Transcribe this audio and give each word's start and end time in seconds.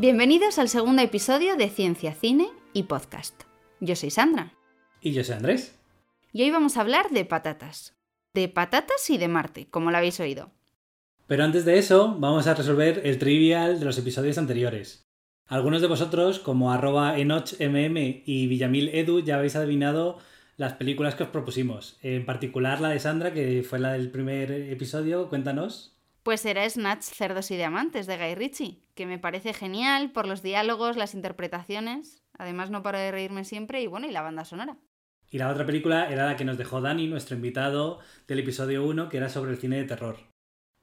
Bienvenidos 0.00 0.60
al 0.60 0.68
segundo 0.68 1.02
episodio 1.02 1.56
de 1.56 1.68
Ciencia, 1.68 2.14
Cine 2.14 2.50
y 2.72 2.84
Podcast. 2.84 3.42
Yo 3.80 3.96
soy 3.96 4.10
Sandra. 4.10 4.52
Y 5.00 5.10
yo 5.10 5.24
soy 5.24 5.34
Andrés. 5.34 5.76
Y 6.32 6.44
hoy 6.44 6.52
vamos 6.52 6.76
a 6.76 6.82
hablar 6.82 7.10
de 7.10 7.24
patatas. 7.24 7.96
De 8.32 8.48
patatas 8.48 9.10
y 9.10 9.18
de 9.18 9.26
Marte, 9.26 9.66
como 9.68 9.90
lo 9.90 9.96
habéis 9.96 10.20
oído. 10.20 10.52
Pero 11.26 11.42
antes 11.42 11.64
de 11.64 11.78
eso, 11.78 12.14
vamos 12.16 12.46
a 12.46 12.54
resolver 12.54 13.00
el 13.02 13.18
trivial 13.18 13.80
de 13.80 13.86
los 13.86 13.98
episodios 13.98 14.38
anteriores. 14.38 15.10
Algunos 15.48 15.80
de 15.80 15.88
vosotros, 15.88 16.38
como 16.38 16.70
arroba 16.70 17.18
enochmm 17.18 17.96
y 18.24 18.46
Villamil 18.46 18.90
Edu, 18.90 19.18
ya 19.18 19.34
habéis 19.34 19.56
adivinado 19.56 20.18
las 20.56 20.74
películas 20.74 21.16
que 21.16 21.24
os 21.24 21.30
propusimos. 21.30 21.98
En 22.02 22.24
particular 22.24 22.80
la 22.80 22.90
de 22.90 23.00
Sandra, 23.00 23.34
que 23.34 23.64
fue 23.68 23.80
la 23.80 23.94
del 23.94 24.12
primer 24.12 24.52
episodio. 24.52 25.28
Cuéntanos. 25.28 25.97
Pues 26.22 26.44
era 26.44 26.68
Snatch, 26.68 27.02
Cerdos 27.02 27.50
y 27.50 27.56
Diamantes 27.56 28.06
de 28.06 28.16
Guy 28.16 28.34
Ritchie, 28.34 28.82
que 28.94 29.06
me 29.06 29.18
parece 29.18 29.54
genial 29.54 30.12
por 30.12 30.26
los 30.26 30.42
diálogos, 30.42 30.96
las 30.96 31.14
interpretaciones. 31.14 32.22
Además, 32.36 32.70
no 32.70 32.82
paro 32.82 32.98
de 32.98 33.10
reírme 33.10 33.44
siempre 33.44 33.80
y 33.80 33.86
bueno, 33.86 34.06
y 34.06 34.12
la 34.12 34.22
banda 34.22 34.44
sonora. 34.44 34.76
Y 35.30 35.38
la 35.38 35.50
otra 35.50 35.66
película 35.66 36.10
era 36.10 36.26
la 36.26 36.36
que 36.36 36.44
nos 36.44 36.58
dejó 36.58 36.80
Dani, 36.80 37.06
nuestro 37.06 37.36
invitado 37.36 38.00
del 38.26 38.40
episodio 38.40 38.84
1, 38.86 39.08
que 39.08 39.18
era 39.18 39.28
sobre 39.28 39.52
el 39.52 39.58
cine 39.58 39.76
de 39.76 39.84
terror. 39.84 40.16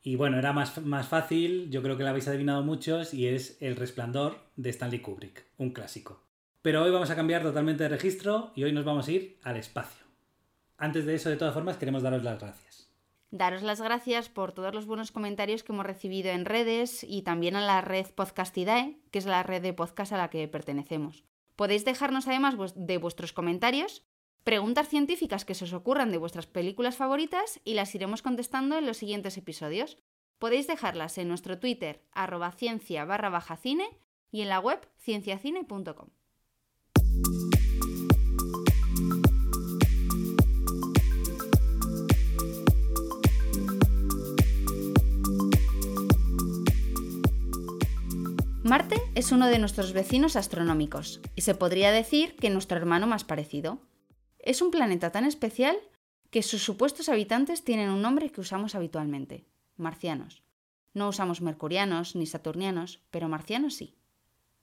Y 0.02 0.16
bueno, 0.16 0.38
era 0.38 0.53
más, 0.53 0.83
más 0.83 1.08
fácil, 1.08 1.69
yo 1.72 1.81
creo 1.81 1.97
que 1.97 2.03
la 2.03 2.11
habéis 2.11 2.28
adivinado 2.28 2.63
muchos, 2.63 3.13
y 3.13 3.28
es 3.28 3.58
El 3.59 3.75
Resplandor 3.75 4.38
de 4.56 4.69
Stanley 4.69 5.00
Kubrick, 5.00 5.45
un 5.58 5.72
clásico. 5.72 6.23
Pero 6.61 6.83
hoy 6.83 6.91
vamos 6.91 7.09
a 7.09 7.16
cambiar 7.16 7.41
totalmente 7.44 7.83
de 7.83 7.89
registro 7.89 8.52
y 8.56 8.63
hoy 8.63 8.72
nos 8.72 8.86
vamos 8.86 9.08
a 9.08 9.11
ir 9.11 9.39
al 9.44 9.58
espacio. 9.58 10.06
Antes 10.78 11.06
de 11.06 11.16
eso, 11.16 11.30
de 11.30 11.38
todas 11.38 11.53
formas, 11.53 11.78
queremos 11.78 12.03
daros 12.03 12.23
las 12.23 12.39
gracias 12.39 12.64
daros 13.31 13.63
las 13.63 13.81
gracias 13.81 14.29
por 14.29 14.51
todos 14.51 14.73
los 14.73 14.85
buenos 14.85 15.11
comentarios 15.11 15.63
que 15.63 15.71
hemos 15.71 15.85
recibido 15.85 16.31
en 16.31 16.45
redes 16.45 17.03
y 17.03 17.21
también 17.21 17.55
a 17.55 17.65
la 17.65 17.81
red 17.81 18.07
Podcastidae, 18.07 18.97
que 19.11 19.19
es 19.19 19.25
la 19.25 19.43
red 19.43 19.61
de 19.61 19.73
podcast 19.73 20.13
a 20.13 20.17
la 20.17 20.29
que 20.29 20.47
pertenecemos. 20.47 21.23
Podéis 21.55 21.85
dejarnos 21.85 22.27
además 22.27 22.55
de 22.75 22.97
vuestros 22.97 23.33
comentarios 23.33 24.03
preguntas 24.45 24.88
científicas 24.88 25.44
que 25.44 25.55
se 25.55 25.66
os 25.66 25.73
ocurran 25.73 26.11
de 26.11 26.19
vuestras 26.19 26.45
películas 26.45 26.95
favoritas 26.95 27.59
y 27.66 27.73
las 27.73 27.94
iremos 27.95 28.22
contestando 28.22 28.77
en 28.77 28.85
los 28.85 28.97
siguientes 28.97 29.38
episodios. 29.38 29.97
Podéis 30.38 30.67
dejarlas 30.67 31.17
en 31.17 31.27
nuestro 31.27 31.59
Twitter, 31.59 32.03
arroba 32.11 32.51
ciencia 32.51 33.05
barra 33.05 33.29
baja 33.29 33.57
cine 33.57 33.89
y 34.31 34.41
en 34.41 34.50
la 34.50 34.59
web 34.59 34.88
cienciacine.com. 35.00 36.09
Marte 48.65 48.95
es 49.13 49.31
uno 49.31 49.45
de 49.45 49.59
nuestros 49.59 49.93
vecinos 49.93 50.35
astronómicos 50.35 51.21
y 51.35 51.41
se 51.41 51.53
podría 51.53 51.91
decir 51.91 52.35
que 52.35 52.49
nuestro 52.49 52.77
hermano 52.77 53.05
más 53.05 53.23
parecido. 53.23 53.77
Es 54.39 54.59
un 54.63 54.71
planeta 54.71 55.11
tan 55.11 55.23
especial 55.23 55.77
que 56.31 56.41
sus 56.41 56.63
supuestos 56.63 57.07
habitantes 57.07 57.63
tienen 57.63 57.91
un 57.91 58.01
nombre 58.01 58.31
que 58.31 58.41
usamos 58.41 58.73
habitualmente, 58.73 59.45
marcianos. 59.77 60.41
No 60.95 61.09
usamos 61.09 61.41
mercurianos 61.41 62.15
ni 62.15 62.25
saturnianos, 62.25 63.01
pero 63.11 63.29
marcianos 63.29 63.75
sí. 63.75 63.93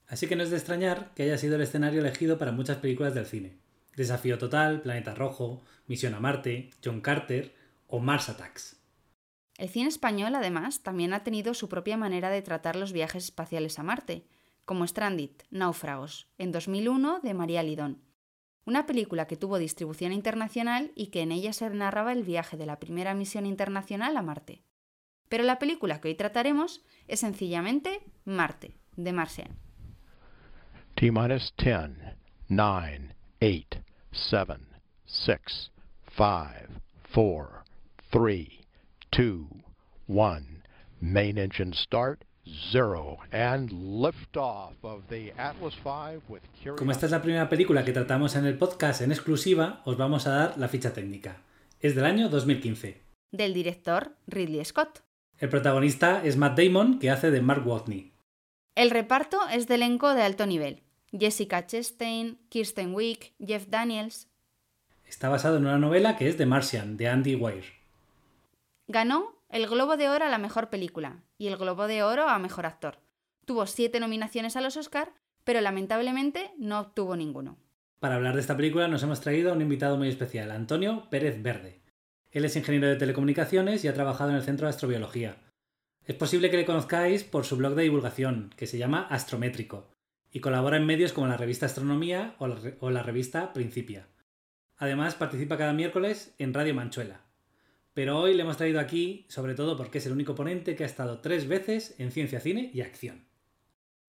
Así 0.05 0.27
que 0.27 0.35
no 0.35 0.43
es 0.43 0.49
de 0.49 0.57
extrañar 0.57 1.13
que 1.15 1.23
haya 1.23 1.37
sido 1.37 1.55
el 1.55 1.61
escenario 1.61 2.01
elegido 2.01 2.37
para 2.37 2.51
muchas 2.51 2.79
películas 2.79 3.13
del 3.13 3.25
cine. 3.25 3.55
Desafío 3.95 4.37
Total, 4.37 4.81
Planeta 4.81 5.15
Rojo, 5.15 5.61
Misión 5.87 6.13
a 6.13 6.19
Marte, 6.19 6.71
John 6.83 6.99
Carter 6.99 7.55
o 7.87 7.99
Mars 7.99 8.27
Attacks. 8.27 8.82
El 9.57 9.69
cine 9.69 9.89
español, 9.89 10.33
además, 10.35 10.81
también 10.81 11.13
ha 11.13 11.23
tenido 11.23 11.53
su 11.53 11.69
propia 11.69 11.97
manera 11.97 12.29
de 12.29 12.41
tratar 12.41 12.75
los 12.75 12.91
viajes 12.91 13.25
espaciales 13.25 13.77
a 13.77 13.83
Marte, 13.83 14.25
como 14.65 14.87
Stranded, 14.87 15.31
Náufragos, 15.51 16.27
en 16.37 16.51
2001 16.51 17.19
de 17.19 17.33
María 17.33 17.63
Lidón. 17.63 18.01
Una 18.65 18.85
película 18.85 19.27
que 19.27 19.35
tuvo 19.35 19.57
distribución 19.57 20.13
internacional 20.13 20.91
y 20.95 21.07
que 21.07 21.21
en 21.21 21.31
ella 21.31 21.53
se 21.53 21.69
narraba 21.69 22.13
el 22.13 22.23
viaje 22.23 22.55
de 22.55 22.65
la 22.65 22.79
primera 22.79 23.13
misión 23.13 23.45
internacional 23.45 24.15
a 24.15 24.21
Marte. 24.21 24.63
Pero 25.27 25.43
la 25.43 25.59
película 25.59 25.99
que 25.99 26.07
hoy 26.07 26.15
trataremos 26.15 26.81
es 27.07 27.19
sencillamente 27.19 28.01
Marte, 28.23 28.77
de 28.95 29.13
Martian. 29.13 29.57
T-10, 30.95 31.53
9, 32.47 33.15
8, 33.41 33.83
7, 34.11 34.55
6, 35.05 35.71
5, 36.15 36.31
4, 37.13 37.63
3, 38.09 38.62
Main 40.99 41.37
engine 41.37 41.73
start. 41.73 42.23
Zero. 42.71 43.19
And 43.31 43.71
of 44.81 45.07
the 45.07 45.33
Atlas 45.37 45.75
V 45.83 46.75
Como 46.75 46.91
esta 46.91 47.05
es 47.05 47.11
la 47.11 47.21
primera 47.21 47.47
película 47.47 47.85
que 47.85 47.93
tratamos 47.93 48.35
en 48.35 48.45
el 48.45 48.57
podcast 48.57 49.01
en 49.01 49.11
exclusiva, 49.11 49.81
os 49.85 49.97
vamos 49.97 50.25
a 50.25 50.31
dar 50.31 50.57
la 50.57 50.67
ficha 50.67 50.93
técnica. 50.93 51.37
Es 51.79 51.93
del 51.95 52.05
año 52.05 52.27
2015. 52.27 53.01
Del 53.31 53.53
director 53.53 54.15
Ridley 54.25 54.65
Scott. 54.65 55.03
El 55.37 55.49
protagonista 55.49 56.23
es 56.23 56.35
Matt 56.35 56.57
Damon, 56.57 56.97
que 56.97 57.11
hace 57.11 57.29
de 57.29 57.41
Mark 57.41 57.67
Watney. 57.67 58.11
El 58.75 58.89
reparto 58.89 59.37
es 59.51 59.67
de 59.67 59.75
elenco 59.75 60.15
de 60.15 60.23
alto 60.23 60.47
nivel. 60.47 60.81
Jessica 61.11 61.67
Chastain, 61.67 62.39
Kirsten 62.49 62.95
Wiig, 62.95 63.33
Jeff 63.39 63.67
Daniels. 63.67 64.27
Está 65.05 65.29
basado 65.29 65.57
en 65.57 65.65
una 65.65 65.77
novela 65.77 66.17
que 66.17 66.27
es 66.27 66.37
The 66.37 66.47
Martian, 66.47 66.97
de 66.97 67.07
Andy 67.07 67.35
Weir. 67.35 67.82
Ganó 68.87 69.41
el 69.49 69.67
Globo 69.67 69.95
de 69.95 70.09
Oro 70.09 70.25
a 70.25 70.29
la 70.29 70.37
mejor 70.37 70.69
película 70.69 71.23
y 71.37 71.47
el 71.47 71.57
Globo 71.57 71.87
de 71.87 72.03
Oro 72.03 72.27
a 72.27 72.37
mejor 72.37 72.65
actor. 72.65 72.99
Tuvo 73.45 73.65
siete 73.65 73.99
nominaciones 73.99 74.57
a 74.57 74.61
los 74.61 74.75
Oscar, 74.75 75.13
pero 75.43 75.61
lamentablemente 75.61 76.51
no 76.57 76.79
obtuvo 76.79 77.15
ninguno. 77.15 77.57
Para 77.99 78.15
hablar 78.15 78.35
de 78.35 78.41
esta 78.41 78.57
película 78.57 78.89
nos 78.89 79.01
hemos 79.03 79.21
traído 79.21 79.51
a 79.51 79.53
un 79.53 79.61
invitado 79.61 79.95
muy 79.95 80.09
especial, 80.09 80.51
Antonio 80.51 81.07
Pérez 81.09 81.41
Verde. 81.41 81.81
Él 82.31 82.43
es 82.43 82.55
ingeniero 82.57 82.87
de 82.87 82.97
telecomunicaciones 82.97 83.85
y 83.85 83.87
ha 83.87 83.93
trabajado 83.93 84.31
en 84.31 84.35
el 84.35 84.43
Centro 84.43 84.67
de 84.67 84.71
Astrobiología. 84.71 85.37
Es 86.03 86.15
posible 86.15 86.49
que 86.51 86.57
le 86.57 86.65
conozcáis 86.65 87.23
por 87.23 87.45
su 87.45 87.55
blog 87.55 87.75
de 87.75 87.83
divulgación, 87.83 88.53
que 88.57 88.67
se 88.67 88.77
llama 88.77 89.07
Astrométrico, 89.09 89.89
y 90.29 90.41
colabora 90.41 90.75
en 90.75 90.85
medios 90.85 91.13
como 91.13 91.27
la 91.27 91.37
revista 91.37 91.67
Astronomía 91.67 92.35
o 92.39 92.47
la, 92.47 92.57
o 92.81 92.89
la 92.89 93.03
revista 93.03 93.53
Principia. 93.53 94.07
Además, 94.75 95.15
participa 95.15 95.57
cada 95.57 95.71
miércoles 95.71 96.35
en 96.39 96.53
Radio 96.53 96.73
Manchuela. 96.73 97.21
Pero 97.93 98.19
hoy 98.19 98.33
le 98.33 98.41
hemos 98.41 98.57
traído 98.57 98.79
aquí, 98.79 99.25
sobre 99.29 99.53
todo 99.53 99.77
porque 99.77 99.99
es 99.99 100.05
el 100.05 100.13
único 100.13 100.35
ponente 100.35 100.75
que 100.75 100.83
ha 100.83 100.87
estado 100.87 101.19
tres 101.19 101.47
veces 101.47 101.95
en 101.99 102.11
ciencia, 102.11 102.39
cine 102.39 102.71
y 102.73 102.81
acción. 102.81 103.25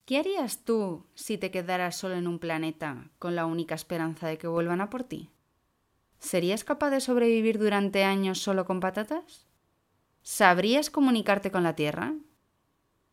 ¿Qué 0.07 0.19
harías 0.19 0.65
tú 0.65 1.07
si 1.15 1.39
te 1.39 1.51
quedaras 1.51 1.97
solo 1.97 2.15
en 2.15 2.27
un 2.27 2.39
planeta 2.39 3.11
con 3.19 3.35
la 3.35 3.47
única 3.47 3.75
esperanza 3.75 4.29
de 4.29 4.39
que 4.39 4.47
vuelvan 4.47 4.81
a 4.81 4.91
por 4.91 5.05
ti? 5.05 5.31
¿Serías 6.19 6.65
capaz 6.65 6.91
de 6.91 7.01
sobrevivir 7.01 7.59
durante 7.59 8.05
años 8.05 8.39
solo 8.39 8.65
con 8.65 8.81
patatas? 8.81 9.47
¿Sabrías 10.23 10.89
comunicarte 10.89 11.51
con 11.51 11.63
la 11.63 11.77
Tierra? 11.77 12.15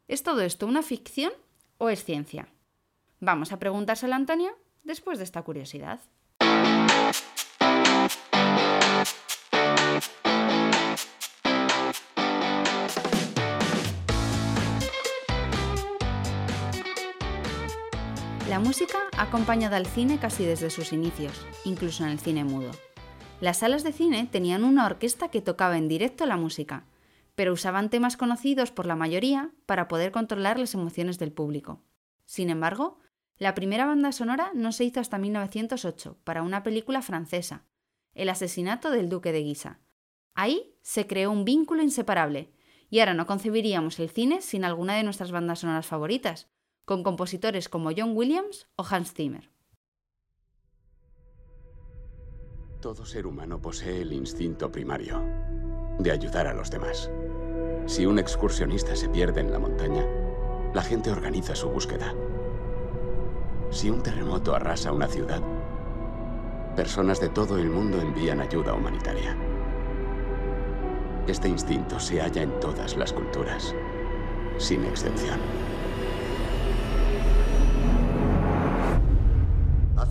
¿Es 0.08 0.24
todo 0.24 0.42
esto 0.42 0.68
una 0.68 0.84
ficción 0.84 1.34
o 1.78 1.90
es 1.90 2.04
ciencia? 2.04 2.48
Vamos 3.20 3.52
a 3.52 3.60
preguntárselo 3.60 4.14
a 4.14 4.18
Antonio 4.18 4.58
después 4.84 5.18
de 5.18 5.26
esta 5.26 5.42
curiosidad. 5.44 6.00
Música 18.62 18.98
ha 19.18 19.24
acompañado 19.24 19.76
al 19.76 19.88
cine 19.88 20.20
casi 20.20 20.46
desde 20.46 20.70
sus 20.70 20.94
inicios, 20.94 21.46
incluso 21.66 22.04
en 22.04 22.12
el 22.12 22.20
cine 22.20 22.44
mudo. 22.44 22.72
Las 23.40 23.58
salas 23.58 23.84
de 23.84 23.92
cine 23.92 24.28
tenían 24.32 24.64
una 24.64 24.86
orquesta 24.86 25.30
que 25.30 25.42
tocaba 25.42 25.78
en 25.78 25.88
directo 25.88 26.26
la 26.26 26.38
música, 26.38 26.86
pero 27.34 27.54
usaban 27.54 27.90
temas 27.90 28.18
conocidos 28.18 28.72
por 28.72 28.86
la 28.86 28.96
mayoría 28.96 29.52
para 29.66 29.88
poder 29.88 30.12
controlar 30.12 30.60
las 30.60 30.76
emociones 30.76 31.18
del 31.18 31.32
público. 31.32 31.82
Sin 32.26 32.52
embargo, 32.52 33.00
la 33.38 33.56
primera 33.56 33.88
banda 33.88 34.12
sonora 34.12 34.52
no 34.54 34.72
se 34.72 34.84
hizo 34.84 35.00
hasta 35.00 35.18
1908 35.18 36.20
para 36.24 36.44
una 36.44 36.62
película 36.62 37.02
francesa, 37.02 37.66
El 38.14 38.30
asesinato 38.30 38.92
del 38.92 39.10
duque 39.10 39.32
de 39.32 39.42
Guisa. 39.42 39.80
Ahí 40.36 40.76
se 40.84 41.08
creó 41.08 41.32
un 41.32 41.46
vínculo 41.46 41.82
inseparable, 41.82 42.54
y 42.92 43.00
ahora 43.00 43.16
no 43.16 43.26
concebiríamos 43.26 44.00
el 44.00 44.12
cine 44.12 44.42
sin 44.42 44.66
alguna 44.66 44.96
de 44.96 45.04
nuestras 45.04 45.32
bandas 45.32 45.60
sonoras 45.60 45.88
favoritas, 45.88 46.51
con 46.86 47.04
compositores 47.04 47.70
como 47.70 47.92
John 47.96 48.16
Williams 48.16 48.68
o 48.76 48.86
Hans 48.90 49.14
Zimmer. 49.14 49.50
Todo 52.82 53.06
ser 53.06 53.28
humano 53.28 53.62
posee 53.62 54.02
el 54.02 54.12
instinto 54.12 54.72
primario 54.72 55.24
de 56.00 56.12
ayudar 56.12 56.48
a 56.48 56.54
los 56.54 56.72
demás. 56.72 57.12
Si 57.86 58.06
un 58.06 58.18
excursionista 58.18 58.96
se 58.96 59.10
pierde 59.10 59.42
en 59.42 59.52
la 59.52 59.60
montaña, 59.60 60.06
la 60.74 60.82
gente 60.82 61.12
organiza 61.12 61.56
su 61.56 61.70
búsqueda. 61.70 62.16
Si 63.70 63.90
un 63.90 64.02
terremoto 64.02 64.56
arrasa 64.56 64.92
una 64.92 65.08
ciudad, 65.08 65.42
personas 66.76 67.20
de 67.20 67.30
todo 67.30 67.58
el 67.58 67.70
mundo 67.70 68.00
envían 68.00 68.42
ayuda 68.42 68.74
humanitaria. 68.74 69.38
Este 71.28 71.48
instinto 71.48 72.00
se 72.00 72.20
halla 72.20 72.42
en 72.42 72.60
todas 72.60 72.98
las 72.98 73.14
culturas, 73.14 73.76
sin 74.58 74.84
excepción. 74.86 75.40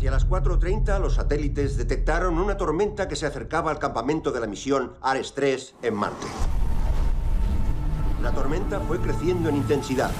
Hacia 0.01 0.13
las 0.13 0.27
4.30 0.27 0.99
los 0.99 1.17
satélites 1.17 1.77
detectaron 1.77 2.39
una 2.39 2.57
tormenta 2.57 3.07
que 3.07 3.17
se 3.17 3.27
acercaba 3.27 3.71
al 3.71 3.79
campamento 3.79 4.33
de 4.33 4.41
la 4.41 4.47
misión 4.47 4.95
Ares 5.03 5.35
3 5.35 5.75
en 5.83 5.95
Marte. 5.95 6.27
La 8.23 8.33
tormenta 8.33 8.81
fue 8.81 8.99
creciendo 8.99 9.51
en 9.51 9.57
intensidad 9.57 10.11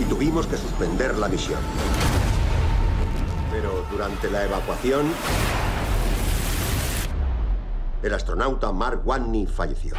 y 0.00 0.04
tuvimos 0.04 0.46
que 0.46 0.56
suspender 0.56 1.16
la 1.16 1.26
misión. 1.26 1.58
Pero 3.50 3.84
durante 3.90 4.30
la 4.30 4.44
evacuación, 4.44 5.06
el 8.00 8.14
astronauta 8.14 8.70
Mark 8.70 9.02
Watney 9.04 9.44
falleció. 9.44 9.96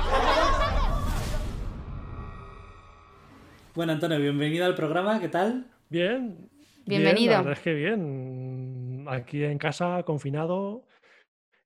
Bueno, 3.75 3.91
Antonio, 3.91 4.17
bienvenido 4.19 4.65
al 4.65 4.75
programa, 4.75 5.19
¿qué 5.19 5.27
tal? 5.27 5.69
Bien. 5.89 6.49
Bienvenido. 6.87 7.19
Bien, 7.19 7.31
la 7.31 7.37
verdad 7.37 7.53
es 7.53 7.59
que 7.59 7.73
bien. 7.73 9.05
Aquí 9.09 9.43
en 9.43 9.57
casa, 9.57 10.03
confinado 10.03 10.85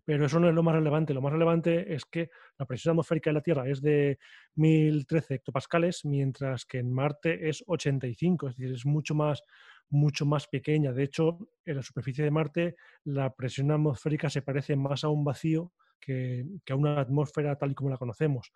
Pero 0.09 0.25
eso 0.25 0.41
no 0.41 0.49
es 0.49 0.55
lo 0.55 0.63
más 0.63 0.75
relevante. 0.75 1.13
Lo 1.13 1.21
más 1.21 1.35
relevante 1.35 1.93
es 1.93 2.07
que 2.07 2.31
la 2.59 2.65
presión 2.65 2.93
atmosférica 2.93 3.29
de 3.29 3.35
la 3.35 3.43
Tierra 3.43 3.69
es 3.69 3.83
de 3.83 4.19
1013 4.55 5.35
hectopascales, 5.35 6.07
mientras 6.07 6.65
que 6.65 6.79
en 6.79 6.91
Marte 6.91 7.47
es 7.47 7.63
85, 7.67 8.49
es 8.49 8.57
decir, 8.57 8.75
es 8.75 8.87
mucho 8.87 9.15
más, 9.15 9.43
mucho 9.91 10.25
más 10.25 10.47
pequeña. 10.47 10.95
De 10.95 11.03
hecho, 11.03 11.51
en 11.63 11.77
la 11.77 11.83
superficie 11.83 12.25
de 12.25 12.31
Marte 12.31 12.77
la 13.05 13.35
presión 13.35 13.71
atmosférica 13.71 14.31
se 14.31 14.41
parece 14.41 14.77
más 14.77 15.05
a 15.05 15.11
un 15.11 15.25
vacío 15.25 15.75
que, 16.01 16.47
que 16.65 16.73
a 16.73 16.77
una 16.77 16.99
atmósfera 16.99 17.59
tal 17.59 17.73
y 17.73 17.75
como 17.75 17.91
la 17.91 17.99
conocemos. 17.99 18.51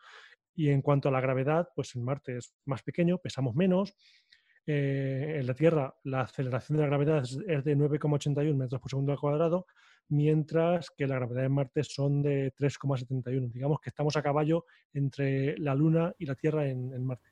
Y 0.54 0.70
en 0.70 0.80
cuanto 0.80 1.10
a 1.10 1.12
la 1.12 1.20
gravedad, 1.20 1.68
pues 1.76 1.94
en 1.94 2.02
Marte 2.02 2.38
es 2.38 2.54
más 2.64 2.82
pequeño, 2.82 3.18
pesamos 3.18 3.54
menos. 3.54 3.94
Eh, 4.66 5.38
en 5.40 5.46
la 5.46 5.54
Tierra 5.54 5.94
la 6.04 6.20
aceleración 6.20 6.78
de 6.78 6.82
la 6.82 6.88
gravedad 6.88 7.22
es, 7.22 7.64
de 7.64 7.76
9,81 7.76 8.54
metros 8.54 8.80
por 8.80 8.90
segundo 8.90 9.12
al 9.12 9.18
cuadrado, 9.18 9.66
mientras 10.08 10.90
que 10.90 11.06
la 11.06 11.16
gravedad 11.16 11.44
en 11.44 11.52
Marte 11.52 11.82
son 11.84 12.22
de 12.22 12.52
3,71. 12.54 13.50
Digamos 13.50 13.80
que 13.80 13.90
estamos 13.90 14.16
a 14.16 14.22
caballo 14.22 14.66
entre 14.94 15.58
la 15.58 15.74
Luna 15.74 16.14
y 16.18 16.26
la 16.26 16.34
Tierra 16.34 16.68
en, 16.68 16.92
en 16.92 17.04
Marte. 17.04 17.30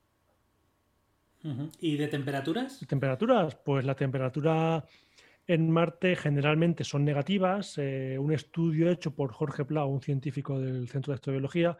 ¿Y 1.80 1.96
de 1.96 2.08
temperaturas? 2.08 2.84
Temperaturas, 2.86 3.56
pues 3.64 3.84
la 3.84 3.94
temperatura 3.94 4.84
en 5.46 5.70
Marte 5.70 6.14
generalmente 6.14 6.84
son 6.84 7.04
negativas. 7.04 7.76
Eh, 7.78 8.16
un 8.18 8.32
estudio 8.32 8.90
hecho 8.90 9.14
por 9.14 9.32
Jorge 9.32 9.64
Plau, 9.64 9.88
un 9.88 10.00
científico 10.00 10.60
del 10.60 10.88
Centro 10.88 11.12
de 11.12 11.16
Astrobiología, 11.16 11.76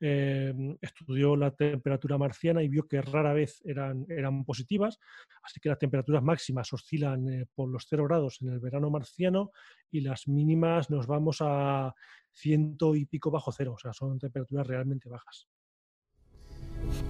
eh, 0.00 0.76
estudió 0.80 1.36
la 1.36 1.50
temperatura 1.50 2.18
marciana 2.18 2.62
y 2.62 2.68
vio 2.68 2.86
que 2.86 3.00
rara 3.00 3.32
vez 3.32 3.62
eran, 3.64 4.06
eran 4.08 4.44
positivas. 4.44 4.98
Así 5.42 5.60
que 5.60 5.68
las 5.68 5.78
temperaturas 5.78 6.22
máximas 6.22 6.72
oscilan 6.72 7.28
eh, 7.28 7.46
por 7.54 7.68
los 7.68 7.86
0 7.88 8.04
grados 8.04 8.38
en 8.42 8.50
el 8.50 8.60
verano 8.60 8.90
marciano 8.90 9.50
y 9.90 10.00
las 10.00 10.26
mínimas 10.28 10.90
nos 10.90 11.06
vamos 11.06 11.38
a 11.40 11.94
ciento 12.32 12.94
y 12.94 13.06
pico 13.06 13.30
bajo 13.30 13.52
cero. 13.52 13.74
O 13.74 13.78
sea, 13.78 13.92
son 13.92 14.18
temperaturas 14.18 14.66
realmente 14.66 15.08
bajas. 15.08 15.48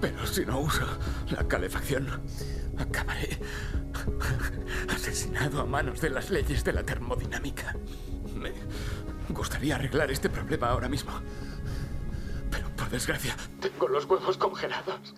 Pero 0.01 0.27
si 0.27 0.45
no 0.45 0.61
uso 0.61 0.87
la 1.31 1.47
calefacción, 1.49 2.07
acabaré 2.77 3.39
asesinado 4.89 5.61
a 5.61 5.67
manos 5.67 6.01
de 6.01 6.11
las 6.11 6.31
leyes 6.31 6.63
de 6.65 6.73
la 6.73 6.85
termodinámica. 6.85 7.75
Me 8.37 8.53
gustaría 9.35 9.77
arreglar 9.77 10.11
este 10.11 10.29
problema 10.29 10.69
ahora 10.69 10.89
mismo. 10.89 11.13
Pero 12.55 12.69
por 12.77 12.89
desgracia, 12.89 13.37
tengo 13.61 13.89
los 13.89 14.05
huevos 14.05 14.37
congelados. 14.37 15.15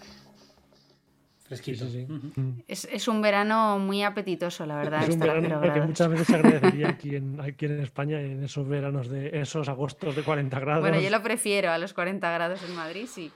Fresquito. 1.44 1.84
Sí, 1.86 2.06
sí, 2.08 2.32
sí. 2.34 2.64
Es, 2.66 2.88
es 2.90 3.06
un 3.06 3.22
verano 3.22 3.78
muy 3.78 4.02
apetitoso, 4.02 4.66
la 4.66 4.76
verdad. 4.76 5.04
Es 5.04 5.14
un 5.14 5.20
verano 5.20 5.60
que 5.60 5.80
muchas 5.80 6.08
veces 6.08 6.26
se 6.26 6.34
agradecería 6.34 6.88
aquí 6.96 7.14
en, 7.14 7.40
aquí 7.40 7.66
en 7.66 7.80
España, 7.80 8.20
en 8.20 8.42
esos 8.42 8.66
veranos 8.66 9.08
de 9.08 9.30
esos 9.40 9.68
agostos 9.68 10.16
de 10.16 10.22
40 10.22 10.58
grados. 10.58 10.80
Bueno, 10.80 10.98
yo 10.98 11.10
lo 11.10 11.22
prefiero 11.22 11.70
a 11.70 11.78
los 11.78 11.92
40 11.92 12.28
grados 12.32 12.62
en 12.64 12.74
Madrid, 12.74 13.06
sí. 13.06 13.30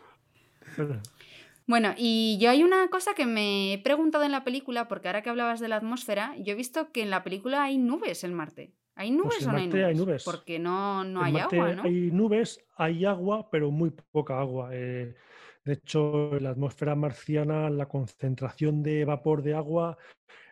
Bueno, 1.67 1.95
y 1.97 2.37
yo 2.41 2.51
hay 2.51 2.65
una 2.65 2.89
cosa 2.89 3.15
que 3.15 3.27
me 3.27 3.75
he 3.75 3.79
preguntado 3.79 4.25
en 4.25 4.33
la 4.33 4.43
película, 4.43 4.89
porque 4.89 5.07
ahora 5.07 5.23
que 5.23 5.31
hablabas 5.31 5.61
de 5.61 5.69
la 5.69 5.77
atmósfera, 5.77 6.35
yo 6.39 6.53
he 6.53 6.57
visto 6.57 6.91
que 6.91 7.03
en 7.03 7.11
la 7.11 7.23
película 7.23 7.63
hay 7.63 7.79
nubes 7.79 8.25
en 8.25 8.35
Marte. 8.35 8.73
¿Hay 9.01 9.11
nubes 9.13 9.37
Pues 9.39 9.47
o 9.47 9.53
no 9.53 9.57
hay 9.59 9.67
nubes? 9.67 9.85
hay 9.87 9.95
nubes. 9.95 10.25
Porque 10.25 10.59
no, 10.59 11.05
no 11.05 11.23
hay 11.23 11.33
Marte 11.33 11.57
agua, 11.59 11.75
¿no? 11.75 11.83
hay 11.85 12.11
nubes, 12.11 12.63
hay 12.77 13.05
agua, 13.07 13.49
pero 13.51 13.71
muy 13.71 13.91
poca 14.13 14.39
agua. 14.39 14.69
Eh, 14.75 15.15
de 15.65 15.73
hecho, 15.73 16.37
en 16.37 16.45
la 16.45 16.51
atmósfera 16.51 16.95
marciana 16.95 17.71
la 17.71 17.87
concentración 17.89 18.83
de 18.83 19.07
vapor 19.07 19.43
de 19.43 19.55
agua 19.55 19.97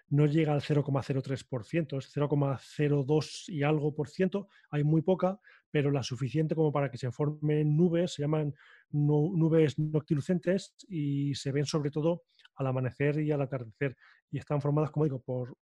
no 0.09 0.25
llega 0.25 0.55
al 0.55 0.63
0,03%, 0.63 1.99
es 1.99 2.11
0,02 2.17 3.49
y 3.51 3.63
algo 3.63 3.95
por 3.95 4.09
ciento. 4.09 4.49
Hay 4.71 4.83
muy 4.83 5.03
poca, 5.03 5.39
pero 5.71 5.91
la 5.91 6.03
suficiente 6.03 6.55
como 6.55 6.73
para 6.73 6.91
que 6.91 6.97
se 6.97 7.11
formen 7.13 7.77
nubes, 7.77 8.15
se 8.15 8.23
llaman 8.23 8.55
nu- 8.91 9.37
nubes 9.37 9.79
noctilucentes 9.79 10.75
y 10.89 11.35
se 11.35 11.53
ven 11.53 11.67
sobre 11.67 11.91
todo 11.91 12.23
al 12.55 12.67
amanecer 12.69 13.21
y 13.21 13.31
al 13.31 13.43
atardecer. 13.43 13.95
Y 14.31 14.39
están 14.39 14.63
formadas, 14.63 14.91
como 14.91 15.05
digo, 15.05 15.21
por 15.21 15.55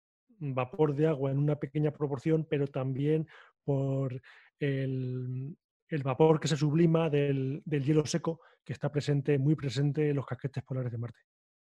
vapor 0.53 0.95
de 0.95 1.07
agua 1.07 1.31
en 1.31 1.39
una 1.39 1.57
pequeña 1.57 1.93
proporción, 1.93 2.45
pero 2.51 2.67
también 2.67 3.29
por 3.63 4.21
el, 4.59 5.57
el 5.89 6.03
vapor 6.03 6.41
que 6.41 6.49
se 6.49 6.57
sublima 6.57 7.09
del, 7.09 7.63
del 7.65 7.85
hielo 7.85 8.05
seco 8.05 8.41
que 8.65 8.73
está 8.73 8.91
presente, 8.91 9.39
muy 9.39 9.55
presente 9.55 10.11
en 10.11 10.17
los 10.17 10.27
casquetes 10.27 10.65
polares 10.65 10.91
de 10.91 10.99
Marte. 10.99 11.21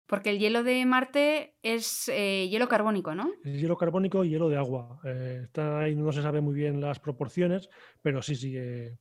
Porque 0.07 0.29
el 0.29 0.39
hielo 0.39 0.63
de 0.63 0.85
Marte 0.85 1.55
es 1.63 2.09
eh, 2.09 2.47
hielo 2.47 2.67
carbónico, 2.67 3.15
¿no? 3.15 3.31
Es 3.43 3.59
hielo 3.59 3.75
carbónico 3.75 4.23
y 4.23 4.29
hielo 4.29 4.49
de 4.49 4.57
agua. 4.57 4.99
Eh, 5.03 5.41
está 5.45 5.79
ahí, 5.79 5.95
no 5.95 6.11
se 6.11 6.21
sabe 6.21 6.41
muy 6.41 6.53
bien 6.53 6.79
las 6.79 6.99
proporciones, 6.99 7.69
pero 8.01 8.21
sí, 8.21 8.35
sí. 8.35 8.55
eh, 8.55 8.97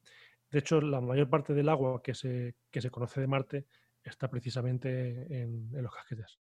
de 0.51 0.59
hecho, 0.59 0.81
la 0.81 1.01
mayor 1.01 1.29
parte 1.29 1.53
del 1.53 1.69
agua 1.69 2.01
que 2.03 2.15
se, 2.15 2.55
que 2.71 2.81
se 2.81 2.91
conoce 2.91 3.21
de 3.21 3.27
Marte 3.27 3.67
está 4.03 4.31
precisamente 4.31 5.43
en, 5.43 5.71
en 5.75 5.83
los 5.83 5.95
casquetes. 5.95 6.39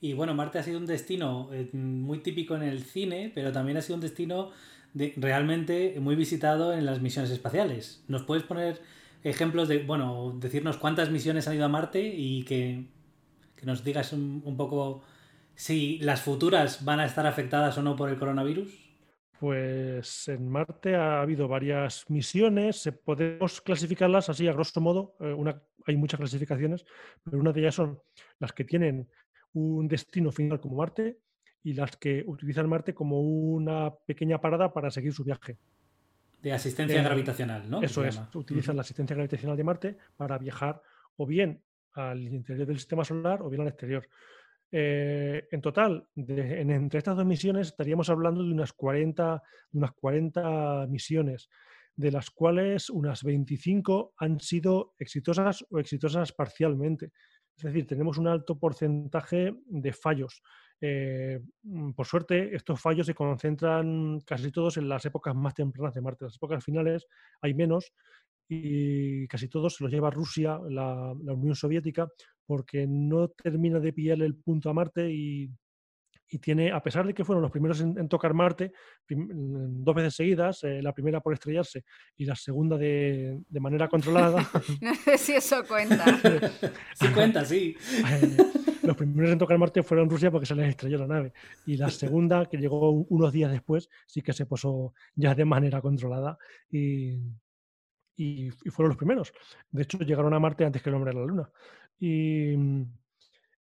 Y 0.00 0.14
bueno, 0.14 0.34
Marte 0.34 0.58
ha 0.58 0.62
sido 0.62 0.78
un 0.78 0.86
destino 0.86 1.50
eh, 1.52 1.68
muy 1.74 2.20
típico 2.20 2.56
en 2.56 2.62
el 2.62 2.82
cine, 2.84 3.30
pero 3.34 3.52
también 3.52 3.76
ha 3.76 3.82
sido 3.82 3.96
un 3.96 4.00
destino 4.00 4.50
de- 4.94 5.12
realmente 5.16 5.96
muy 6.00 6.16
visitado 6.16 6.72
en 6.72 6.86
las 6.86 7.00
misiones 7.02 7.30
espaciales. 7.30 8.02
¿Nos 8.08 8.22
puedes 8.24 8.44
poner 8.44 8.80
ejemplos 9.22 9.68
de, 9.68 9.82
bueno, 9.84 10.32
decirnos 10.40 10.78
cuántas 10.78 11.10
misiones 11.10 11.46
han 11.48 11.56
ido 11.56 11.66
a 11.66 11.68
Marte 11.68 12.02
y 12.02 12.44
que, 12.44 12.86
que 13.56 13.66
nos 13.66 13.84
digas 13.84 14.12
un, 14.12 14.42
un 14.44 14.56
poco 14.56 15.02
si 15.54 15.98
las 16.00 16.22
futuras 16.22 16.84
van 16.84 17.00
a 17.00 17.06
estar 17.06 17.26
afectadas 17.26 17.76
o 17.78 17.82
no 17.82 17.96
por 17.96 18.08
el 18.08 18.18
coronavirus? 18.18 18.70
Pues 19.38 20.28
en 20.28 20.50
Marte 20.50 20.94
ha 20.96 21.22
habido 21.22 21.48
varias 21.48 22.04
misiones, 22.10 22.90
podemos 23.04 23.62
clasificarlas 23.62 24.28
así 24.28 24.46
a 24.46 24.52
grosso 24.52 24.82
modo, 24.82 25.16
eh, 25.18 25.32
una, 25.32 25.62
hay 25.86 25.96
muchas 25.96 26.20
clasificaciones, 26.20 26.84
pero 27.24 27.38
una 27.38 27.50
de 27.52 27.60
ellas 27.60 27.74
son 27.74 27.98
las 28.38 28.52
que 28.52 28.64
tienen 28.64 29.08
un 29.54 29.88
destino 29.88 30.30
final 30.32 30.60
como 30.60 30.76
Marte 30.76 31.18
y 31.62 31.74
las 31.74 31.96
que 31.96 32.24
utilizan 32.26 32.68
Marte 32.68 32.94
como 32.94 33.20
una 33.20 33.92
pequeña 34.06 34.40
parada 34.40 34.72
para 34.72 34.90
seguir 34.90 35.12
su 35.12 35.24
viaje. 35.24 35.58
De 36.40 36.52
asistencia 36.52 37.00
Eh, 37.00 37.04
gravitacional, 37.04 37.68
¿no? 37.68 37.82
Eso 37.82 38.04
es, 38.04 38.20
utilizan 38.34 38.76
la 38.76 38.82
asistencia 38.82 39.14
gravitacional 39.14 39.56
de 39.56 39.64
Marte 39.64 39.96
para 40.16 40.38
viajar 40.38 40.80
o 41.16 41.26
bien 41.26 41.62
al 41.92 42.20
interior 42.22 42.66
del 42.66 42.78
sistema 42.78 43.04
solar 43.04 43.42
o 43.42 43.50
bien 43.50 43.62
al 43.62 43.68
exterior. 43.68 44.08
Eh, 44.72 45.48
en 45.50 45.60
total, 45.60 46.06
de- 46.14 46.60
en- 46.60 46.70
entre 46.70 46.98
estas 46.98 47.16
dos 47.16 47.26
misiones 47.26 47.66
estaríamos 47.68 48.08
hablando 48.08 48.42
de 48.44 48.52
unas 48.52 48.72
40, 48.72 49.42
de 49.72 49.78
unas 49.78 49.92
40 49.92 50.86
misiones, 50.88 51.50
de 51.96 52.12
las 52.12 52.30
cuales 52.30 52.88
unas 52.88 53.24
25 53.24 54.14
han 54.16 54.38
sido 54.40 54.94
exitosas 54.98 55.66
o 55.70 55.78
exitosas 55.80 56.32
parcialmente. 56.32 57.10
Es 57.60 57.64
decir, 57.64 57.86
tenemos 57.86 58.16
un 58.16 58.26
alto 58.26 58.58
porcentaje 58.58 59.54
de 59.66 59.92
fallos. 59.92 60.42
Eh, 60.80 61.40
mm, 61.62 61.90
por 61.92 62.06
suerte, 62.06 62.54
estos 62.56 62.80
fallos 62.80 63.06
se 63.06 63.14
concentran 63.14 64.20
casi 64.20 64.50
todos 64.50 64.78
en 64.78 64.88
las 64.88 65.04
épocas 65.04 65.34
más 65.34 65.54
tempranas 65.54 65.92
de 65.94 66.00
Marte. 66.00 66.24
Las 66.24 66.36
épocas 66.36 66.64
finales 66.64 67.06
hay 67.42 67.52
menos 67.52 67.92
y 68.48 69.28
casi 69.28 69.48
todos 69.48 69.76
se 69.76 69.84
los 69.84 69.92
lleva 69.92 70.10
Rusia, 70.10 70.58
la 70.68 71.12
Unión 71.12 71.54
Soviética, 71.54 72.08
porque 72.46 72.86
no 72.88 73.28
termina 73.28 73.78
de 73.78 73.92
pillar 73.92 74.22
el 74.22 74.36
punto 74.36 74.70
a 74.70 74.74
Marte 74.74 75.10
y, 75.12 75.50
y 76.30 76.38
tiene, 76.38 76.70
a 76.70 76.80
pesar 76.82 77.06
de 77.06 77.12
que 77.12 77.24
fueron 77.24 77.42
los 77.42 77.50
primeros 77.50 77.80
en, 77.80 77.98
en 77.98 78.08
tocar 78.08 78.32
Marte, 78.34 78.72
prim- 79.04 79.28
mm, 79.32 79.82
dos 79.84 79.94
veces 79.94 80.14
seguidas, 80.14 80.62
eh, 80.64 80.80
la 80.80 80.92
primera 80.94 81.20
por 81.20 81.32
estrellarse 81.34 81.84
y 82.16 82.24
la 82.24 82.36
segunda 82.36 82.78
de, 82.78 83.40
de 83.48 83.60
manera 83.60 83.88
controlada, 83.88 84.48
No 84.80 84.94
sé 84.94 85.18
si 85.18 85.32
eso 85.32 85.64
cuenta. 85.66 86.04
sí 86.94 87.08
cuenta, 87.12 87.44
sí. 87.44 87.76
eh, 88.10 88.36
los 88.84 88.96
primeros 88.96 89.32
en 89.32 89.38
tocar 89.38 89.58
Marte 89.58 89.82
fueron 89.82 90.08
Rusia 90.08 90.30
porque 90.30 90.46
se 90.46 90.54
les 90.54 90.68
estrelló 90.68 90.98
la 90.98 91.06
nave. 91.06 91.32
Y 91.66 91.76
la 91.76 91.90
segunda, 91.90 92.46
que 92.46 92.56
llegó 92.58 92.90
unos 92.90 93.32
días 93.32 93.50
después, 93.50 93.88
sí 94.06 94.22
que 94.22 94.32
se 94.32 94.46
posó 94.46 94.94
ya 95.16 95.34
de 95.34 95.44
manera 95.44 95.80
controlada 95.80 96.38
y, 96.70 97.14
y- 98.16 98.48
y 98.64 98.70
fueron 98.70 98.90
los 98.90 98.96
primeros. 98.96 99.32
De 99.70 99.82
hecho, 99.82 99.98
llegaron 99.98 100.32
a 100.34 100.38
Marte 100.38 100.64
antes 100.64 100.80
que 100.82 100.90
el 100.90 100.94
hombre 100.94 101.10
a 101.10 101.14
la 101.14 101.24
Luna. 101.26 101.50
Y, 101.98 102.54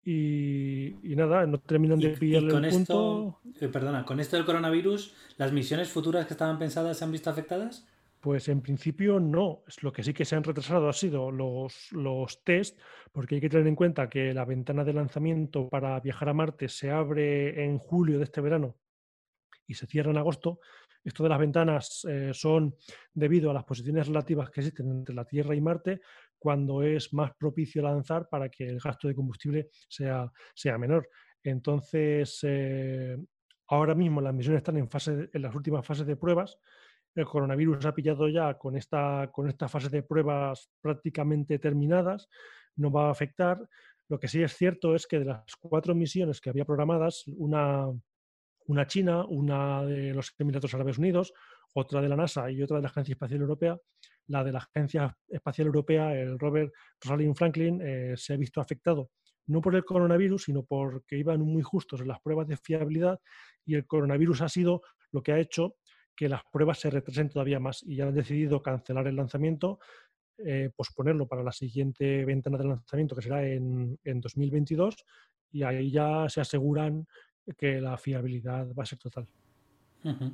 y- 0.04 1.12
y 1.12 1.16
nada, 1.16 1.46
no 1.46 1.58
terminan 1.58 1.98
de 1.98 2.14
con 2.50 2.64
el 2.64 2.70
esto, 2.70 3.38
punto. 3.40 3.40
eh, 3.60 3.68
perdona, 3.68 4.04
con 4.04 4.20
esto 4.20 4.36
del 4.36 4.44
coronavirus, 4.44 5.14
¿las 5.38 5.52
misiones 5.52 5.88
futuras 5.90 6.26
que 6.26 6.34
estaban 6.34 6.58
pensadas 6.58 6.98
se 6.98 7.04
han 7.04 7.12
visto 7.12 7.30
afectadas? 7.30 7.86
Pues 8.20 8.48
en 8.48 8.60
principio 8.60 9.18
no. 9.18 9.62
Es 9.66 9.82
Lo 9.82 9.92
que 9.92 10.04
sí 10.04 10.14
que 10.14 10.24
se 10.24 10.36
han 10.36 10.44
retrasado 10.44 10.88
ha 10.88 10.92
sido 10.92 11.30
los, 11.32 11.90
los 11.92 12.44
test, 12.44 12.78
porque 13.10 13.34
hay 13.36 13.40
que 13.40 13.48
tener 13.48 13.66
en 13.66 13.74
cuenta 13.74 14.08
que 14.08 14.32
la 14.32 14.44
ventana 14.44 14.84
de 14.84 14.92
lanzamiento 14.92 15.68
para 15.68 15.98
viajar 15.98 16.28
a 16.28 16.34
Marte 16.34 16.68
se 16.68 16.90
abre 16.90 17.64
en 17.64 17.78
julio 17.78 18.18
de 18.18 18.24
este 18.24 18.40
verano 18.40 18.76
y 19.66 19.74
se 19.74 19.86
cierra 19.86 20.10
en 20.12 20.18
agosto. 20.18 20.60
Esto 21.04 21.24
de 21.24 21.28
las 21.30 21.38
ventanas 21.40 22.06
eh, 22.08 22.30
son 22.32 22.76
debido 23.12 23.50
a 23.50 23.54
las 23.54 23.64
posiciones 23.64 24.06
relativas 24.06 24.50
que 24.50 24.60
existen 24.60 24.88
entre 24.88 25.16
la 25.16 25.24
Tierra 25.24 25.56
y 25.56 25.60
Marte, 25.60 26.00
cuando 26.42 26.82
es 26.82 27.14
más 27.14 27.30
propicio 27.38 27.82
lanzar 27.82 28.28
para 28.28 28.48
que 28.48 28.66
el 28.66 28.80
gasto 28.80 29.06
de 29.06 29.14
combustible 29.14 29.68
sea, 29.88 30.28
sea 30.52 30.76
menor. 30.76 31.08
Entonces, 31.40 32.40
eh, 32.42 33.16
ahora 33.68 33.94
mismo 33.94 34.20
las 34.20 34.34
misiones 34.34 34.58
están 34.58 34.76
en, 34.76 34.90
fase, 34.90 35.30
en 35.32 35.42
las 35.42 35.54
últimas 35.54 35.86
fases 35.86 36.04
de 36.04 36.16
pruebas. 36.16 36.58
El 37.14 37.26
coronavirus 37.26 37.86
ha 37.86 37.94
pillado 37.94 38.28
ya 38.28 38.58
con 38.58 38.76
esta, 38.76 39.30
con 39.32 39.48
esta 39.48 39.68
fase 39.68 39.88
de 39.88 40.02
pruebas 40.02 40.68
prácticamente 40.80 41.60
terminadas, 41.60 42.28
no 42.74 42.90
va 42.90 43.06
a 43.06 43.12
afectar. 43.12 43.64
Lo 44.08 44.18
que 44.18 44.26
sí 44.26 44.42
es 44.42 44.56
cierto 44.56 44.96
es 44.96 45.06
que 45.06 45.20
de 45.20 45.26
las 45.26 45.54
cuatro 45.60 45.94
misiones 45.94 46.40
que 46.40 46.50
había 46.50 46.64
programadas, 46.64 47.22
una, 47.36 47.86
una 48.66 48.86
China, 48.88 49.24
una 49.26 49.84
de 49.84 50.12
los 50.12 50.34
Emiratos 50.40 50.74
Árabes 50.74 50.98
Unidos, 50.98 51.32
otra 51.72 52.00
de 52.00 52.08
la 52.08 52.16
NASA 52.16 52.50
y 52.50 52.60
otra 52.62 52.78
de 52.78 52.82
la 52.82 52.88
Agencia 52.88 53.12
Espacial 53.12 53.42
Europea. 53.42 53.78
La 54.32 54.42
de 54.42 54.50
la 54.50 54.60
Agencia 54.60 55.14
Espacial 55.28 55.66
Europea, 55.66 56.18
el 56.18 56.38
Robert 56.38 56.72
Rosalind 57.02 57.36
Franklin, 57.36 57.82
eh, 57.82 58.14
se 58.16 58.32
ha 58.32 58.36
visto 58.38 58.62
afectado 58.62 59.10
no 59.46 59.60
por 59.60 59.74
el 59.74 59.84
coronavirus, 59.84 60.44
sino 60.44 60.64
porque 60.64 61.18
iban 61.18 61.42
muy 61.42 61.60
justos 61.60 62.00
en 62.00 62.08
las 62.08 62.18
pruebas 62.20 62.48
de 62.48 62.56
fiabilidad 62.56 63.20
y 63.66 63.74
el 63.74 63.86
coronavirus 63.86 64.40
ha 64.40 64.48
sido 64.48 64.80
lo 65.10 65.22
que 65.22 65.32
ha 65.32 65.38
hecho 65.38 65.76
que 66.16 66.30
las 66.30 66.42
pruebas 66.50 66.78
se 66.78 66.88
retrasen 66.88 67.28
todavía 67.28 67.60
más 67.60 67.82
y 67.82 67.96
ya 67.96 68.06
han 68.06 68.14
decidido 68.14 68.62
cancelar 68.62 69.06
el 69.06 69.16
lanzamiento, 69.16 69.80
eh, 70.38 70.70
posponerlo 70.74 71.26
para 71.26 71.42
la 71.42 71.52
siguiente 71.52 72.24
ventana 72.24 72.56
de 72.56 72.64
lanzamiento 72.64 73.14
que 73.14 73.22
será 73.22 73.46
en, 73.46 73.98
en 74.02 74.20
2022 74.20 75.04
y 75.50 75.62
ahí 75.62 75.90
ya 75.90 76.26
se 76.30 76.40
aseguran 76.40 77.06
que 77.58 77.82
la 77.82 77.98
fiabilidad 77.98 78.72
va 78.72 78.84
a 78.84 78.86
ser 78.86 78.98
total. 78.98 79.28
Ujú. 80.04 80.32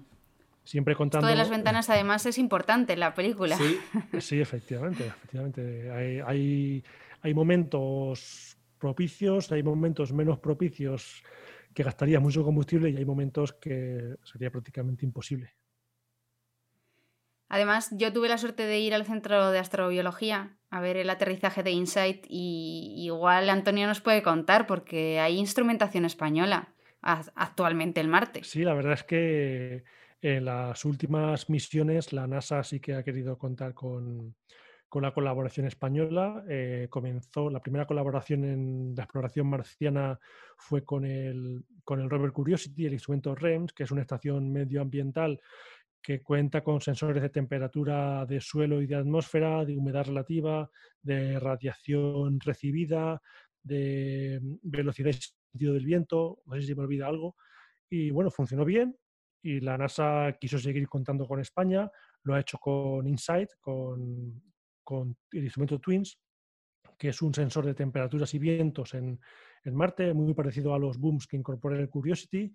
Siempre 0.69 0.95
contando. 0.95 1.27
Esto 1.27 1.35
de 1.35 1.43
las 1.43 1.49
ventanas, 1.49 1.89
además, 1.89 2.27
es 2.27 2.37
importante 2.37 2.93
en 2.93 3.01
la 3.01 3.15
película. 3.15 3.57
Sí, 3.57 3.79
Sí, 4.21 4.39
efectivamente, 4.39 5.07
efectivamente. 5.07 5.91
Hay, 5.91 6.21
hay, 6.21 6.85
hay 7.23 7.33
momentos 7.33 8.59
propicios, 8.79 9.51
hay 9.51 9.63
momentos 9.63 10.13
menos 10.13 10.39
propicios 10.41 11.23
que 11.73 11.83
gastaría 11.83 12.21
mucho 12.21 12.45
combustible 12.45 12.91
y 12.91 12.99
hay 12.99 13.07
momentos 13.07 13.55
que 13.55 14.17
sería 14.23 14.51
prácticamente 14.51 15.07
imposible. 15.07 15.55
Además, 17.49 17.89
yo 17.93 18.13
tuve 18.13 18.29
la 18.29 18.37
suerte 18.37 18.65
de 18.65 18.79
ir 18.79 18.93
al 18.93 19.07
centro 19.07 19.51
de 19.51 19.59
astrobiología 19.61 20.59
a 20.69 20.83
ver 20.83 20.99
el 20.99 21.09
aterrizaje 21.09 21.63
de 21.63 21.71
InSight 21.71 22.27
y 22.29 22.93
igual 22.99 23.49
Antonio 23.49 23.87
nos 23.87 24.03
puede 24.03 24.23
contar 24.23 24.67
porque 24.67 25.19
hay 25.19 25.39
instrumentación 25.39 26.05
española 26.05 26.75
actualmente 27.01 28.03
en 28.03 28.11
Marte. 28.11 28.45
Sí, 28.45 28.65
la 28.65 28.75
verdad 28.75 28.93
es 28.93 29.05
que 29.05 29.85
en 30.21 30.45
las 30.45 30.85
últimas 30.85 31.49
misiones 31.49 32.13
la 32.13 32.27
NASA 32.27 32.63
sí 32.65 32.81
que 32.81 32.95
ha 32.95 33.03
querido 33.05 33.39
contar 33.39 33.75
con, 33.75 34.35
con 34.89 35.03
la 35.03 35.13
colaboración 35.13 35.67
española. 35.67 36.45
Eh, 36.49 36.89
comenzó 36.91 37.51
la 37.51 37.61
primera 37.61 37.87
colaboración 37.87 38.45
en 38.45 38.95
la 38.97 39.05
exploración 39.05 39.47
marciana 39.49 40.19
fue 40.57 40.85
con 40.85 41.05
el, 41.05 41.65
con 41.85 42.01
el 42.01 42.11
rover 42.11 42.33
Curiosity, 42.33 42.87
el 42.87 42.95
instrumento 42.95 43.35
REMS, 43.35 43.73
que 43.73 43.85
es 43.85 43.91
una 43.91 44.03
estación 44.03 44.51
medioambiental 44.53 45.41
que 46.01 46.23
cuenta 46.23 46.63
con 46.63 46.81
sensores 46.81 47.23
de 47.23 47.29
temperatura 47.29 48.25
de 48.25 48.41
suelo 48.41 48.81
y 48.81 48.87
de 48.87 48.95
atmósfera, 48.97 49.65
de 49.65 49.77
humedad 49.77 50.07
relativa, 50.07 50.71
de 51.03 51.39
radiación 51.39 52.41
recibida, 52.41 53.21
de 53.63 54.41
mm, 54.41 54.57
velocidad 54.63 55.11
y 55.11 55.15
sentido 55.53 55.75
del 55.75 55.85
viento, 55.85 56.41
no 56.47 56.55
sé 56.57 56.63
si 56.63 56.75
me 56.75 56.83
olvida 56.83 57.07
algo. 57.07 57.37
Y 57.91 58.11
bueno, 58.11 58.31
funcionó 58.31 58.65
bien 58.65 58.97
y 59.43 59.61
la 59.61 59.79
NASA 59.79 60.37
quiso 60.41 60.59
seguir 60.59 60.89
contando 60.89 61.27
con 61.27 61.41
España, 61.41 61.91
lo 62.25 62.35
ha 62.35 62.41
hecho 62.41 62.59
con 62.59 63.07
InSight, 63.07 63.51
con, 63.61 64.43
el 65.33 65.45
instrumento 65.45 65.79
TWINS, 65.79 66.19
que 66.99 67.11
es 67.11 67.23
un 67.23 67.35
sensor 67.35 67.67
de 67.67 67.75
temperaturas 67.75 68.33
y 68.35 68.39
vientos 68.39 68.95
en, 68.95 69.21
Marte, 69.65 70.15
muy 70.15 70.33
parecido 70.33 70.73
a 70.73 70.79
los 70.79 70.99
booms 70.99 71.27
que 71.27 71.37
incorpora 71.37 71.79
el 71.79 71.91
Curiosity. 71.91 72.51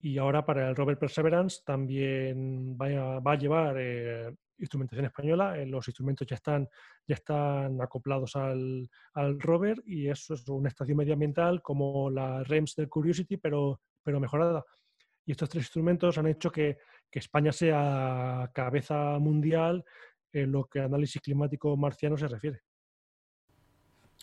Y 0.00 0.18
ahora 0.18 0.44
para 0.44 0.68
el 0.68 0.76
rover 0.76 0.98
Perseverance 0.98 1.62
también 1.64 2.76
va 2.76 2.86
a, 3.16 3.20
va 3.20 3.32
a 3.32 3.38
llevar 3.38 3.76
eh, 3.78 4.34
instrumentación 4.58 5.06
española. 5.06 5.58
Eh, 5.58 5.66
los 5.66 5.88
instrumentos 5.88 6.26
ya 6.26 6.36
están, 6.36 6.68
ya 7.06 7.14
están 7.14 7.80
acoplados 7.80 8.36
al, 8.36 8.88
al, 9.14 9.40
rover 9.40 9.82
y 9.86 10.08
eso 10.08 10.34
es 10.34 10.46
una 10.48 10.68
estación 10.68 10.98
medioambiental 10.98 11.62
como 11.62 12.10
la 12.10 12.42
REMS 12.44 12.74
del 12.76 12.88
Curiosity, 12.88 13.36
pero, 13.38 13.80
pero 14.02 14.20
mejorada. 14.20 14.64
Y 15.26 15.32
estos 15.32 15.48
tres 15.50 15.64
instrumentos 15.64 16.16
han 16.18 16.26
hecho 16.28 16.50
que, 16.50 16.78
que 17.10 17.18
España 17.18 17.52
sea 17.52 18.50
cabeza 18.54 19.18
mundial 19.18 19.84
en 20.32 20.52
lo 20.52 20.64
que 20.66 20.80
análisis 20.80 21.20
climático 21.22 21.76
marciano 21.76 22.16
se 22.16 22.28
refiere. 22.28 22.60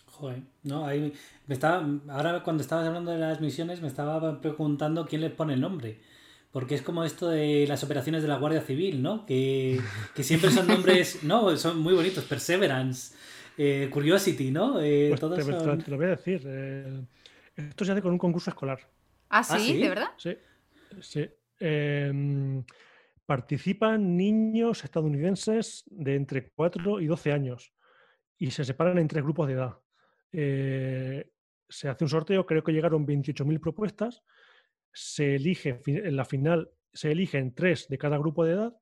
Joder, 0.05 0.41
no, 0.63 0.85
ahí 0.85 1.11
me 1.47 1.53
estaba, 1.55 1.83
ahora 2.09 2.43
cuando 2.43 2.61
estabas 2.61 2.87
hablando 2.87 3.11
de 3.11 3.17
las 3.17 3.41
misiones 3.41 3.81
me 3.81 3.87
estaba 3.87 4.39
preguntando 4.41 5.05
quién 5.07 5.21
les 5.21 5.31
pone 5.31 5.53
el 5.53 5.61
nombre. 5.61 5.99
Porque 6.51 6.75
es 6.75 6.83
como 6.83 7.03
esto 7.03 7.29
de 7.29 7.65
las 7.67 7.83
operaciones 7.83 8.21
de 8.21 8.27
la 8.27 8.37
Guardia 8.37 8.61
Civil, 8.61 9.01
¿no? 9.01 9.25
Que, 9.25 9.81
que 10.15 10.23
siempre 10.23 10.51
son 10.51 10.67
nombres, 10.67 11.23
no, 11.23 11.57
son 11.57 11.79
muy 11.79 11.95
bonitos. 11.95 12.25
Perseverance, 12.25 13.15
eh, 13.57 13.89
Curiosity, 13.91 14.51
¿no? 14.51 14.79
Eh, 14.79 15.09
Pues 15.09 15.19
todos 15.19 15.37
te, 15.37 15.43
son- 15.43 15.79
te 15.79 15.89
lo 15.91 15.97
voy 15.97 16.05
a 16.07 16.09
decir. 16.09 16.43
eh, 16.45 17.01
esto 17.55 17.85
se 17.85 17.91
hace 17.91 18.01
con 18.03 18.11
un 18.11 18.19
concurso 18.19 18.51
escolar. 18.51 18.79
¿Ah, 19.29 19.43
sí? 19.43 19.73
sí? 19.73 19.79
¿De 19.79 19.89
verdad? 19.89 20.11
Sí, 20.17 20.37
sí. 21.01 21.29
Em, 21.59 22.63
participan 23.25 24.17
niños 24.17 24.83
estadounidenses 24.83 25.83
de 25.87 26.15
entre 26.15 26.49
4 26.51 26.99
y 26.99 27.07
12 27.07 27.31
años 27.31 27.73
y 28.37 28.51
se 28.51 28.65
separan 28.65 28.97
en 28.97 29.07
tres 29.07 29.23
grupos 29.23 29.47
de 29.47 29.53
edad. 29.53 29.77
Eh, 30.31 31.31
se 31.69 31.89
hace 31.89 32.03
un 32.03 32.09
sorteo, 32.09 32.45
creo 32.45 32.63
que 32.63 32.73
llegaron 32.73 33.07
28.000 33.07 33.59
propuestas. 33.59 34.23
Se 34.91 35.35
elige, 35.35 35.81
en 35.85 36.15
la 36.15 36.25
final 36.25 36.69
se 36.91 37.11
eligen 37.11 37.55
tres 37.55 37.87
de 37.87 37.97
cada 37.97 38.17
grupo 38.17 38.43
de 38.45 38.53
edad 38.53 38.77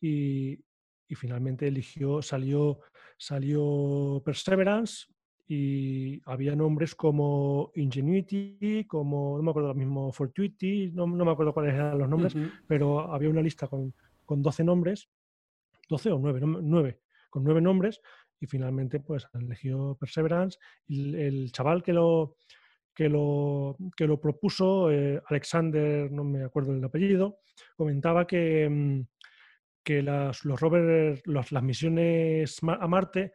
y, 0.00 0.64
y 1.08 1.14
finalmente 1.14 1.68
eligió, 1.68 2.20
salió, 2.22 2.80
salió 3.16 4.22
Perseverance 4.24 5.06
y 5.48 6.20
había 6.24 6.56
nombres 6.56 6.94
como 6.94 7.70
Ingenuity, 7.74 8.84
como, 8.88 9.36
no 9.36 9.42
me 9.42 9.50
acuerdo 9.50 9.68
ahora 9.68 9.78
mismo, 9.78 10.12
Fortuity, 10.12 10.90
no, 10.92 11.06
no 11.06 11.24
me 11.24 11.30
acuerdo 11.30 11.54
cuáles 11.54 11.74
eran 11.74 11.98
los 11.98 12.08
nombres, 12.08 12.34
Ujú. 12.34 12.48
pero 12.66 13.12
había 13.12 13.30
una 13.30 13.42
lista 13.42 13.68
con, 13.68 13.94
con 14.24 14.42
12 14.42 14.64
nombres, 14.64 15.08
12 15.88 16.10
o 16.10 16.18
9, 16.18 16.40
9, 16.62 17.00
con 17.30 17.44
9 17.44 17.60
nombres, 17.60 18.00
y 18.40 18.46
finalmente 18.46 19.00
pues 19.00 19.26
eligió 19.34 19.96
Perseverance. 19.98 20.58
El, 20.88 21.14
el 21.14 21.52
chaval 21.52 21.82
que 21.82 21.92
lo, 21.92 22.36
que 22.92 23.08
lo, 23.08 23.76
que 23.96 24.06
lo 24.06 24.20
propuso, 24.20 24.90
eh, 24.90 25.22
Alexander, 25.28 26.10
no 26.10 26.24
me 26.24 26.42
acuerdo 26.42 26.74
el 26.74 26.82
apellido, 26.82 27.38
comentaba 27.76 28.26
que, 28.26 28.68
mm, 28.68 29.00
que 29.84 30.02
las, 30.02 30.44
los 30.44 30.60
rovers, 30.60 31.22
las 31.26 31.62
misiones 31.62 32.58
a 32.62 32.88
Marte 32.88 33.32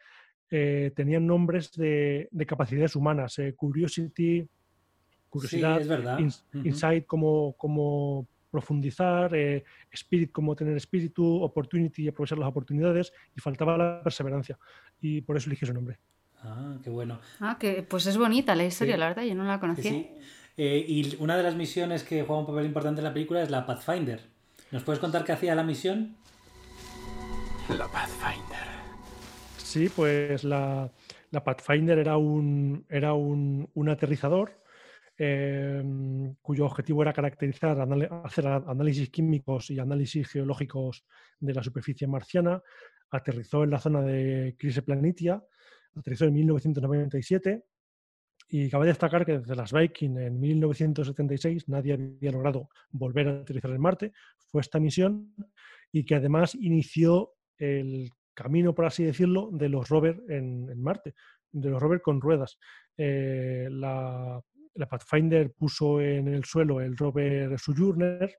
eh, 0.52 0.92
tenían 0.96 1.26
nombres 1.26 1.72
de, 1.74 2.28
de 2.30 2.46
capacidades 2.46 2.96
humanas, 2.96 3.40
eh, 3.40 3.54
Curiosity, 3.56 4.46
curiosidad, 5.30 5.78
Sí, 5.78 5.82
es 5.84 5.88
verdad. 5.88 6.20
ins- 6.20 6.44
Ujú. 6.54 6.68
Insight 6.68 7.06
como, 7.06 7.54
como 7.58 8.28
profundizar, 8.52 9.34
eh, 9.34 9.64
Spirit 9.94 10.32
como 10.34 10.56
tener 10.56 10.76
espíritu, 10.76 11.42
Opportunity 11.42 12.10
aprovechar 12.10 12.38
las 12.38 12.50
oportunidades 12.50 13.14
y 13.36 13.40
faltaba 13.40 13.78
la 13.78 14.02
perseverancia. 14.04 14.60
Y 15.00 15.22
por 15.22 15.38
eso 15.38 15.50
elegí 15.50 15.66
su 15.66 15.74
nombre. 15.74 15.98
Ah, 16.44 16.76
qué 16.84 16.90
bueno. 16.90 17.20
Ah, 17.40 17.58
que 17.60 17.82
pues 17.84 18.08
es 18.08 18.18
bonita 18.18 18.54
la 18.56 18.66
historia, 18.66 18.96
Sí. 18.96 19.00
la 19.00 19.08
verdad, 19.08 19.24
yo 19.24 19.36
no 19.36 19.46
la 19.46 19.56
Sí, 19.56 19.60
conocía. 19.62 19.92
sí. 19.92 20.08
Eh, 20.58 20.84
y 20.86 21.16
una 21.20 21.38
de 21.38 21.44
las 21.44 21.56
misiones 21.56 22.04
que 22.04 22.24
juega 22.24 22.42
un 22.42 22.46
papel 22.48 22.66
importante 22.66 23.00
en 23.00 23.06
la 23.06 23.14
película 23.14 23.42
es 23.42 23.50
la 23.50 23.66
Pathfinder. 23.66 24.20
¿Nos 24.72 24.84
puedes 24.84 25.00
contar 25.00 25.24
qué 25.24 25.32
hacía 25.32 25.56
la 25.56 25.64
misión? 25.64 26.16
La 27.70 27.88
Pathfinder. 27.88 28.71
Sí, 29.72 29.88
pues 29.88 30.44
la, 30.44 30.92
Pathfinder 31.32 31.98
era 31.98 32.18
un, 32.18 32.86
era 32.90 33.14
un, 33.14 33.70
un 33.74 33.88
aterrizador 33.88 34.62
eh, 35.18 35.82
cuyo 36.42 36.66
objetivo 36.66 37.02
era 37.04 37.14
caracterizar, 37.14 37.80
hacer 38.26 38.48
análisis 38.48 39.10
químicos 39.10 39.70
y 39.70 39.80
análisis 39.80 40.28
geológicos 40.28 41.06
de 41.40 41.54
la 41.54 41.64
superficie 41.64 42.06
marciana. 42.06 42.62
Aterrizó 43.12 43.64
en 43.64 43.70
la 43.70 43.80
zona 43.80 44.02
de 44.02 44.58
Crise 44.60 44.82
Planitia, 44.82 45.42
aterrizó 45.96 46.26
en 46.26 46.34
1997 46.34 47.64
y 48.50 48.70
cabe 48.70 48.88
destacar 48.88 49.26
que 49.26 49.40
desde 49.40 49.56
las 49.56 49.72
Viking 49.72 50.18
en 50.18 50.38
1976 50.38 51.70
nadie 51.70 51.94
había 51.94 52.32
logrado 52.32 52.68
volver 52.90 53.30
a 53.30 53.40
aterrizar 53.40 53.72
en 53.72 53.80
Marte. 53.80 54.12
Fue 54.50 54.60
esta 54.60 54.82
misión 54.82 55.34
y 55.94 56.04
que 56.04 56.16
además 56.16 56.56
inició 56.56 57.36
el 57.58 58.12
camino, 58.34 58.74
por 58.74 58.86
así 58.86 59.04
decirlo, 59.04 59.50
de 59.52 59.70
los 59.70 59.90
rovers 59.90 60.20
en, 60.30 60.70
en 60.70 60.82
Marte, 60.82 61.14
de 61.52 61.70
los 61.70 61.82
rovers 61.82 62.02
con 62.04 62.22
ruedas. 62.22 62.58
Eh, 62.98 63.68
la, 63.72 64.42
la 64.76 64.86
Pathfinder 64.88 65.52
puso 65.54 66.00
en 66.02 66.28
el 66.28 66.44
suelo 66.46 66.80
el 66.82 66.96
rover 66.98 67.58
Sojourner, 67.60 68.36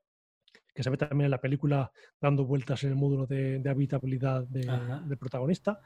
que 0.75 0.83
se 0.83 0.89
ve 0.91 0.97
también 0.97 1.27
en 1.27 1.31
la 1.33 1.41
película 1.41 1.91
dando 2.21 2.47
vueltas 2.47 2.83
en 2.85 2.91
el 2.91 2.97
módulo 2.97 3.27
de, 3.27 3.59
de 3.59 3.71
habitabilidad 3.71 4.45
de- 4.49 4.67
del 5.07 5.19
protagonista. 5.19 5.81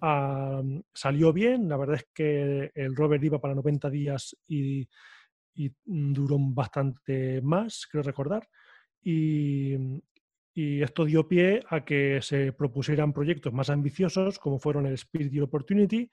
Ah, 0.00 0.62
salió 0.92 1.32
bien, 1.32 1.68
la 1.68 1.76
verdad 1.76 1.96
es 1.96 2.08
que 2.12 2.70
el 2.74 2.94
rover 2.94 3.24
iba 3.24 3.40
para 3.40 3.54
90 3.54 3.88
días 3.90 4.36
y, 4.46 4.86
y 5.54 5.72
duró 5.86 6.36
bastante 6.40 7.40
más, 7.42 7.86
creo 7.90 8.02
recordar. 8.02 8.48
Y, 9.02 9.74
y 10.58 10.82
esto 10.82 11.04
dio 11.04 11.28
pie 11.28 11.62
a 11.68 11.84
que 11.84 12.18
se 12.20 12.52
propusieran 12.52 13.12
proyectos 13.12 13.52
más 13.52 13.70
ambiciosos, 13.70 14.40
como 14.40 14.58
fueron 14.58 14.86
el 14.86 14.94
Spirit 14.94 15.32
y 15.32 15.36
el 15.36 15.44
Opportunity. 15.44 16.10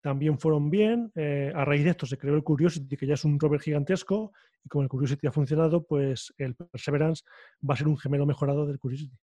También 0.00 0.36
fueron 0.36 0.68
bien. 0.68 1.12
eh, 1.14 1.52
a 1.54 1.64
raíz 1.64 1.84
de 1.84 1.90
esto 1.90 2.04
se 2.04 2.18
creó 2.18 2.34
el 2.34 2.42
Curiosity, 2.42 2.96
que 2.96 3.06
ya 3.06 3.14
es 3.14 3.24
un 3.24 3.38
rover 3.38 3.60
gigantesco. 3.60 4.32
Y 4.64 4.68
como 4.68 4.82
el 4.82 4.88
Curiosity 4.88 5.28
ha 5.28 5.30
funcionado, 5.30 5.84
pues 5.84 6.34
el 6.38 6.56
Perseverance 6.56 7.22
va 7.62 7.74
a 7.74 7.76
ser 7.76 7.86
un 7.86 7.96
gemelo 7.96 8.26
mejorado 8.26 8.66
del 8.66 8.80
Curiosity. 8.80 9.16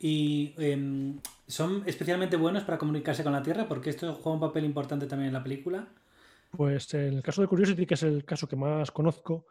Y 0.00 0.54
em, 0.58 1.20
son 1.46 1.84
especialmente 1.86 2.36
buenos 2.36 2.64
para 2.64 2.78
comunicarse 2.78 3.22
con 3.22 3.32
la 3.32 3.44
Tierra, 3.44 3.68
porque 3.68 3.90
esto 3.90 4.12
juega 4.14 4.34
un 4.34 4.40
papel 4.40 4.64
importante 4.64 5.06
también 5.06 5.28
en 5.28 5.34
la 5.34 5.44
película. 5.44 5.86
Pues 6.50 6.92
en 6.94 7.14
el 7.14 7.22
caso 7.22 7.42
de 7.42 7.46
Curiosity, 7.46 7.86
que 7.86 7.94
es 7.94 8.02
el 8.02 8.24
caso 8.24 8.48
que 8.48 8.56
más 8.56 8.90
conozco, 8.90 9.46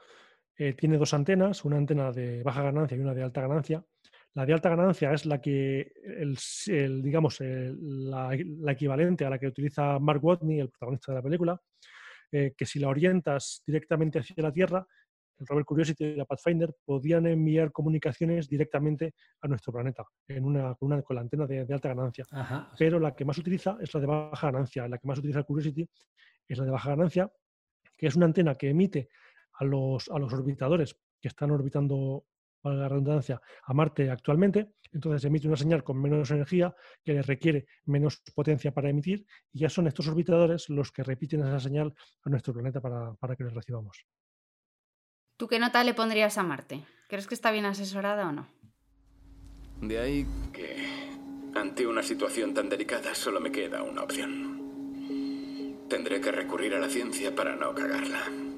eh, 0.58 0.74
tiene 0.74 0.98
dos 0.98 1.14
antenas, 1.14 1.64
una 1.64 1.78
antena 1.78 2.12
de 2.12 2.44
baja 2.44 2.62
ganancia 2.62 2.98
y 2.98 3.00
una 3.00 3.14
de 3.14 3.24
alta 3.24 3.40
ganancia. 3.40 3.86
La 4.36 4.46
de 4.46 4.54
alta 4.54 4.70
ganancia 4.70 5.12
es 5.14 5.26
la 5.26 5.42
que, 5.42 5.92
el, 6.04 6.38
el, 6.68 7.02
digamos, 7.02 7.42
el- 7.42 8.10
la, 8.10 8.38
la 8.60 8.72
equivalente 8.72 9.26
a 9.26 9.30
la 9.30 9.40
que 9.40 9.48
utiliza 9.48 9.98
Mark 10.00 10.24
Watney, 10.24 10.60
el 10.60 10.70
protagonista 10.70 11.12
de 11.12 11.16
la 11.18 11.24
película, 11.24 11.62
eh, 12.32 12.54
que 12.56 12.66
si 12.66 12.80
la 12.80 12.90
orientas 12.90 13.64
directamente 13.66 14.20
hacia 14.20 14.36
la 14.44 14.52
Tierra, 14.54 14.86
el 15.40 15.48
rover 15.48 15.64
Curiosity 15.66 16.04
y 16.04 16.16
la 16.16 16.26
Pathfinder 16.26 16.76
podían 16.86 17.26
enviar 17.26 17.72
comunicaciones 17.72 18.50
directamente 18.50 19.14
a 19.42 19.48
nuestro 19.48 19.72
planeta 19.74 20.04
en 20.28 20.44
una, 20.44 20.76
con, 20.76 20.92
una, 20.92 21.02
con 21.02 21.16
la 21.16 21.22
antena 21.22 21.48
de, 21.48 21.66
de 21.66 21.74
alta 21.74 21.88
ganancia 21.90 22.26
Ajá. 22.32 22.72
pero 22.78 23.00
la 23.00 23.16
que 23.16 23.24
más 23.24 23.38
utiliza 23.38 23.78
es 23.80 23.94
la 23.94 24.02
de 24.02 24.06
baja 24.06 24.52
ganancia. 24.52 24.88
La 24.90 24.98
que 24.98 25.08
más 25.08 25.18
utiliza 25.20 25.40
el 25.40 25.46
Curiosity 25.46 25.90
es 26.48 26.58
la 26.58 26.66
de 26.66 26.72
baja 26.72 26.90
ganancia, 26.90 27.32
que 27.98 28.08
es 28.08 28.16
una 28.18 28.26
antena 28.26 28.56
que 28.56 28.70
emite 28.70 29.10
a 29.54 29.64
los, 29.64 30.10
a 30.10 30.20
los 30.20 30.32
orbitadores 30.34 30.96
que 31.22 31.30
están 31.30 31.52
orbitando, 31.52 32.26
para 32.62 32.76
la 32.76 32.90
redundancia, 32.90 33.42
a 33.64 33.74
Marte 33.74 34.10
actualmente. 34.10 34.74
Entonces 34.92 35.24
emite 35.26 35.48
una 35.48 35.58
señal 35.58 35.84
con 35.84 36.02
menos 36.02 36.32
energía 36.32 36.76
que 37.04 37.14
le 37.14 37.22
requiere 37.22 37.68
menos 37.86 38.22
potencia 38.34 38.74
para 38.74 38.90
emitir 38.90 39.26
y 39.54 39.60
ya 39.60 39.70
son 39.70 39.88
estos 39.88 40.08
orbitadores 40.08 40.70
los 40.70 40.92
que 40.92 41.04
repiten 41.04 41.42
esa 41.42 41.60
señal 41.60 41.94
a 42.24 42.30
nuestro 42.30 42.54
planeta 42.54 42.82
para, 42.82 43.14
para 43.14 43.36
que 43.36 43.44
les 43.44 43.54
recibamos. 43.54 44.06
¿Tú 45.38 45.48
qué 45.48 45.60
nota 45.60 45.84
le 45.84 45.94
pondrías 45.94 46.38
a 46.38 46.44
Marte? 46.44 46.84
¿Crees 47.08 47.28
que 47.28 47.36
está 47.36 47.52
bien 47.52 47.66
asesorada 47.66 48.28
o 48.28 48.32
no? 48.32 48.48
De 49.82 49.98
ahí 49.98 50.28
que, 50.52 50.76
ante 51.56 51.88
una 51.88 52.04
situación 52.04 52.54
tan 52.54 52.68
delicada, 52.68 53.16
solo 53.16 53.40
me 53.40 53.52
queda 53.52 53.82
una 53.82 54.04
opción. 54.04 55.88
Tendré 55.88 56.20
que 56.20 56.32
recurrir 56.32 56.76
a 56.76 56.80
la 56.80 56.90
ciencia 56.90 57.34
para 57.34 57.56
no 57.56 57.74
cagarla. 57.74 58.49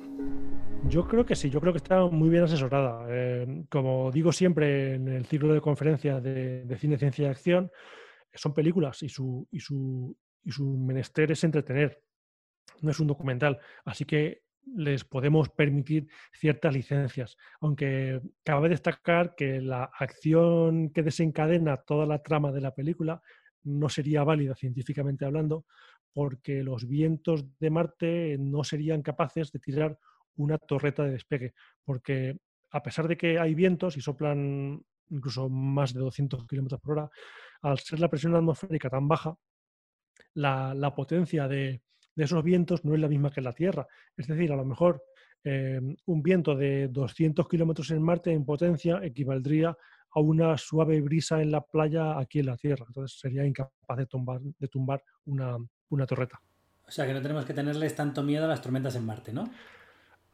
Yo 0.91 1.07
creo 1.07 1.25
que 1.25 1.37
sí, 1.37 1.49
yo 1.49 1.61
creo 1.61 1.71
que 1.71 1.77
está 1.77 2.05
muy 2.07 2.27
bien 2.29 2.43
asesorada. 2.43 3.05
Eh, 3.09 3.63
como 3.69 4.11
digo 4.11 4.33
siempre 4.33 4.95
en 4.95 5.07
el 5.07 5.25
ciclo 5.25 5.53
de 5.53 5.61
conferencias 5.61 6.21
de, 6.21 6.65
de 6.65 6.77
cine, 6.77 6.97
ciencia 6.97 7.27
y 7.27 7.29
acción, 7.29 7.71
son 8.33 8.53
películas 8.53 9.01
y 9.01 9.07
su, 9.07 9.47
y, 9.51 9.61
su, 9.61 10.13
y 10.43 10.51
su 10.51 10.65
menester 10.65 11.31
es 11.31 11.45
entretener, 11.45 12.03
no 12.81 12.91
es 12.91 12.99
un 12.99 13.07
documental. 13.07 13.57
Así 13.85 14.03
que 14.03 14.43
les 14.75 15.05
podemos 15.05 15.47
permitir 15.47 16.09
ciertas 16.33 16.73
licencias. 16.73 17.37
Aunque 17.61 18.19
cabe 18.43 18.67
destacar 18.67 19.33
que 19.35 19.61
la 19.61 19.85
acción 19.97 20.89
que 20.89 21.03
desencadena 21.03 21.77
toda 21.77 22.05
la 22.05 22.21
trama 22.21 22.51
de 22.51 22.59
la 22.59 22.75
película 22.75 23.21
no 23.63 23.87
sería 23.87 24.25
válida 24.25 24.55
científicamente 24.55 25.23
hablando, 25.23 25.63
porque 26.11 26.63
los 26.63 26.85
vientos 26.85 27.45
de 27.59 27.69
Marte 27.69 28.35
no 28.37 28.65
serían 28.65 29.01
capaces 29.01 29.53
de 29.53 29.59
tirar 29.59 29.97
una 30.37 30.57
torreta 30.57 31.03
de 31.03 31.11
despegue, 31.11 31.53
porque 31.83 32.37
a 32.71 32.81
pesar 32.81 33.07
de 33.07 33.17
que 33.17 33.39
hay 33.39 33.53
vientos 33.53 33.97
y 33.97 34.01
soplan 34.01 34.81
incluso 35.09 35.49
más 35.49 35.93
de 35.93 35.99
200 35.99 36.47
kilómetros 36.47 36.81
por 36.81 36.97
hora, 36.97 37.09
al 37.61 37.79
ser 37.79 37.99
la 37.99 38.09
presión 38.09 38.35
atmosférica 38.35 38.89
tan 38.89 39.07
baja, 39.07 39.35
la, 40.33 40.93
potencia 40.95 41.47
de, 41.47 41.81
esos 42.15 42.43
vientos 42.43 42.85
no 42.85 42.93
es 42.93 43.01
la 43.01 43.07
misma 43.07 43.31
que 43.31 43.41
en 43.41 43.45
la 43.45 43.53
Tierra. 43.53 43.87
Es 44.15 44.27
decir, 44.27 44.51
a 44.51 44.55
lo 44.55 44.65
mejor 44.65 45.03
eh, 45.43 45.81
un 46.05 46.23
viento 46.23 46.55
de 46.55 46.87
200 46.87 47.47
kilómetros 47.47 47.91
en 47.91 48.01
Marte 48.01 48.31
en 48.31 48.45
potencia 48.45 48.99
equivaldría 49.03 49.75
a 50.13 50.19
una 50.19 50.57
suave 50.57 51.01
brisa 51.01 51.41
en 51.41 51.51
la 51.51 51.61
playa 51.61 52.17
aquí 52.17 52.39
en 52.39 52.47
la 52.47 52.57
Tierra. 52.57 52.85
Entonces 52.87 53.19
sería 53.19 53.45
incapaz 53.45 53.97
de 53.97 54.05
tumbar, 54.05 54.41
de 54.41 54.67
tumbar 54.67 55.03
una, 55.25 55.57
una 55.89 56.05
torreta. 56.05 56.41
O 56.85 56.91
sea 56.91 57.05
que 57.07 57.13
no 57.13 57.21
tenemos 57.21 57.45
que 57.45 57.53
tenerles 57.53 57.95
tanto 57.95 58.23
miedo 58.23 58.45
a 58.45 58.49
las 58.49 58.61
tormentas 58.61 58.95
en 58.95 59.05
Marte, 59.05 59.31
¿no? 59.31 59.49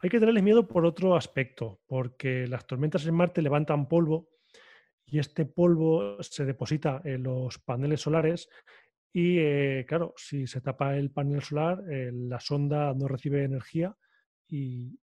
Hay 0.00 0.10
que 0.10 0.20
tenerles 0.20 0.44
miedo 0.44 0.66
por 0.68 0.86
otro 0.86 1.16
aspecto, 1.16 1.80
porque 1.86 2.46
las 2.46 2.66
tormentas 2.66 3.04
en 3.06 3.14
Marte 3.14 3.42
levantan 3.42 3.88
polvo 3.88 4.28
y 5.04 5.18
este 5.18 5.44
polvo 5.44 6.22
se 6.22 6.44
deposita 6.44 7.00
en 7.04 7.24
los 7.24 7.58
paneles 7.58 8.00
solares 8.02 8.48
y, 9.12 9.38
eh, 9.38 9.84
claro, 9.88 10.14
si 10.16 10.46
se 10.46 10.60
tapa 10.60 10.96
el 10.96 11.10
panel 11.10 11.42
solar, 11.42 11.82
eh, 11.90 12.10
la 12.12 12.38
sonda 12.38 12.94
no 12.94 13.08
recibe 13.08 13.42
energía 13.42 13.96
y, 14.46 14.96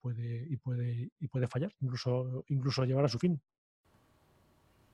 puede, 0.00 0.46
y, 0.48 0.56
puede, 0.56 1.10
y 1.20 1.28
puede 1.28 1.46
fallar, 1.46 1.72
incluso, 1.80 2.44
incluso 2.48 2.84
llevar 2.84 3.04
a 3.04 3.08
su 3.08 3.18
fin. 3.18 3.40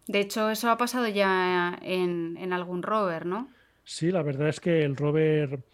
De 0.06 0.20
hecho, 0.20 0.50
eso 0.50 0.70
ha 0.70 0.76
pasado 0.76 1.08
ya 1.08 1.78
en, 1.82 2.36
en 2.36 2.52
algún 2.52 2.82
rover, 2.82 3.26
¿no? 3.26 3.48
Sí, 3.84 4.10
la 4.10 4.22
verdad 4.22 4.48
es 4.48 4.60
que 4.60 4.82
el 4.82 4.96
rover, 4.96 5.64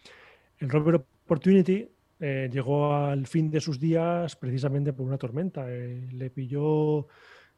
el 0.58 0.68
rover 0.68 0.96
Opportunity 1.24 1.88
eh, 2.26 2.48
llegó 2.50 2.94
al 2.94 3.26
fin 3.26 3.50
de 3.50 3.60
sus 3.60 3.78
días 3.78 4.34
precisamente 4.34 4.94
por 4.94 5.04
una 5.04 5.18
tormenta. 5.18 5.66
Eh, 5.68 6.08
le 6.10 6.30
pilló 6.30 7.06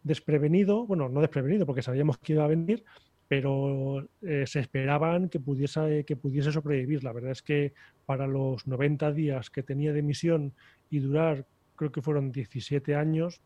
desprevenido, 0.02 0.84
bueno, 0.88 1.08
no 1.08 1.20
desprevenido 1.20 1.64
porque 1.66 1.82
sabíamos 1.82 2.18
que 2.18 2.32
iba 2.32 2.42
a 2.42 2.48
venir, 2.48 2.82
pero 3.28 4.08
eh, 4.22 4.42
se 4.44 4.58
esperaban 4.58 5.28
que 5.28 5.38
pudiese, 5.38 6.04
que 6.04 6.16
pudiese 6.16 6.50
sobrevivir. 6.50 7.04
La 7.04 7.12
verdad 7.12 7.30
es 7.30 7.42
que 7.42 7.74
para 8.06 8.26
los 8.26 8.66
90 8.66 9.12
días 9.12 9.50
que 9.50 9.62
tenía 9.62 9.92
de 9.92 10.02
misión 10.02 10.52
y 10.90 10.98
durar, 10.98 11.46
creo 11.76 11.92
que 11.92 12.02
fueron 12.02 12.32
17 12.32 12.96
años, 12.96 13.40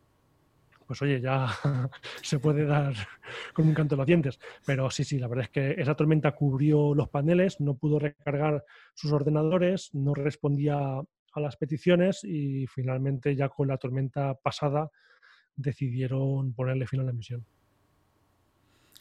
pues 0.91 1.03
oye, 1.03 1.21
ya 1.21 1.47
se 2.21 2.41
puede 2.41 2.65
dar 2.65 2.93
con 3.55 3.69
un 3.69 3.75
canto 3.75 3.95
de 3.95 3.99
los 3.99 4.07
dientes. 4.09 4.41
Pero 4.67 4.91
sí, 4.91 5.05
sí, 5.05 5.21
la 5.21 5.29
verdad 5.29 5.45
es 5.45 5.51
que 5.51 5.81
esa 5.81 5.95
tormenta 5.95 6.33
cubrió 6.33 6.97
los 6.97 7.09
paneles, 7.09 7.61
no 7.61 7.75
pudo 7.77 8.01
recargar 8.01 8.65
sus 8.93 9.13
ordenadores, 9.13 9.95
no 9.95 10.15
respondía 10.15 10.77
a 10.77 11.41
las 11.41 11.57
peticiones 11.57 12.25
y 12.25 12.67
finalmente 12.67 13.37
ya 13.37 13.49
con 13.49 13.69
la 13.69 13.77
tormenta 13.77 14.35
pasada 14.35 14.91
decidieron 15.55 16.55
ponerle 16.55 16.89
fin 16.89 17.03
a 17.03 17.05
la 17.05 17.13
misión. 17.13 17.47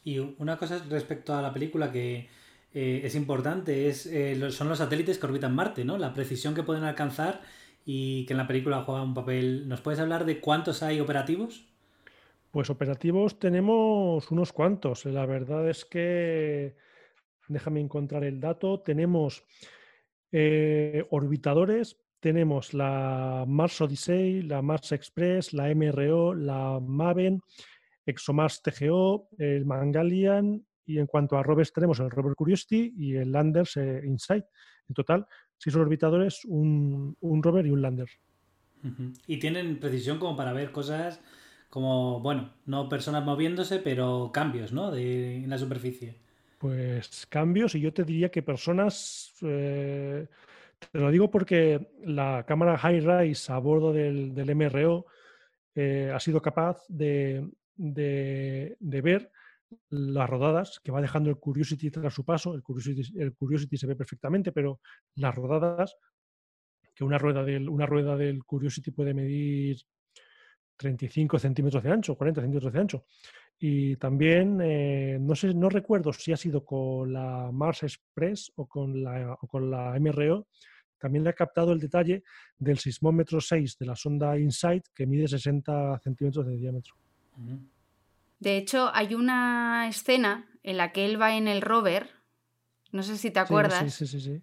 Y 0.04 0.20
una 0.20 0.60
cosa 0.60 0.86
respecto 0.88 1.34
a 1.34 1.42
la 1.42 1.52
película 1.52 1.92
que 1.92 2.30
eh, 2.72 3.02
es 3.04 3.16
importante 3.16 3.90
es 3.90 4.06
eh, 4.06 4.52
son 4.52 4.70
los 4.70 4.78
satélites 4.78 5.18
que 5.18 5.26
orbitan 5.26 5.56
Marte, 5.56 5.84
¿no? 5.84 5.98
La 5.98 6.14
precisión 6.14 6.54
que 6.54 6.62
pueden 6.62 6.84
alcanzar 6.84 7.42
y 7.84 8.28
que 8.28 8.34
en 8.34 8.38
la 8.38 8.46
película 8.46 8.84
juega 8.84 9.02
un 9.02 9.16
papel. 9.16 9.68
¿Nos 9.68 9.82
puedes 9.82 10.00
hablar 10.00 10.26
de 10.26 10.40
cuántos 10.40 10.84
hay 10.84 11.00
operativos? 11.00 11.69
Pues 12.52 12.70
operativos 12.70 13.38
tenemos 13.38 14.32
unos 14.32 14.54
cuantos. 14.54 15.06
La 15.06 15.26
verdad 15.26 15.70
es 15.70 15.86
que, 15.86 16.76
déjame 17.48 17.80
encontrar 17.80 18.24
el 18.24 18.40
dato, 18.40 18.80
tenemos 18.80 19.44
eh, 20.32 21.06
orbitadores, 21.12 21.98
tenemos 22.20 22.74
la 22.74 23.46
Mars 23.48 23.82
Odyssey, 23.82 24.42
la 24.42 24.62
Mars 24.62 24.92
Express, 24.92 25.54
la 25.54 25.74
MRO, 25.74 26.34
la 26.34 26.80
Maven, 26.82 27.42
ExoMars 28.06 28.62
TGO, 28.64 29.30
el 29.38 29.66
Mangalian 29.66 30.66
y 30.86 30.98
en 30.98 31.06
cuanto 31.06 31.38
a 31.38 31.44
rovers 31.44 31.72
tenemos 31.72 32.00
el 32.00 32.10
rover 32.10 32.34
Curiosity 32.36 32.96
y 32.98 33.16
el 33.16 33.32
Landers 33.32 33.78
eh, 33.78 34.02
Insight. 34.04 34.44
En 34.88 34.96
total, 34.96 35.28
seis 35.56 35.76
orbitadores, 35.76 36.44
un, 36.46 37.16
rover 37.22 37.68
y 37.68 37.70
un 37.70 37.82
lander. 37.84 38.10
Y 39.28 39.38
tienen 39.38 39.80
precisión 39.80 40.18
como 40.18 40.36
para 40.36 40.52
ver 40.52 40.72
cosas 40.72 41.22
como, 41.70 42.20
bueno, 42.20 42.54
no 42.66 42.90
personas 42.90 43.24
moviéndose, 43.24 43.80
pero 43.80 44.32
cambios, 44.34 44.74
¿no? 44.74 44.92
De, 44.92 45.38
en 45.38 45.50
la 45.50 45.58
superficie. 45.58 46.16
Pues 46.58 47.26
cambios, 47.28 47.76
y 47.76 47.80
yo 47.80 47.94
te 47.94 48.04
diría 48.04 48.30
que 48.30 48.42
personas. 48.42 49.34
Eh, 49.42 50.28
te 50.92 51.00
lo 51.00 51.12
digo 51.12 51.30
porque 51.30 51.92
la 52.04 52.44
cámara 52.48 52.78
High 52.78 53.02
Rise 53.02 53.52
a 53.52 53.60
bordo 53.60 53.94
del, 53.94 54.56
MRO 54.56 55.06
eh, 55.76 56.12
ha 56.14 56.20
sido 56.20 56.42
capaz 56.42 56.82
de, 56.88 57.48
de, 57.76 58.76
ver 58.80 59.32
las 59.90 60.30
rodadas 60.30 60.80
que 60.84 60.92
va 60.92 61.02
dejando 61.02 61.30
el 61.30 61.38
Curiosity 61.38 61.92
tras 61.92 62.14
su 62.14 62.26
paso. 62.26 62.54
El 62.56 62.64
Curiosity, 62.64 63.20
el 63.20 63.34
Curiosity 63.36 63.78
se 63.78 63.88
ve 63.88 63.96
perfectamente, 63.96 64.52
pero 64.52 64.80
las 65.16 65.36
rodadas, 65.36 65.96
que 66.96 67.04
una 67.04 67.18
rueda 67.18 67.44
del, 67.44 67.70
una 67.70 67.86
rueda 67.86 68.18
del 68.18 68.44
Curiosity 68.44 68.92
puede 68.92 69.14
medir 69.14 69.82
35 70.80 71.38
centímetros 71.38 71.84
de 71.84 71.92
ancho, 71.92 72.16
40 72.16 72.42
centímetros 72.42 72.74
de 72.74 72.80
ancho. 72.80 73.06
Y 73.60 73.98
también, 73.98 74.60
eh, 74.62 75.18
no 75.20 75.36
sé, 75.36 75.54
no 75.54 75.70
recuerdo 75.70 76.14
si 76.14 76.32
ha 76.32 76.38
sido 76.38 76.64
con 76.64 77.12
la 77.12 77.50
Mars 77.52 77.84
Express 77.84 78.54
o 78.56 78.66
con 78.66 79.04
la, 79.04 79.38
con 79.50 79.70
la 79.70 80.00
MRO, 80.00 80.48
también 80.98 81.26
le 81.26 81.32
ha 81.32 81.34
captado 81.34 81.74
el 81.74 81.80
detalle 81.80 82.24
del 82.58 82.80
sismómetro 82.80 83.42
6 83.42 83.78
de 83.78 83.86
la 83.86 83.96
sonda 83.96 84.38
InSight, 84.40 84.88
que 84.96 85.06
mide 85.06 85.28
60 85.28 86.00
centímetros 86.00 86.48
de 86.48 86.56
diámetro. 86.56 86.96
De 88.40 88.58
hecho, 88.58 88.90
hay 88.94 89.16
una 89.16 89.88
escena 89.90 90.50
en 90.64 90.78
la 90.78 90.94
que 90.94 91.06
él 91.06 91.22
va 91.22 91.36
en 91.36 91.50
el 91.50 91.62
rover, 91.62 92.10
no 92.92 93.04
sé 93.04 93.18
si 93.18 93.32
te 93.32 93.40
acuerdas. 93.40 93.94
sí, 93.94 94.08
sí, 94.08 94.20
sí. 94.20 94.42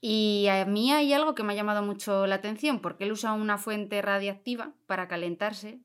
Y 0.00 0.46
a 0.48 0.64
mí 0.66 0.92
hay 0.92 1.12
algo 1.12 1.34
que 1.34 1.42
me 1.42 1.52
ha 1.52 1.56
llamado 1.56 1.82
mucho 1.82 2.26
la 2.26 2.36
atención, 2.36 2.80
porque 2.80 3.04
él 3.04 3.12
usa 3.12 3.32
una 3.32 3.58
fuente 3.58 4.02
radiactiva 4.02 4.74
para 4.86 5.08
calentarse 5.08 5.80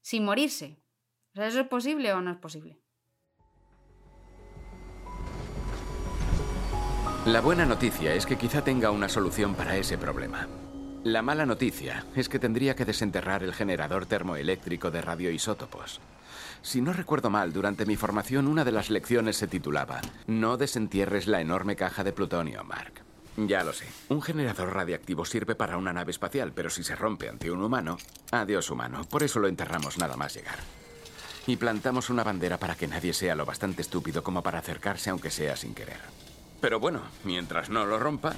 sin 0.00 0.24
morirse. 0.24 0.78
¿eso 1.34 1.60
es 1.60 1.68
posible 1.68 2.12
o 2.12 2.20
no 2.20 2.30
es 2.30 2.38
posible? 2.38 2.78
La 7.26 7.40
buena 7.40 7.66
noticia 7.66 8.14
es 8.14 8.24
que 8.24 8.36
quizá 8.36 8.62
tenga 8.62 8.90
una 8.90 9.08
solución 9.08 9.54
para 9.54 9.76
ese 9.76 9.98
problema. 9.98 10.46
La 11.02 11.22
mala 11.22 11.44
noticia 11.44 12.04
es 12.14 12.28
que 12.28 12.38
tendría 12.38 12.74
que 12.74 12.84
desenterrar 12.84 13.42
el 13.42 13.52
generador 13.52 14.06
termoeléctrico 14.06 14.90
de 14.90 15.02
radioisótopos. 15.02 16.00
Si 16.62 16.80
no 16.80 16.92
recuerdo 16.92 17.30
mal, 17.30 17.52
durante 17.52 17.86
mi 17.86 17.96
formación 17.96 18.48
una 18.48 18.64
de 18.64 18.72
las 18.72 18.90
lecciones 18.90 19.36
se 19.36 19.46
titulaba 19.46 20.00
No 20.26 20.56
desentierres 20.56 21.26
la 21.26 21.40
enorme 21.40 21.76
caja 21.76 22.02
de 22.02 22.12
plutonio, 22.12 22.64
Mark. 22.64 23.05
Ya 23.36 23.62
lo 23.62 23.72
sé. 23.72 23.86
Un 24.08 24.22
generador 24.22 24.72
radiactivo 24.72 25.24
sirve 25.24 25.54
para 25.54 25.76
una 25.76 25.92
nave 25.92 26.10
espacial, 26.10 26.52
pero 26.54 26.70
si 26.70 26.82
se 26.82 26.96
rompe 26.96 27.28
ante 27.28 27.50
un 27.50 27.62
humano, 27.62 27.98
adiós 28.30 28.70
humano. 28.70 29.04
Por 29.10 29.22
eso 29.22 29.40
lo 29.40 29.48
enterramos 29.48 29.98
nada 29.98 30.16
más 30.16 30.34
llegar. 30.34 30.58
Y 31.46 31.56
plantamos 31.56 32.08
una 32.10 32.24
bandera 32.24 32.58
para 32.58 32.74
que 32.74 32.88
nadie 32.88 33.12
sea 33.12 33.34
lo 33.34 33.44
bastante 33.44 33.82
estúpido 33.82 34.22
como 34.22 34.42
para 34.42 34.58
acercarse 34.58 35.10
aunque 35.10 35.30
sea 35.30 35.54
sin 35.54 35.74
querer. 35.74 35.98
Pero 36.60 36.80
bueno, 36.80 37.02
mientras 37.24 37.68
no 37.68 37.84
lo 37.84 37.98
rompa... 37.98 38.34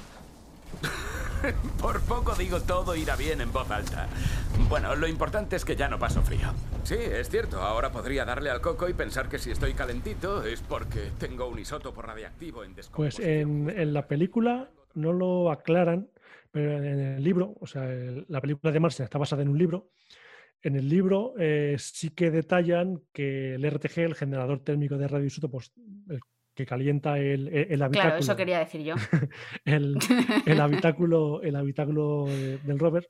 Por 1.81 2.01
poco 2.01 2.35
digo 2.35 2.59
todo 2.61 2.95
irá 2.95 3.15
bien 3.15 3.39
en 3.39 3.53
voz 3.53 3.71
alta. 3.71 4.09
Bueno, 4.67 4.93
lo 4.95 5.07
importante 5.07 5.55
es 5.55 5.63
que 5.63 5.77
ya 5.77 5.87
no 5.87 5.97
paso 5.97 6.21
frío. 6.21 6.53
Sí, 6.83 6.95
es 6.95 7.29
cierto. 7.29 7.61
Ahora 7.61 7.93
podría 7.93 8.25
darle 8.25 8.49
al 8.49 8.59
coco 8.59 8.89
y 8.89 8.93
pensar 8.93 9.29
que 9.29 9.39
si 9.39 9.49
estoy 9.49 9.73
calentito 9.73 10.43
es 10.43 10.59
porque 10.59 11.11
tengo 11.17 11.47
un 11.47 11.57
isótopo 11.57 12.01
radiactivo 12.01 12.65
en 12.65 12.75
descomposición. 12.75 13.47
Pues 13.47 13.73
en, 13.73 13.79
en 13.79 13.93
la 13.93 14.05
película 14.07 14.67
no 14.93 15.13
lo 15.13 15.51
aclaran, 15.51 16.09
pero 16.51 16.77
en 16.77 16.99
el 16.99 17.23
libro, 17.23 17.55
o 17.59 17.67
sea, 17.67 17.87
la 18.27 18.41
película 18.41 18.71
de 18.71 18.79
Marcia 18.79 19.05
está 19.05 19.17
basada 19.17 19.41
en 19.41 19.49
un 19.49 19.57
libro. 19.57 19.91
En 20.61 20.75
el 20.75 20.89
libro 20.89 21.35
eh, 21.39 21.75
sí 21.77 22.09
que 22.09 22.31
detallan 22.31 23.01
que 23.13 23.55
el 23.55 23.69
RTG, 23.69 23.99
el 23.99 24.15
generador 24.15 24.63
térmico 24.63 24.97
de 24.97 25.07
radioisótopos, 25.07 25.71
el 26.09 26.19
que 26.53 26.65
calienta 26.65 27.17
el, 27.17 27.47
el, 27.47 27.81
habitáculo. 27.81 27.91
Claro, 27.91 28.17
eso 28.17 28.35
quería 28.35 28.59
decir 28.59 28.81
yo. 28.81 28.95
el, 29.65 30.59
habitáculo, 30.59 31.41
el 31.41 31.55
habitáculo 31.55 32.25
del 32.25 32.77
rover, 32.77 33.07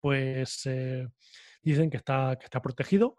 pues 0.00 0.66
eh, 0.66 1.06
dicen 1.62 1.88
que 1.88 1.98
está, 1.98 2.36
que 2.36 2.46
está 2.46 2.60
protegido 2.60 3.16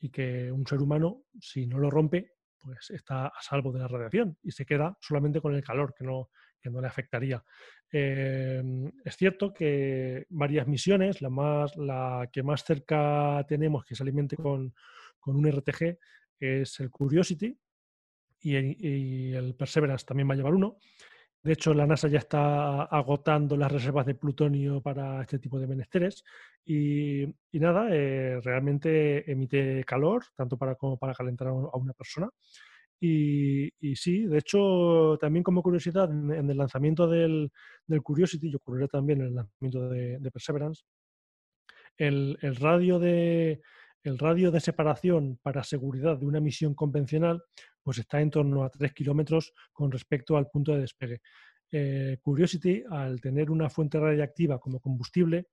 y 0.00 0.08
que 0.08 0.50
un 0.50 0.66
ser 0.66 0.80
humano, 0.80 1.24
si 1.38 1.66
no 1.66 1.78
lo 1.78 1.90
rompe, 1.90 2.32
pues 2.58 2.90
está 2.90 3.26
a 3.26 3.42
salvo 3.42 3.72
de 3.72 3.80
la 3.80 3.88
radiación 3.88 4.38
y 4.42 4.52
se 4.52 4.64
queda 4.64 4.96
solamente 5.00 5.42
con 5.42 5.54
el 5.54 5.62
calor, 5.62 5.94
que 5.94 6.04
no, 6.04 6.30
que 6.64 6.70
no 6.70 6.80
le 6.80 6.86
afectaría. 6.88 7.44
Em, 7.92 8.90
es 9.04 9.16
cierto 9.16 9.52
que 9.52 10.24
varias 10.30 10.66
misiones, 10.66 11.20
la, 11.20 11.28
más, 11.28 11.76
la 11.76 12.30
que 12.32 12.42
más 12.42 12.64
cerca 12.64 13.44
tenemos 13.46 13.84
que 13.84 13.94
se 13.94 14.02
alimente 14.02 14.34
con, 14.36 14.74
con 15.20 15.36
un 15.36 15.46
RTG 15.46 15.98
es 16.40 16.80
el 16.80 16.90
Curiosity 16.90 17.54
y 18.40 19.32
el 19.34 19.54
Perseverance 19.54 20.06
también 20.06 20.28
va 20.28 20.32
a 20.34 20.36
llevar 20.36 20.54
uno. 20.54 20.78
De 21.42 21.52
hecho, 21.52 21.74
la 21.74 21.86
NASA 21.86 22.08
ya 22.08 22.20
está 22.20 22.84
agotando 22.84 23.54
las 23.54 23.70
reservas 23.70 24.06
de 24.06 24.14
plutonio 24.14 24.80
para 24.80 25.20
este 25.20 25.38
tipo 25.38 25.58
de 25.60 25.66
menesteres 25.66 26.24
y, 26.64 27.26
nada, 27.52 27.88
eh, 27.90 28.40
realmente 28.42 29.30
emite 29.30 29.84
calor, 29.84 30.24
tanto 30.34 30.56
para 30.56 30.74
como 30.76 30.98
para 30.98 31.14
calentar 31.14 31.48
a 31.48 31.52
una 31.52 31.92
persona. 31.92 32.30
Y, 33.00 33.70
sí, 33.96 34.26
de 34.26 34.38
hecho, 34.38 35.18
también 35.20 35.42
como 35.42 35.62
curiosidad, 35.62 36.10
en, 36.10 36.50
el 36.50 36.56
lanzamiento 36.56 37.06
del, 37.06 37.50
Curiosity, 38.02 38.48
y 38.48 38.54
ocurrirá 38.54 38.88
también 38.88 39.20
en 39.20 39.26
el 39.28 39.34
lanzamiento 39.34 39.88
de, 39.88 40.30
Perseverance, 40.32 40.84
el, 41.98 42.38
radio 42.56 42.98
de, 42.98 43.60
el 44.02 44.18
radio 44.18 44.50
de 44.50 44.60
separación 44.60 45.38
para 45.42 45.64
seguridad 45.64 46.16
de 46.16 46.26
una 46.26 46.40
misión 46.40 46.74
convencional 46.74 47.42
pues 47.84 47.98
está 47.98 48.20
en 48.20 48.30
torno 48.30 48.64
a 48.64 48.70
3 48.70 48.92
kilómetros 48.94 49.52
con 49.72 49.92
respecto 49.92 50.36
al 50.36 50.48
punto 50.48 50.72
de 50.72 50.80
despegue. 50.80 51.20
Eh, 51.70 52.18
Curiosity, 52.22 52.82
al 52.90 53.20
tener 53.20 53.50
una 53.50 53.68
fuente 53.68 54.00
radiactiva 54.00 54.58
como 54.58 54.80
combustible, 54.80 55.48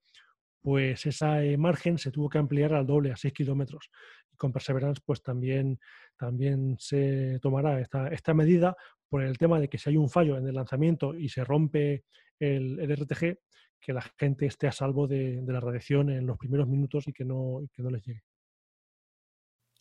pues 0.62 1.06
esa 1.06 1.44
eh, 1.44 1.58
margen 1.58 1.98
se 1.98 2.12
tuvo 2.12 2.30
que 2.30 2.38
ampliar 2.38 2.74
al 2.74 2.86
doble, 2.86 3.12
a 3.12 3.18
6 3.18 3.34
kilómetros. 3.34 3.90
Con 4.38 4.52
Perseverance, 4.52 5.02
pues 5.06 5.22
también, 5.22 5.80
también 6.18 6.76
se 6.80 7.40
tomará 7.42 7.80
esta, 7.80 8.08
esta 8.10 8.34
medida 8.34 8.76
por 9.08 9.24
el 9.24 9.38
tema 9.38 9.60
de 9.60 9.68
que 9.68 9.78
si 9.78 9.90
hay 9.90 9.98
un 9.98 10.10
fallo 10.10 10.38
en 10.38 10.48
el 10.48 10.56
lanzamiento 10.56 11.16
y 11.16 11.30
se 11.30 11.44
rompe 11.44 12.06
el, 12.40 12.80
RTG, 12.80 13.38
que 13.80 13.94
la 13.94 14.02
gente 14.18 14.46
esté 14.46 14.68
a 14.68 14.72
salvo 14.72 15.08
de, 15.08 15.44
la 15.46 15.60
radiación 15.60 16.10
en 16.10 16.26
los 16.26 16.38
primeros 16.38 16.68
minutos 16.68 17.08
y 17.08 17.14
que 17.14 17.26
no, 17.26 17.62
que 17.74 17.84
no 17.84 17.90
les 17.90 18.04
llegue. 18.06 18.24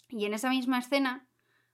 Y 0.09 0.25
en 0.25 0.35
esa 0.35 0.51
misma 0.51 0.79
escena 0.79 1.31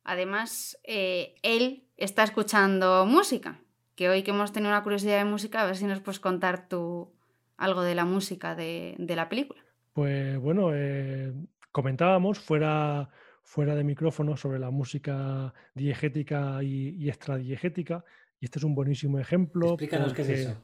Además, 0.09 0.79
eh, 0.85 1.35
él 1.43 1.89
está 1.97 2.23
escuchando 2.23 3.05
música, 3.07 3.61
que 3.97 4.09
hoy 4.09 4.23
que 4.23 4.31
hemos 4.31 4.53
tenido 4.53 4.71
una 4.71 4.85
curiosidad 4.85 5.19
de 5.19 5.25
música, 5.25 5.63
a 5.63 5.67
ver 5.67 5.77
si 5.77 5.85
nos 5.85 5.99
puedes 5.99 6.21
contar 6.21 6.69
tú 6.69 7.13
algo 7.57 7.83
de 7.83 7.95
la 7.95 8.05
música 8.05 8.55
de, 8.55 8.97
la 8.99 9.29
película. 9.29 9.61
Pues 9.93 10.39
bueno, 10.39 10.71
eh, 10.75 11.33
comentábamos 11.73 12.39
fuera, 12.39 13.09
fuera 13.43 13.75
de 13.75 13.85
micrófono 13.85 14.37
sobre 14.37 14.59
la 14.59 14.71
música 14.71 15.53
diegética 15.75 16.63
y, 16.63 17.09
extradiegética, 17.09 18.05
y 18.41 18.45
este 18.45 18.59
es 18.59 18.65
un 18.65 18.75
buenísimo 18.75 19.19
ejemplo. 19.19 19.71
Explícanos 19.71 20.13
qué 20.13 20.23
es 20.23 20.29
eso. 20.29 20.63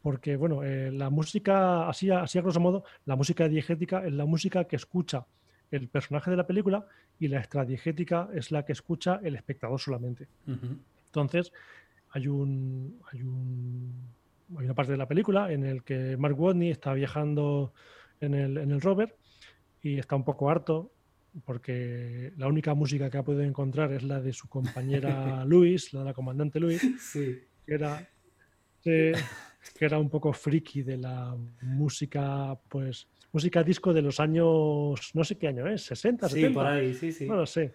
Porque, 0.00 0.36
bueno, 0.36 0.62
eh, 0.62 0.90
la 0.92 1.10
música, 1.10 1.88
así, 1.88 2.10
así 2.10 2.38
a 2.38 2.42
grosso 2.42 2.60
modo, 2.60 2.84
la 3.04 3.16
música 3.16 3.48
diegética 3.48 4.06
es 4.06 4.12
la 4.12 4.26
música 4.26 4.64
que 4.64 4.76
escucha 4.76 5.26
el 5.70 5.88
personaje 5.88 6.30
de 6.30 6.36
la 6.36 6.46
película 6.46 6.86
y 7.18 7.28
la 7.28 7.38
extradiegética 7.38 8.28
es 8.32 8.50
la 8.50 8.64
que 8.64 8.72
escucha 8.72 9.20
el 9.22 9.34
espectador 9.34 9.78
solamente. 9.78 10.28
Entonces, 11.06 11.52
hay 12.10 12.28
un, 12.28 13.00
hay 13.12 13.22
un 13.22 13.92
hay 14.56 14.64
una 14.64 14.74
parte 14.74 14.92
de 14.92 14.98
la 14.98 15.08
película 15.08 15.52
en 15.52 15.64
el 15.64 15.82
que 15.82 16.16
Mark 16.16 16.38
Watney 16.38 16.70
está 16.70 16.94
viajando 16.94 17.72
en 18.20 18.34
el, 18.34 18.56
en 18.58 18.70
el 18.70 18.80
rover 18.80 19.16
y 19.82 19.98
está 19.98 20.16
un 20.16 20.24
poco 20.24 20.50
harto 20.50 20.92
porque 21.44 22.32
la 22.36 22.48
única 22.48 22.74
música 22.74 23.10
que 23.10 23.18
ha 23.18 23.22
podido 23.22 23.42
encontrar 23.42 23.92
es 23.92 24.02
la 24.02 24.20
de 24.20 24.32
su 24.32 24.48
compañera 24.48 25.44
Luis, 25.46 25.92
la 25.92 26.00
de 26.00 26.06
la 26.06 26.14
comandante 26.14 26.58
Luis, 26.58 26.80
sí. 27.00 27.38
que 27.66 27.74
era 27.74 28.08
que 28.82 29.84
era 29.84 29.98
un 29.98 30.08
poco 30.08 30.32
friki 30.32 30.82
de 30.82 30.96
la 30.96 31.36
música, 31.62 32.58
pues 32.68 33.08
música 33.32 33.62
disco 33.62 33.92
de 33.92 34.02
los 34.02 34.20
años, 34.20 35.10
no 35.14 35.24
sé 35.24 35.36
qué 35.36 35.48
año 35.48 35.66
es, 35.66 35.82
60, 35.82 36.28
sí, 36.28 36.48
por 36.48 36.66
ahí, 36.66 36.94
sí, 36.94 37.12
sí. 37.12 37.26
No 37.26 37.36
lo 37.36 37.46
sé. 37.46 37.74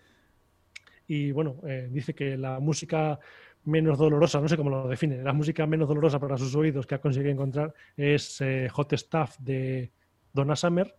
Y 1.07 1.31
bueno, 1.31 1.59
eh, 1.67 1.89
dice 1.91 2.13
que 2.15 2.37
la 2.37 2.59
música 2.59 3.19
menos 3.65 3.97
dolorosa, 3.97 4.41
no 4.41 4.47
sé 4.47 4.57
cómo 4.57 4.69
lo 4.69 4.87
define, 4.87 5.23
la 5.23 5.33
música 5.33 5.65
menos 5.65 5.87
dolorosa 5.87 6.19
para 6.19 6.37
sus 6.37 6.55
oídos 6.55 6.85
que 6.85 6.95
ha 6.95 7.01
conseguido 7.01 7.31
encontrar 7.31 7.73
es 7.95 8.41
eh, 8.41 8.67
Hot 8.71 8.93
Stuff 8.93 9.37
de 9.39 9.91
Donna 10.33 10.55
Summer 10.55 10.93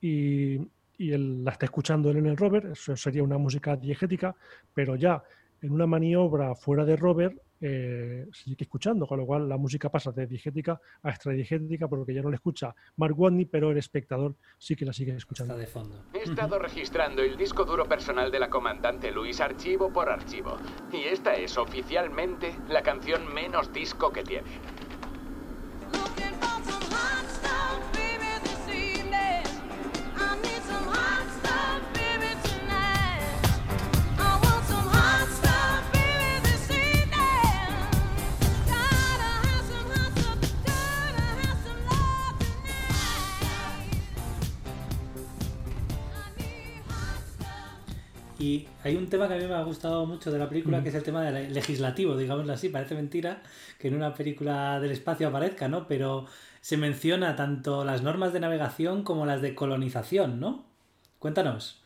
y, 0.00 0.56
y 0.98 1.12
él 1.12 1.44
la 1.44 1.52
está 1.52 1.66
escuchando 1.66 2.10
él 2.10 2.18
en 2.18 2.26
el 2.26 2.36
rover, 2.36 2.66
eso 2.72 2.96
sería 2.96 3.22
una 3.22 3.38
música 3.38 3.76
diegética, 3.76 4.36
pero 4.72 4.96
ya 4.96 5.22
en 5.62 5.72
una 5.72 5.86
maniobra 5.86 6.54
fuera 6.54 6.84
de 6.84 6.96
rover 6.96 7.42
eh, 7.60 8.26
sigue 8.32 8.64
escuchando, 8.64 9.06
con 9.06 9.18
lo 9.18 9.26
cual 9.26 9.48
la 9.48 9.56
música 9.56 9.90
pasa 9.90 10.12
de 10.12 10.26
digética 10.26 10.80
a 11.02 11.10
extradigética, 11.10 11.88
por 11.88 11.98
lo 11.98 12.06
que 12.06 12.14
ya 12.14 12.22
no 12.22 12.30
le 12.30 12.36
escucha 12.36 12.74
Mark 12.96 13.18
Watney, 13.18 13.46
pero 13.46 13.70
el 13.70 13.78
espectador 13.78 14.36
sí 14.58 14.76
que 14.76 14.84
la 14.84 14.92
sigue 14.92 15.14
escuchando. 15.14 15.56
de 15.56 15.66
fondo. 15.66 16.04
He 16.12 16.22
estado 16.22 16.58
registrando 16.58 17.22
el 17.22 17.36
disco 17.36 17.64
duro 17.64 17.84
personal 17.84 18.30
de 18.30 18.38
la 18.38 18.50
comandante 18.50 19.10
Luis 19.10 19.40
archivo 19.40 19.92
por 19.92 20.08
archivo, 20.10 20.56
y 20.92 21.04
esta 21.04 21.34
es 21.34 21.56
oficialmente 21.56 22.54
la 22.68 22.82
canción 22.82 23.32
menos 23.32 23.72
disco 23.72 24.12
que 24.12 24.22
tiene. 24.22 24.48
Hay 48.94 49.02
un 49.02 49.08
tema 49.08 49.26
que 49.26 49.34
a 49.34 49.38
mí 49.38 49.46
me 49.46 49.54
ha 49.54 49.62
gustado 49.62 50.06
mucho 50.06 50.30
de 50.30 50.38
la 50.38 50.48
película, 50.48 50.80
que 50.82 50.90
es 50.90 50.94
el 50.94 51.02
tema 51.02 51.22
del 51.22 51.52
legislativo, 51.52 52.16
digámoslo 52.16 52.52
así. 52.52 52.68
Parece 52.68 52.94
mentira 52.94 53.42
que 53.78 53.88
en 53.88 53.94
una 53.94 54.14
película 54.14 54.78
del 54.78 54.92
espacio 54.92 55.26
aparezca, 55.26 55.66
¿no? 55.66 55.88
Pero 55.88 56.26
se 56.60 56.76
menciona 56.76 57.34
tanto 57.34 57.84
las 57.84 58.02
normas 58.02 58.32
de 58.32 58.38
navegación 58.38 59.02
como 59.02 59.26
las 59.26 59.42
de 59.42 59.56
colonización, 59.56 60.38
¿no? 60.38 60.64
Cuéntanos. 61.18 61.82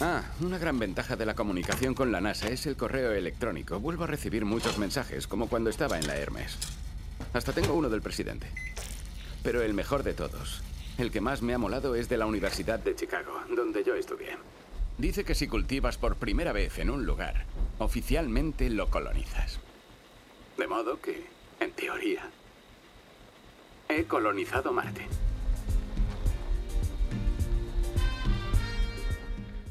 Ah, 0.00 0.22
una 0.40 0.58
gran 0.58 0.78
ventaja 0.78 1.14
de 1.14 1.26
la 1.26 1.34
comunicación 1.34 1.94
con 1.94 2.10
la 2.10 2.20
NASA 2.20 2.48
es 2.48 2.66
el 2.66 2.76
correo 2.76 3.12
electrónico. 3.12 3.78
Vuelvo 3.78 4.04
a 4.04 4.08
recibir 4.08 4.44
muchos 4.44 4.76
mensajes, 4.78 5.28
como 5.28 5.48
cuando 5.48 5.70
estaba 5.70 5.98
en 5.98 6.06
la 6.08 6.16
Hermes. 6.16 6.58
Hasta 7.32 7.52
tengo 7.52 7.74
uno 7.74 7.88
del 7.88 8.02
presidente. 8.02 8.48
Pero 9.44 9.62
el 9.62 9.74
mejor 9.74 10.02
de 10.02 10.14
todos 10.14 10.62
el 10.98 11.12
que 11.12 11.20
más 11.20 11.42
me 11.42 11.54
ha 11.54 11.58
molado 11.58 11.94
es 11.94 12.08
de 12.08 12.16
la 12.16 12.26
Universidad 12.26 12.80
de 12.80 12.94
Chicago, 12.94 13.40
donde 13.54 13.84
yo 13.84 13.94
estudié. 13.94 14.36
Dice 14.98 15.24
que 15.24 15.36
si 15.36 15.46
cultivas 15.46 15.96
por 15.96 16.16
primera 16.16 16.52
vez 16.52 16.78
en 16.78 16.90
un 16.90 17.06
lugar, 17.06 17.44
oficialmente 17.78 18.68
lo 18.68 18.90
colonizas. 18.90 19.60
De 20.56 20.66
modo 20.66 21.00
que, 21.00 21.24
en 21.60 21.70
teoría, 21.70 22.28
he 23.88 24.04
colonizado 24.04 24.72
Marte. 24.72 25.06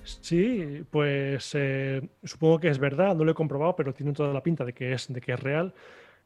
Sí, 0.05 0.83
pues 0.89 1.51
eh, 1.55 2.01
supongo 2.23 2.59
que 2.59 2.69
es 2.69 2.79
verdad, 2.79 3.15
no 3.15 3.25
lo 3.25 3.31
he 3.31 3.35
comprobado, 3.35 3.75
pero 3.75 3.93
tiene 3.93 4.13
toda 4.13 4.33
la 4.33 4.41
pinta 4.41 4.63
de 4.63 4.73
que 4.73 4.93
es, 4.93 5.11
de 5.11 5.19
que 5.19 5.33
es 5.33 5.39
real, 5.39 5.73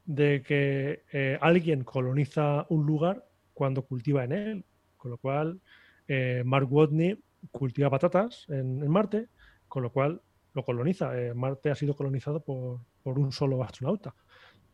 de 0.05 0.43
que 0.43 1.03
eh, 1.11 1.39
alguien 1.41 1.83
coloniza 1.83 2.67
un 2.69 2.85
lugar 2.85 3.25
cuando 3.53 3.83
cultiva 3.83 4.23
en 4.23 4.31
él. 4.31 4.65
Con 5.01 5.09
lo 5.09 5.17
cual, 5.17 5.59
eh, 6.07 6.43
Mark 6.45 6.71
Watney 6.71 7.17
cultiva 7.49 7.89
patatas 7.89 8.45
en, 8.49 8.87
Marte, 8.87 9.29
con 9.67 9.81
lo 9.81 9.91
cual 9.91 10.21
lo 10.53 10.63
coloniza. 10.63 11.19
Eh, 11.19 11.33
Marte 11.33 11.71
ha 11.71 11.75
sido 11.75 11.95
colonizado 11.95 12.39
por, 12.41 12.79
un 13.03 13.31
solo 13.31 13.63
astronauta. 13.63 14.13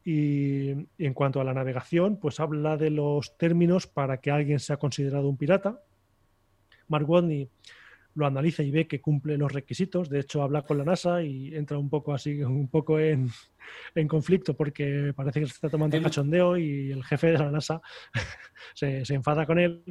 Y, 0.04 0.72
en 0.98 1.14
cuanto 1.14 1.40
a 1.40 1.46
la 1.46 1.54
navegación, 1.54 2.18
pues 2.18 2.42
habla 2.42 2.76
de 2.76 2.90
los 2.90 3.38
términos 3.38 3.88
para 3.88 4.18
que 4.20 4.30
alguien 4.30 4.60
sea 4.60 4.76
considerado 4.76 5.30
un 5.30 5.38
pirata. 5.38 5.82
Mark 6.90 7.10
Watney 7.10 7.50
lo 8.18 8.26
analiza 8.26 8.64
y 8.64 8.72
ve 8.72 8.88
que 8.88 9.00
cumple 9.00 9.38
los 9.38 9.52
requisitos. 9.52 10.10
De 10.10 10.20
hecho, 10.20 10.42
habla 10.42 10.64
con 10.64 10.80
la 10.80 10.84
NASA 10.84 11.22
y 11.22 11.56
entra 11.56 11.78
un 11.78 11.90
poco 11.90 12.14
así, 12.14 12.42
un 12.44 12.68
poco 12.68 13.00
en, 13.00 13.30
conflicto 14.08 14.56
porque 14.56 15.14
parece 15.16 15.42
que 15.42 15.46
se 15.46 15.54
está 15.54 15.70
tomando 15.70 15.98
el 15.98 16.04
cachondeo 16.04 16.58
y 16.58 16.92
el 16.92 17.04
jefe 17.04 17.28
de 17.32 17.38
la 17.38 17.52
NASA 17.52 17.82
se, 18.74 19.04
enfada 19.10 19.46
con 19.46 19.60
él 19.60 19.84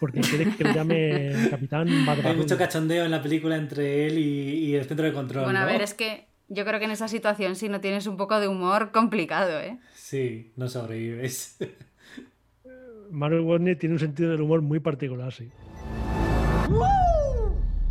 porque 0.00 0.20
quiere 0.20 0.56
que 0.56 0.64
le 0.64 0.74
llame 0.74 1.48
capitán 1.50 1.88
Hay 2.24 2.36
mucho 2.36 2.56
cachondeo 2.56 3.04
en 3.04 3.10
la 3.10 3.22
película 3.22 3.56
entre 3.56 4.06
él 4.06 4.18
y, 4.18 4.74
el 4.74 4.84
centro 4.84 5.06
de 5.06 5.12
control. 5.12 5.44
Bueno, 5.44 5.60
a 5.60 5.64
ver, 5.64 5.82
es 5.82 5.94
que 5.94 6.26
yo 6.48 6.64
creo 6.64 6.78
que 6.80 6.86
en 6.86 6.90
esa 6.90 7.08
situación 7.08 7.54
si 7.54 7.68
no 7.68 7.80
tienes 7.80 8.06
un 8.06 8.16
poco 8.16 8.40
de 8.40 8.48
humor 8.48 8.90
complicado, 8.90 9.60
¿eh? 9.60 9.78
Sí, 9.94 10.52
no 10.56 10.68
sobrevives. 10.68 11.58
Mario 13.10 13.44
Warner 13.44 13.78
tiene 13.78 13.94
un 13.94 14.00
sentido 14.00 14.30
del 14.30 14.40
humor 14.40 14.62
muy 14.62 14.80
particular, 14.80 15.32
sí. 15.32 15.50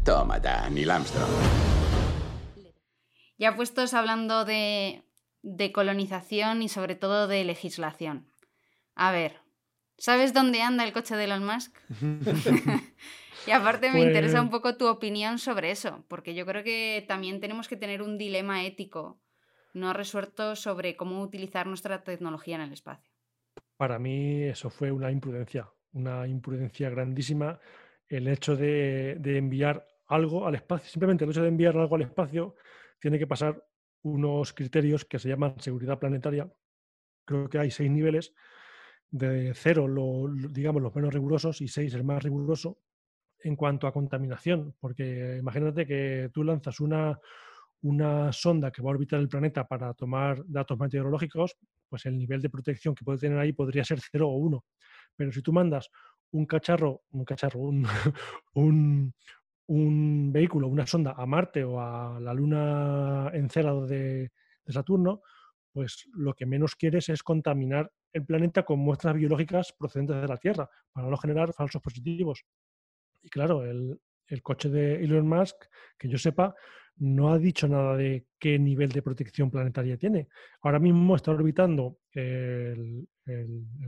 Toma, 0.09 0.39
Neil 0.71 0.89
Armstrong. 0.89 1.29
Ya 3.37 3.55
puestos 3.55 3.93
hablando 3.93 4.43
de, 4.43 5.03
de 5.43 5.71
colonización 5.71 6.63
y 6.63 6.67
sobre 6.67 6.95
todo 6.95 7.27
de 7.27 7.43
legislación. 7.43 8.27
A 8.95 9.11
ver, 9.11 9.37
¿sabes 9.99 10.33
dónde 10.33 10.63
anda 10.63 10.83
el 10.83 10.93
coche 10.93 11.15
de 11.15 11.25
Elon 11.25 11.45
Musk? 11.45 11.77
y 13.45 13.51
aparte 13.51 13.91
me 13.91 14.01
interesa 14.01 14.41
un 14.41 14.49
Pues- 14.49 14.61
poco 14.63 14.77
tu 14.77 14.87
opinión 14.87 15.37
sobre 15.37 15.69
eso, 15.69 16.03
porque 16.07 16.33
yo 16.33 16.43
creo 16.47 16.63
que 16.63 17.05
también 17.07 17.39
tenemos 17.39 17.67
que 17.67 17.77
tener 17.77 18.01
un 18.01 18.17
dilema 18.17 18.65
ético 18.65 19.21
no 19.75 19.93
resuelto 19.93 20.55
sobre 20.55 20.95
cómo 20.97 21.21
utilizar 21.21 21.67
nuestra 21.67 22.03
tecnología 22.03 22.55
en 22.55 22.61
el 22.61 22.73
espacio. 22.73 23.11
Para 23.77 23.99
mí 23.99 24.41
eso 24.41 24.71
fue 24.71 24.91
una 24.91 25.11
imprudencia, 25.11 25.69
una 25.91 26.27
imprudencia 26.27 26.89
grandísima 26.89 27.59
el 28.07 28.27
hecho 28.27 28.55
de, 28.55 29.17
de 29.19 29.37
enviar 29.37 29.85
algo 30.09 30.47
al 30.47 30.55
espacio. 30.55 30.89
Simplemente 30.89 31.23
el 31.25 31.31
hecho 31.31 31.41
de 31.43 31.49
enviar 31.49 31.77
algo 31.77 31.95
al 31.95 32.03
espacio 32.03 32.55
tiene 32.99 33.19
que 33.19 33.27
pasar 33.27 33.63
unos 34.03 34.53
criterios 34.53 35.05
que 35.05 35.19
se 35.19 35.29
llaman 35.29 35.55
seguridad 35.59 35.99
planetaria. 35.99 36.51
Creo 37.25 37.49
que 37.49 37.59
hay 37.59 37.71
seis 37.71 37.91
niveles, 37.91 38.33
de 39.11 39.53
cero, 39.55 39.87
lo- 39.87 40.27
digamos, 40.49 40.81
los 40.81 40.95
menos 40.95 41.13
rigurosos 41.13 41.61
y 41.61 41.67
seis 41.67 41.93
el 41.93 42.03
más 42.03 42.23
riguroso 42.23 42.79
en 43.43 43.55
cuanto 43.55 43.87
a 43.87 43.93
contaminación, 43.93 44.75
porque 44.79 45.37
imagínate 45.39 45.85
que 45.87 46.29
tú 46.33 46.43
lanzas 46.43 46.79
una, 46.81 47.19
una 47.81 48.31
sonda 48.33 48.71
que 48.71 48.81
va 48.81 48.89
a 48.89 48.93
orbitar 48.93 49.19
el 49.19 49.29
planeta 49.29 49.67
para 49.67 49.93
tomar 49.93 50.43
datos 50.47 50.77
meteorológicos, 50.79 51.57
pues 51.87 52.05
el 52.05 52.17
nivel 52.17 52.41
de 52.41 52.49
protección 52.49 52.93
que 52.95 53.05
puede 53.05 53.19
tener 53.19 53.37
ahí 53.39 53.53
podría 53.53 53.83
ser 53.85 53.99
0 54.11 54.29
o 54.29 54.35
1. 54.37 54.65
Pero 55.15 55.31
si 55.31 55.41
tú 55.41 55.53
mandas 55.53 55.89
un 56.31 56.45
cacharro, 56.45 57.03
un 57.11 57.25
cacharro, 57.25 57.59
un, 57.61 57.83
un 59.69 60.31
vehículo, 60.31 60.67
una 60.67 60.87
sonda 60.87 61.13
a 61.15 61.25
Marte 61.27 61.63
o 61.63 61.79
a 61.79 62.19
la 62.19 62.33
luna 62.33 63.29
Encélado 63.33 63.85
de, 63.85 64.31
Saturno, 64.67 65.21
pues 65.71 66.05
lo 66.13 66.35
que 66.35 66.45
menos 66.45 66.75
quieres 66.75 67.09
es 67.09 67.23
contaminar 67.23 67.91
el 68.13 68.23
planeta 68.23 68.63
con 68.63 68.77
muestras 68.79 69.15
biológicas 69.15 69.73
procedentes 69.73 70.21
de 70.21 70.27
la 70.27 70.37
Tierra 70.37 70.69
para 70.91 71.07
no 71.07 71.17
generar 71.17 71.53
falsos 71.53 71.81
positivos. 71.81 72.43
Y 73.23 73.29
claro, 73.29 73.65
el 73.65 74.43
coche 74.43 74.69
de 74.69 75.03
Elon 75.03 75.27
Musk, 75.27 75.55
que 75.97 76.07
yo 76.07 76.19
sepa, 76.19 76.55
no 76.99 77.31
ha 77.31 77.39
dicho 77.39 77.67
nada 77.67 77.95
de 77.95 78.25
qué 78.37 78.59
nivel 78.59 78.89
de 78.89 79.01
protección 79.01 79.49
planetaria 79.49 79.97
tiene. 79.97 80.27
Ahora 80.61 80.79
mismo 80.79 81.15
está 81.15 81.31
orbitando 81.31 81.99
el, 82.11 83.07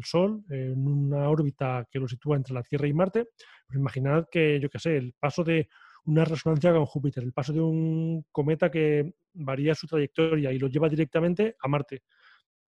Sol 0.04 0.44
en 0.50 0.88
una 0.88 1.28
órbita 1.30 1.88
que 1.90 2.00
lo 2.00 2.08
sitúa 2.08 2.38
entre 2.38 2.54
la 2.54 2.64
Tierra 2.64 2.88
y 2.88 2.94
Marte. 2.94 3.30
Pero 3.68 3.80
imaginad 3.80 4.28
que, 4.32 4.60
yo 4.60 4.70
qué 4.70 4.80
sé, 4.80 4.98
el 4.98 5.14
paso 5.20 5.44
de 5.44 5.68
una 6.06 6.26
resonancia 6.26 6.72
con 6.72 6.86
Júpiter, 6.86 7.24
el 7.24 7.34
paso 7.34 7.52
de 7.52 7.60
un 7.60 8.26
cometa 8.32 8.70
que 8.70 9.14
varía 9.34 9.74
su 9.76 9.88
trayectoria 9.88 10.52
y 10.52 10.60
lo 10.60 10.68
lleva 10.68 10.90
directamente 10.90 11.56
a 11.60 11.68
Marte. 11.68 12.04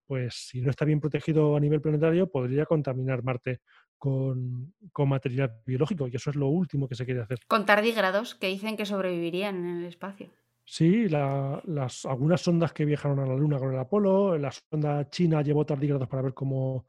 Pues 0.06 0.34
si 0.34 0.60
no 0.60 0.70
está 0.70 0.84
bien 0.84 1.00
protegido 1.00 1.56
a 1.56 1.60
nivel 1.60 1.80
planetario, 1.80 2.30
podría 2.30 2.66
contaminar 2.66 3.22
Marte 3.22 3.60
con, 3.98 4.74
con 4.92 5.08
material 5.08 5.62
biológico 5.64 6.06
y 6.08 6.16
eso 6.16 6.30
es 6.30 6.36
lo 6.36 6.48
último 6.48 6.86
que 6.88 6.94
se 6.94 7.04
quiere 7.06 7.22
hacer. 7.22 7.38
Con 7.48 7.64
tardígrados 7.64 8.34
que 8.34 8.48
dicen 8.48 8.76
que 8.76 8.84
sobrevivirían 8.86 9.56
en 9.56 9.76
el 9.78 9.84
espacio. 9.86 10.28
Sí, 10.66 11.08
la- 11.08 11.62
las, 11.66 12.04
algunas 12.06 12.40
sondas 12.40 12.72
que 12.72 12.84
viajaron 12.84 13.18
a 13.20 13.26
la 13.26 13.34
Luna 13.36 13.58
con 13.58 13.72
el 13.72 13.78
Apolo, 13.78 14.36
la 14.38 14.50
sonda 14.50 15.08
china 15.10 15.42
llevó 15.42 15.64
tardígrados 15.66 16.08
para 16.08 16.22
ver 16.22 16.34
cómo, 16.34 16.86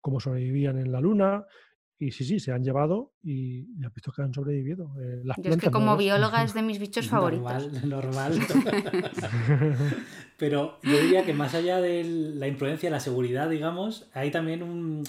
cómo 0.00 0.20
sobrevivían 0.20 0.78
en 0.78 0.92
la 0.92 1.00
Luna. 1.00 1.44
Y 1.98 2.10
sí, 2.10 2.24
sí, 2.24 2.38
se 2.40 2.52
han 2.52 2.62
llevado 2.62 3.14
y, 3.22 3.60
y 3.80 3.84
has 3.86 3.94
visto 3.94 4.12
que 4.12 4.20
han 4.20 4.34
sobrevivido. 4.34 4.92
Eh, 5.00 5.22
las 5.24 5.38
Yo 5.38 5.50
es 5.52 5.56
que 5.56 5.70
como 5.70 5.96
bióloga 5.96 6.42
es 6.44 6.52
de 6.52 6.62
mis 6.62 6.78
bichos 6.78 7.06
favoritos. 7.08 7.72
Normal, 7.82 7.88
normal. 7.88 8.38
Pero 10.36 10.78
yo 10.82 11.00
diría 11.00 11.24
que 11.24 11.32
más 11.32 11.54
allá 11.54 11.80
de 11.80 12.04
la 12.04 12.48
imprudencia, 12.48 12.90
la 12.90 13.00
seguridad, 13.00 13.48
digamos, 13.48 14.10
hay 14.12 14.30
también 14.30 14.62
un, 14.62 15.04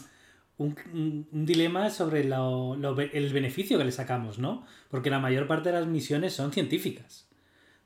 un, 0.57 1.27
dilema 1.45 1.89
sobre 1.89 2.23
lo- 2.23 2.75
el 2.99 3.33
beneficio 3.33 3.77
que 3.77 3.83
le 3.83 3.91
sacamos, 3.91 4.39
¿no? 4.39 4.65
Porque 4.89 5.09
la 5.09 5.19
mayor 5.19 5.47
parte 5.47 5.69
de 5.69 5.79
las 5.79 5.87
misiones 5.87 6.33
son 6.33 6.53
científicas. 6.53 7.27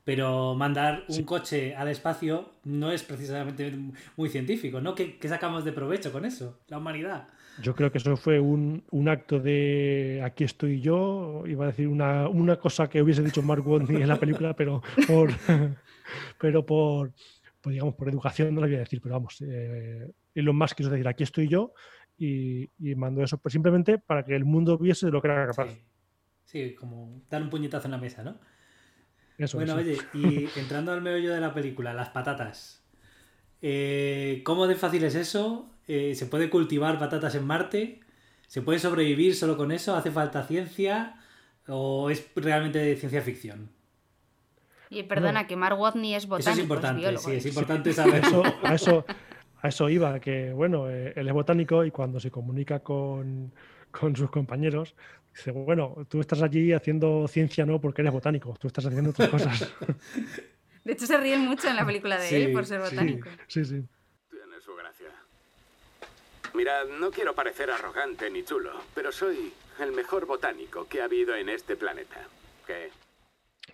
Pero 0.04 0.54
mandar 0.56 1.04
un 1.08 1.22
coche 1.22 1.76
al 1.76 1.86
espacio 1.88 2.50
no 2.64 2.90
es 2.90 3.04
precisamente 3.04 3.72
muy 4.16 4.28
científico, 4.28 4.80
¿no? 4.80 4.94
¿Qué, 4.96 5.16
qué 5.18 5.28
sacamos 5.28 5.64
de 5.64 5.72
provecho 5.72 6.10
con 6.12 6.24
eso? 6.24 6.60
La 6.68 6.78
humanidad. 6.78 7.28
Yo 7.60 7.74
creo 7.74 7.92
que 7.92 7.98
eso 7.98 8.16
fue 8.16 8.40
un, 8.40 8.82
un 8.90 9.08
acto 9.08 9.38
de 9.38 10.22
aquí 10.24 10.44
estoy 10.44 10.80
yo, 10.80 11.44
iba 11.46 11.64
a 11.64 11.68
decir 11.68 11.86
una, 11.86 12.28
una 12.28 12.56
cosa 12.56 12.88
que 12.88 13.02
hubiese 13.02 13.22
dicho 13.22 13.42
Mark 13.42 13.66
Watney 13.66 14.00
en 14.02 14.08
la 14.08 14.18
película, 14.18 14.54
pero 14.56 14.82
por, 15.06 15.30
pero 16.40 16.64
por, 16.64 17.12
por, 17.60 17.72
digamos, 17.72 17.94
por 17.94 18.08
educación 18.08 18.54
no 18.54 18.60
lo 18.62 18.66
voy 18.66 18.76
a 18.76 18.80
decir, 18.80 19.00
pero 19.02 19.16
vamos, 19.16 19.42
eh, 19.46 20.10
Elon 20.34 20.56
Musk 20.56 20.76
quiso 20.78 20.90
decir 20.90 21.06
aquí 21.06 21.24
estoy 21.24 21.46
yo 21.48 21.74
y, 22.16 22.70
y 22.78 22.94
mandó 22.94 23.22
eso 23.22 23.36
pues 23.38 23.52
simplemente 23.52 23.98
para 23.98 24.24
que 24.24 24.34
el 24.34 24.44
mundo 24.44 24.78
viese 24.78 25.06
de 25.06 25.12
lo 25.12 25.20
que 25.20 25.28
era 25.28 25.46
capaz. 25.46 25.70
Sí. 25.70 25.82
Sí, 26.44 26.74
como 26.74 27.22
dar 27.30 27.40
un 27.40 27.48
puñetazo 27.48 27.86
en 27.86 27.92
la 27.92 27.98
mesa, 27.98 28.22
¿no? 28.22 28.38
Eso, 29.38 29.56
Bueno, 29.56 29.78
eso. 29.78 29.80
oye, 29.80 29.98
y 30.12 30.48
entrando 30.60 30.92
al 30.92 31.00
meollo 31.00 31.32
de 31.32 31.40
la 31.40 31.54
película, 31.54 31.94
las 31.94 32.10
patatas. 32.10 32.84
Eh, 33.62 34.42
¿Cómo 34.44 34.66
de 34.66 34.74
fácil 34.74 35.04
es 35.04 35.14
eso? 35.14 35.71
Eh, 35.88 36.14
¿Se 36.14 36.26
puede 36.26 36.48
cultivar 36.50 36.98
patatas 36.98 37.34
en 37.34 37.46
Marte? 37.46 38.00
¿Se 38.46 38.62
puede 38.62 38.78
sobrevivir 38.78 39.34
solo 39.34 39.56
con 39.56 39.72
eso? 39.72 39.96
¿Hace 39.96 40.10
falta 40.10 40.46
ciencia? 40.46 41.16
¿O 41.66 42.10
es 42.10 42.28
realmente 42.36 42.78
de 42.78 42.96
ciencia 42.96 43.22
ficción? 43.22 43.70
Y 44.90 45.04
perdona, 45.04 45.46
que 45.46 45.56
Mark 45.56 45.78
Watney 45.78 46.14
es 46.14 46.26
botánico, 46.26 46.50
eso 46.50 46.58
es 46.58 46.62
importante, 46.62 47.00
biólogo, 47.00 47.24
sí, 47.24 47.30
¿eh? 47.32 47.36
es 47.38 47.46
importante 47.46 47.90
A 47.90 47.94
saberlo. 47.94 48.42
eso, 48.42 48.44
a 48.62 48.74
eso, 48.74 49.04
a 49.62 49.68
eso 49.68 49.88
iba, 49.88 50.20
que 50.20 50.52
bueno, 50.52 50.90
eh, 50.90 51.14
él 51.16 51.26
es 51.26 51.32
botánico 51.32 51.82
y 51.84 51.90
cuando 51.90 52.20
se 52.20 52.30
comunica 52.30 52.80
con, 52.80 53.52
con 53.90 54.14
sus 54.14 54.30
compañeros, 54.30 54.94
dice, 55.34 55.50
bueno, 55.50 56.06
tú 56.10 56.20
estás 56.20 56.42
allí 56.42 56.72
haciendo 56.72 57.26
ciencia 57.26 57.64
no 57.64 57.80
porque 57.80 58.02
eres 58.02 58.12
botánico, 58.12 58.54
tú 58.60 58.66
estás 58.66 58.84
haciendo 58.84 59.10
otras 59.10 59.30
cosas. 59.30 59.72
De 60.84 60.92
hecho, 60.92 61.06
se 61.06 61.16
ríen 61.16 61.46
mucho 61.46 61.68
en 61.68 61.76
la 61.76 61.86
película 61.86 62.18
de 62.18 62.28
Sí, 62.28 62.34
él 62.34 62.52
por 62.52 62.66
ser 62.66 62.80
botánico. 62.80 63.28
Sí, 63.46 63.64
sí. 63.64 63.82
Mirad, 66.54 66.86
no 67.00 67.10
quiero 67.10 67.34
parecer 67.34 67.70
arrogante 67.70 68.28
ni 68.30 68.44
chulo, 68.44 68.72
pero 68.94 69.10
soy 69.10 69.52
el 69.80 69.92
mejor 69.92 70.26
botánico 70.26 70.86
que 70.86 71.00
ha 71.00 71.04
habido 71.04 71.34
en 71.34 71.48
este 71.48 71.76
planeta. 71.76 72.26
¿Qué? 72.66 72.90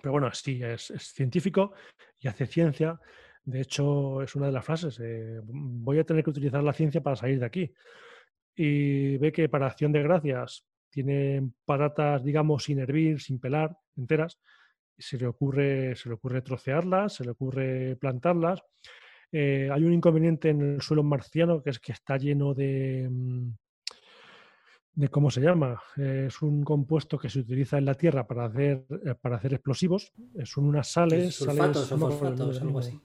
Pero 0.01 0.13
bueno, 0.13 0.33
sí, 0.33 0.63
es, 0.63 0.93
científico 0.99 1.73
y 2.21 2.29
hace 2.29 2.47
ciencia. 2.47 3.01
De 3.45 3.63
hecho, 3.63 4.23
es 4.23 4.35
una 4.37 4.47
de 4.47 4.53
las 4.53 4.65
frases, 4.65 5.01
eh, 5.01 5.41
voy 5.43 5.99
a 5.99 6.05
tener 6.05 6.23
que 6.23 6.31
utilizar 6.31 6.63
la 6.63 6.73
ciencia 6.73 7.01
para 7.01 7.17
salir 7.17 7.41
de 7.41 7.47
aquí. 7.47 7.73
Y 8.55 9.17
ve 9.19 9.33
que 9.33 9.49
para 9.49 9.67
acción 9.67 9.93
de 9.93 10.03
gracias 10.03 10.65
tienen 10.91 11.55
patatas, 11.65 12.25
digamos, 12.25 12.65
sin 12.65 12.79
hervir, 12.79 13.21
sin 13.21 13.41
pelar, 13.41 13.77
enteras. 13.97 14.39
Se 14.97 15.17
le 15.17 15.27
ocurre, 15.27 15.95
se 15.97 16.09
le 16.09 16.17
ocurre 16.17 16.43
trocearlas, 16.43 17.15
se 17.15 17.25
le 17.25 17.31
ocurre 17.31 17.97
plantarlas. 17.97 18.63
Eh, 19.31 19.69
hay 19.73 19.85
un 19.85 19.93
inconveniente 19.93 20.49
en 20.51 20.61
el 20.75 20.81
suelo 20.83 21.03
marciano 21.03 21.63
que 21.63 21.71
es 21.71 21.79
que 21.79 21.93
está 21.93 22.17
lleno 22.17 22.55
de, 22.55 23.09
mm, 23.11 23.51
de 24.95 25.09
cómo 25.09 25.31
se 25.31 25.41
llama. 25.41 25.81
Eh, 25.97 26.25
es 26.29 26.41
un 26.43 26.65
compuesto 26.65 27.19
que 27.19 27.29
se 27.29 27.41
utiliza 27.41 27.79
en 27.79 27.85
la 27.85 27.95
tierra 27.95 28.27
para 28.27 28.47
hacer, 28.47 28.85
eh, 29.05 29.15
para 29.21 29.37
hacer 29.37 29.53
explosivos. 29.55 30.13
Son 30.45 30.65
unas 30.65 30.89
sales. 30.89 31.35
Sulfatos 31.35 31.89
sales- 31.89 31.93
o 31.93 31.99
fosfatos, 32.11 32.61
algo 32.63 32.79
así. 32.81 33.01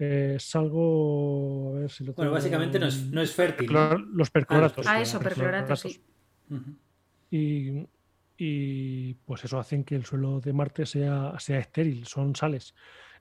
Eh, 0.00 0.34
es 0.36 0.56
algo. 0.56 1.74
A 1.76 1.80
ver 1.80 1.90
si 1.90 2.04
lo 2.04 2.12
Bueno, 2.14 2.30
tengo- 2.30 2.34
básicamente 2.34 2.78
no 2.78 2.86
es, 2.86 3.04
no 3.10 3.20
es 3.20 3.32
fértil. 3.32 3.68
Los 4.12 4.30
percloratos. 4.30 4.86
Ah, 4.88 5.00
eso, 5.00 5.18
percloratos, 5.20 5.80
sí. 5.80 6.00
Y, 7.30 7.86
y, 8.38 9.14
pues 9.26 9.44
eso 9.44 9.58
hacen 9.58 9.84
que 9.84 9.94
el 9.96 10.04
suelo 10.04 10.40
de 10.40 10.52
Marte 10.52 10.86
sea, 10.86 11.34
sea 11.38 11.58
estéril, 11.58 12.06
son 12.06 12.34
sales. 12.34 12.74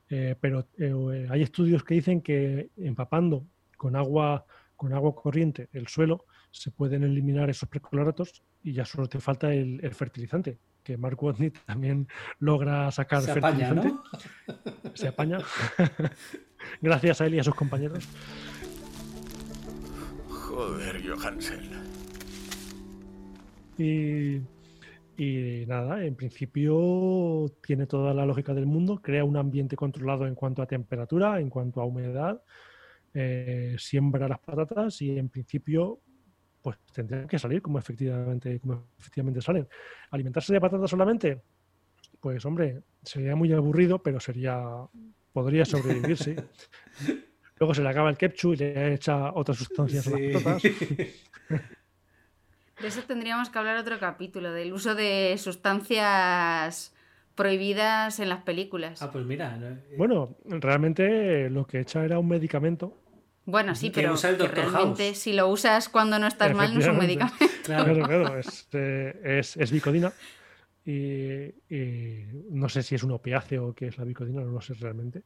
Eh, 0.09 0.35
pero 0.39 0.67
eh, 0.77 1.27
hay 1.29 1.41
estudios 1.41 1.83
que 1.83 1.95
dicen 1.95 2.21
que 2.21 2.69
empapando 2.77 3.45
con 3.75 3.95
agua, 3.95 4.45
con 4.75 4.93
agua 4.93 5.13
corriente 5.13 5.67
el 5.73 5.87
suelo 5.87 6.25
se 6.49 6.71
pueden 6.71 7.03
eliminar 7.03 7.49
esos 7.49 7.67
percloratos 7.67 8.41
y 8.63 8.73
ya 8.73 8.85
solo 8.85 9.07
te 9.07 9.19
falta 9.19 9.53
el, 9.53 9.83
el 9.83 9.93
fertilizante, 9.93 10.59
que 10.83 10.97
Mark 10.97 11.21
Watney 11.21 11.51
también 11.65 12.07
logra 12.39 12.89
sacar 12.91 13.21
Se 13.21 13.31
apaña, 13.31 13.73
fertilizante. 13.73 13.87
¿no? 13.87 14.95
Se 14.95 15.07
apaña. 15.09 15.39
Gracias 16.81 17.21
a 17.21 17.25
él 17.25 17.35
y 17.35 17.39
a 17.39 17.43
sus 17.43 17.55
compañeros. 17.55 18.07
Joder, 20.29 21.07
Johansen. 21.07 21.69
Y, 23.77 24.41
y 25.17 25.65
nada, 25.65 26.05
en 26.05 26.15
principio 26.15 27.51
tiene 27.65 27.87
toda 27.87 28.13
la 28.13 28.25
lógica 28.25 28.53
del 28.53 28.67
mundo, 28.67 29.01
crea 29.01 29.23
un 29.23 29.35
ambiente 29.35 29.75
controlado 29.75 30.27
en 30.27 30.35
cuanto 30.35 30.61
a 30.61 30.67
temperatura, 30.67 31.39
en 31.39 31.49
cuanto 31.49 31.81
a 31.81 31.85
humedad, 31.85 32.41
eh, 33.13 33.75
siembra 33.79 34.27
las 34.27 34.39
patatas 34.39 35.01
y 35.01 35.17
en 35.17 35.29
principio 35.29 36.01
pues 36.61 36.77
tendrían 36.93 37.27
que 37.27 37.39
salir 37.39 37.61
como 37.61 37.79
efectivamente, 37.79 38.59
como 38.59 38.89
efectivamente 38.99 39.41
salen. 39.41 39.67
¿Alimentarse 40.11 40.53
de 40.53 40.61
patatas 40.61 40.89
solamente? 40.89 41.41
Pues 42.19 42.45
hombre, 42.45 42.83
sería 43.01 43.35
muy 43.35 43.51
aburrido, 43.53 44.03
pero 44.03 44.19
sería 44.19 44.61
podría 45.33 45.65
sobrevivir, 45.65 46.17
sí. 46.17 46.35
Luego 47.59 47.73
se 47.73 47.81
le 47.81 47.89
acaba 47.89 48.11
el 48.11 48.17
ketchup 48.17 48.53
y 48.53 48.57
le 48.57 48.93
echa 48.93 49.33
otras 49.33 49.57
sustancias 49.57 50.07
a 50.07 50.11
las 50.11 50.43
patatas. 50.43 50.63
De 52.81 52.87
eso 52.87 53.01
tendríamos 53.03 53.49
que 53.49 53.57
hablar 53.57 53.77
otro 53.77 53.99
capítulo, 53.99 54.51
del 54.51 54.71
uso 54.73 54.93
de 54.93 55.35
sustancias 55.37 56.93
prohibidas 57.35 58.19
en 58.19 58.29
las 58.29 58.41
películas. 58.43 59.01
Ah, 59.01 59.11
pues 59.11 59.25
mira. 59.25 59.57
Bueno, 59.97 60.35
realmente 60.45 61.49
lo 61.49 61.65
que 61.65 61.79
echa 61.79 62.03
era 62.03 62.19
un 62.19 62.27
medicamento. 62.27 62.93
Bueno, 63.45 63.75
sí, 63.75 63.91
pero 63.91 64.13
usa 64.13 64.31
el 64.31 64.37
que 64.37 64.43
Dr. 64.43 64.55
realmente 64.55 65.05
House. 65.05 65.17
si 65.17 65.33
lo 65.33 65.47
usas 65.47 65.87
cuando 65.87 66.19
no 66.19 66.27
estás 66.27 66.53
mal 66.53 66.73
no 66.73 66.81
es 66.81 66.87
un 66.87 66.97
medicamento. 66.97 67.37
Claro, 67.67 67.93
claro, 67.95 68.37
es, 68.37 68.67
eh, 68.71 69.19
es, 69.39 69.57
es 69.57 69.71
bicodina. 69.71 70.13
Y, 70.85 71.47
y 71.69 72.25
no 72.49 72.69
sé 72.69 72.81
si 72.81 72.95
es 72.95 73.03
un 73.03 73.11
opiáceo 73.11 73.67
o 73.67 73.73
qué 73.73 73.87
es 73.87 73.97
la 73.97 74.05
bicodina, 74.05 74.41
no 74.41 74.51
lo 74.51 74.61
sé 74.61 74.73
realmente. 74.75 75.23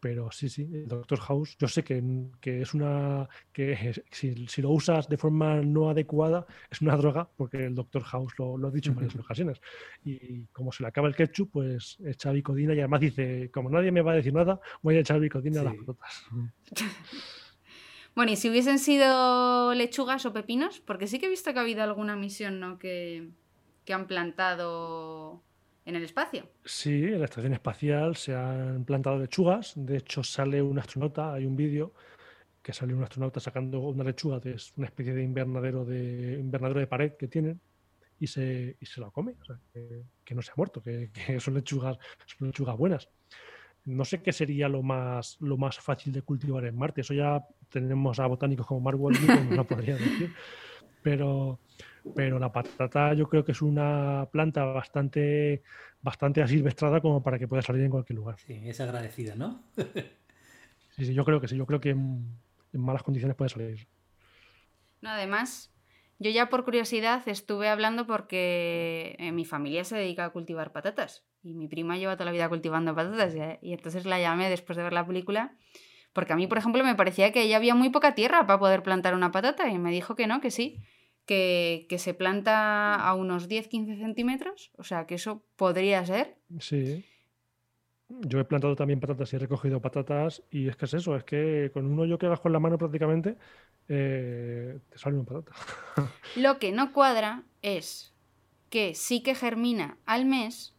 Pero 0.00 0.30
sí, 0.32 0.48
sí, 0.48 0.62
el 0.72 0.88
Doctor 0.88 1.20
House, 1.20 1.56
yo 1.58 1.68
sé 1.68 1.84
que, 1.84 2.02
que 2.40 2.62
es 2.62 2.72
una. 2.74 3.28
que 3.52 3.72
es- 3.72 4.02
si, 4.10 4.46
si 4.48 4.62
lo 4.62 4.70
usas 4.70 5.08
de 5.08 5.18
forma 5.18 5.60
no 5.60 5.90
adecuada, 5.90 6.46
es 6.70 6.80
una 6.80 6.96
droga, 6.96 7.28
porque 7.36 7.66
el 7.66 7.74
Doctor 7.74 8.02
House 8.04 8.32
lo, 8.38 8.56
lo 8.56 8.68
ha 8.68 8.70
dicho 8.70 8.90
en 8.90 8.96
varias 8.96 9.14
ocasiones. 9.24 9.60
Y 10.04 10.46
como 10.52 10.72
se 10.72 10.82
le 10.82 10.88
acaba 10.88 11.06
el 11.08 11.14
ketchup, 11.14 11.50
pues 11.52 11.98
echa 12.04 12.32
bicodina 12.32 12.72
y 12.74 12.78
además 12.78 13.00
dice: 13.00 13.50
como 13.52 13.68
nadie 13.68 13.92
me 13.92 14.00
va 14.02 14.12
a 14.12 14.16
decir 14.16 14.32
nada, 14.32 14.58
voy 14.82 14.96
a 14.96 15.00
echar 15.00 15.20
bicodina 15.20 15.60
a 15.60 15.64
las 15.64 15.74
patatas. 15.74 16.24
Bueno, 18.14 18.32
y 18.32 18.36
si 18.36 18.50
hubiesen 18.50 18.78
sido 18.78 19.72
lechugas 19.74 20.26
o 20.26 20.32
pepinos, 20.32 20.80
porque 20.80 21.06
sí 21.06 21.18
que 21.18 21.26
he 21.26 21.30
visto 21.30 21.52
que 21.52 21.58
ha 21.58 21.62
habido 21.62 21.82
alguna 21.82 22.16
misión, 22.16 22.58
¿no? 22.58 22.78
Que, 22.78 23.30
que 23.84 23.92
han 23.94 24.06
plantado 24.08 25.42
en 25.84 25.96
el 25.96 26.04
espacio. 26.04 26.48
Sí, 26.64 27.04
en 27.04 27.18
la 27.18 27.24
estación 27.24 27.52
espacial 27.52 28.16
se 28.16 28.34
han 28.34 28.84
plantado 28.84 29.18
lechugas. 29.18 29.72
De 29.76 29.96
hecho, 29.96 30.22
sale 30.22 30.62
un 30.62 30.78
astronauta, 30.78 31.32
hay 31.34 31.46
un 31.46 31.56
vídeo 31.56 31.92
que 32.62 32.72
sale 32.72 32.94
un 32.94 33.02
astronauta 33.02 33.40
sacando 33.40 33.80
una 33.80 34.04
lechuga, 34.04 34.40
que 34.40 34.52
es 34.52 34.72
una 34.76 34.86
especie 34.86 35.14
de 35.14 35.22
invernadero 35.22 35.84
de, 35.84 36.38
invernadero 36.38 36.80
de 36.80 36.86
pared 36.86 37.12
que 37.12 37.28
tienen, 37.28 37.60
y 38.18 38.26
se, 38.26 38.76
y 38.78 38.86
se 38.86 39.00
la 39.00 39.10
come. 39.10 39.34
O 39.40 39.44
sea, 39.44 39.58
que, 39.72 40.04
que 40.24 40.34
no 40.34 40.42
se 40.42 40.52
ha 40.52 40.54
muerto, 40.56 40.82
que, 40.82 41.10
que 41.10 41.40
son 41.40 41.54
lechugas, 41.54 41.98
son 42.26 42.48
lechugas 42.48 42.76
buenas. 42.76 43.08
No 43.86 44.04
sé 44.04 44.22
qué 44.22 44.32
sería 44.32 44.68
lo 44.68 44.82
más, 44.82 45.38
lo 45.40 45.56
más 45.56 45.78
fácil 45.78 46.12
de 46.12 46.22
cultivar 46.22 46.66
en 46.66 46.76
Marte. 46.76 47.00
Eso 47.00 47.14
ya 47.14 47.42
tenemos 47.70 48.20
a 48.20 48.26
botánicos 48.26 48.66
como 48.66 48.80
Mark 48.80 49.00
Wahlberg 49.00 49.26
que 49.26 49.44
nos 49.44 49.56
lo 49.56 49.64
podría 49.64 49.96
decir. 49.96 50.34
Pero, 51.02 51.58
pero 52.14 52.38
la 52.38 52.52
patata 52.52 53.14
yo 53.14 53.28
creo 53.28 53.44
que 53.44 53.52
es 53.52 53.62
una 53.62 54.28
planta 54.30 54.64
bastante, 54.64 55.62
bastante 56.02 56.42
asilvestrada 56.42 57.00
como 57.00 57.22
para 57.22 57.38
que 57.38 57.48
pueda 57.48 57.62
salir 57.62 57.82
en 57.82 57.90
cualquier 57.90 58.16
lugar. 58.16 58.36
Sí, 58.36 58.60
es 58.64 58.80
agradecida, 58.80 59.34
¿no? 59.34 59.62
Sí, 60.96 61.06
sí, 61.06 61.14
yo 61.14 61.24
creo 61.24 61.40
que 61.40 61.48
sí. 61.48 61.56
Yo 61.56 61.66
creo 61.66 61.80
que 61.80 61.90
en, 61.90 62.26
en 62.72 62.80
malas 62.80 63.02
condiciones 63.02 63.36
puede 63.36 63.48
salir. 63.50 63.88
No, 65.00 65.10
además, 65.10 65.72
yo 66.18 66.30
ya 66.30 66.48
por 66.50 66.64
curiosidad 66.64 67.26
estuve 67.26 67.68
hablando 67.68 68.06
porque 68.06 69.16
en 69.18 69.34
mi 69.34 69.44
familia 69.44 69.84
se 69.84 69.96
dedica 69.96 70.26
a 70.26 70.30
cultivar 70.30 70.72
patatas 70.72 71.24
y 71.42 71.54
mi 71.54 71.68
prima 71.68 71.96
lleva 71.96 72.16
toda 72.16 72.26
la 72.26 72.32
vida 72.32 72.48
cultivando 72.48 72.94
patatas 72.94 73.34
y 73.62 73.72
entonces 73.72 74.04
la 74.04 74.20
llamé 74.20 74.50
después 74.50 74.76
de 74.76 74.82
ver 74.82 74.92
la 74.92 75.06
película 75.06 75.56
porque 76.12 76.32
a 76.32 76.36
mí, 76.36 76.46
por 76.46 76.58
ejemplo, 76.58 76.82
me 76.84 76.94
parecía 76.94 77.32
que 77.32 77.42
ella 77.42 77.56
había 77.56 77.74
muy 77.74 77.90
poca 77.90 78.14
tierra 78.14 78.46
para 78.46 78.58
poder 78.58 78.82
plantar 78.82 79.14
una 79.14 79.30
patata 79.30 79.68
y 79.68 79.78
me 79.78 79.90
dijo 79.90 80.16
que 80.16 80.26
no, 80.26 80.40
que 80.40 80.50
sí, 80.50 80.82
que, 81.24 81.86
que 81.88 81.98
se 81.98 82.14
planta 82.14 82.94
a 82.94 83.14
unos 83.14 83.48
10-15 83.48 83.98
centímetros, 83.98 84.72
o 84.76 84.84
sea 84.84 85.06
que 85.06 85.14
eso 85.14 85.44
podría 85.56 86.04
ser. 86.04 86.36
Sí. 86.58 87.04
Yo 88.08 88.40
he 88.40 88.44
plantado 88.44 88.74
también 88.74 88.98
patatas 88.98 89.32
y 89.32 89.36
he 89.36 89.38
recogido 89.38 89.80
patatas 89.80 90.42
y 90.50 90.66
es 90.66 90.76
que 90.76 90.86
es 90.86 90.94
eso, 90.94 91.14
es 91.14 91.22
que 91.22 91.70
con 91.72 91.86
un 91.86 91.98
hoyo 92.00 92.18
que 92.18 92.26
hagas 92.26 92.40
con 92.40 92.52
la 92.52 92.58
mano 92.58 92.76
prácticamente 92.76 93.36
eh, 93.88 94.80
te 94.88 94.98
sale 94.98 95.16
una 95.16 95.24
patata. 95.24 95.52
Lo 96.36 96.58
que 96.58 96.72
no 96.72 96.92
cuadra 96.92 97.44
es 97.62 98.12
que 98.68 98.94
sí 98.94 99.22
que 99.22 99.36
germina 99.36 99.98
al 100.06 100.24
mes, 100.24 100.74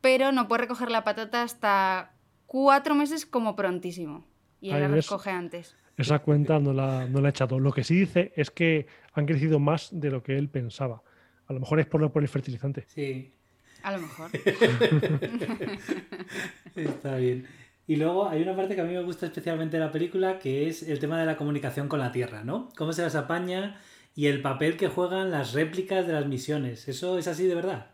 pero 0.00 0.30
no 0.30 0.46
puede 0.46 0.62
recoger 0.62 0.92
la 0.92 1.02
patata 1.02 1.42
hasta 1.42 2.14
cuatro 2.46 2.94
meses 2.94 3.26
como 3.26 3.56
prontísimo. 3.56 4.29
Y 4.60 4.70
ella 4.70 4.88
ves. 4.88 5.06
recoge 5.06 5.30
antes. 5.30 5.76
Esa 5.96 6.18
cuenta 6.20 6.58
no 6.58 6.72
la, 6.72 7.06
no 7.06 7.20
la 7.20 7.28
he 7.28 7.30
echado. 7.30 7.58
Lo 7.58 7.72
que 7.72 7.84
sí 7.84 7.94
dice 7.94 8.32
es 8.36 8.50
que 8.50 8.86
han 9.12 9.26
crecido 9.26 9.58
más 9.58 9.88
de 9.92 10.10
lo 10.10 10.22
que 10.22 10.36
él 10.36 10.48
pensaba. 10.48 11.02
A 11.46 11.52
lo 11.52 11.60
mejor 11.60 11.80
es 11.80 11.86
por, 11.86 12.10
por 12.10 12.22
el 12.22 12.28
fertilizante. 12.28 12.84
Sí, 12.88 13.32
A 13.82 13.92
lo 13.92 14.00
mejor. 14.00 14.30
está 16.74 17.16
bien. 17.16 17.46
Y 17.86 17.96
luego 17.96 18.28
hay 18.28 18.42
una 18.42 18.54
parte 18.54 18.76
que 18.76 18.82
a 18.82 18.84
mí 18.84 18.94
me 18.94 19.02
gusta 19.02 19.26
especialmente 19.26 19.76
de 19.76 19.84
la 19.84 19.90
película, 19.90 20.38
que 20.38 20.68
es 20.68 20.84
el 20.84 21.00
tema 21.00 21.18
de 21.18 21.26
la 21.26 21.36
comunicación 21.36 21.88
con 21.88 21.98
la 21.98 22.12
Tierra, 22.12 22.44
¿no? 22.44 22.68
Cómo 22.76 22.92
se 22.92 23.02
las 23.02 23.16
apaña 23.16 23.80
y 24.14 24.26
el 24.26 24.42
papel 24.42 24.76
que 24.76 24.88
juegan 24.88 25.30
las 25.30 25.54
réplicas 25.54 26.06
de 26.06 26.12
las 26.12 26.26
misiones. 26.26 26.88
¿Eso 26.88 27.18
es 27.18 27.26
así 27.26 27.46
de 27.46 27.54
verdad? 27.56 27.90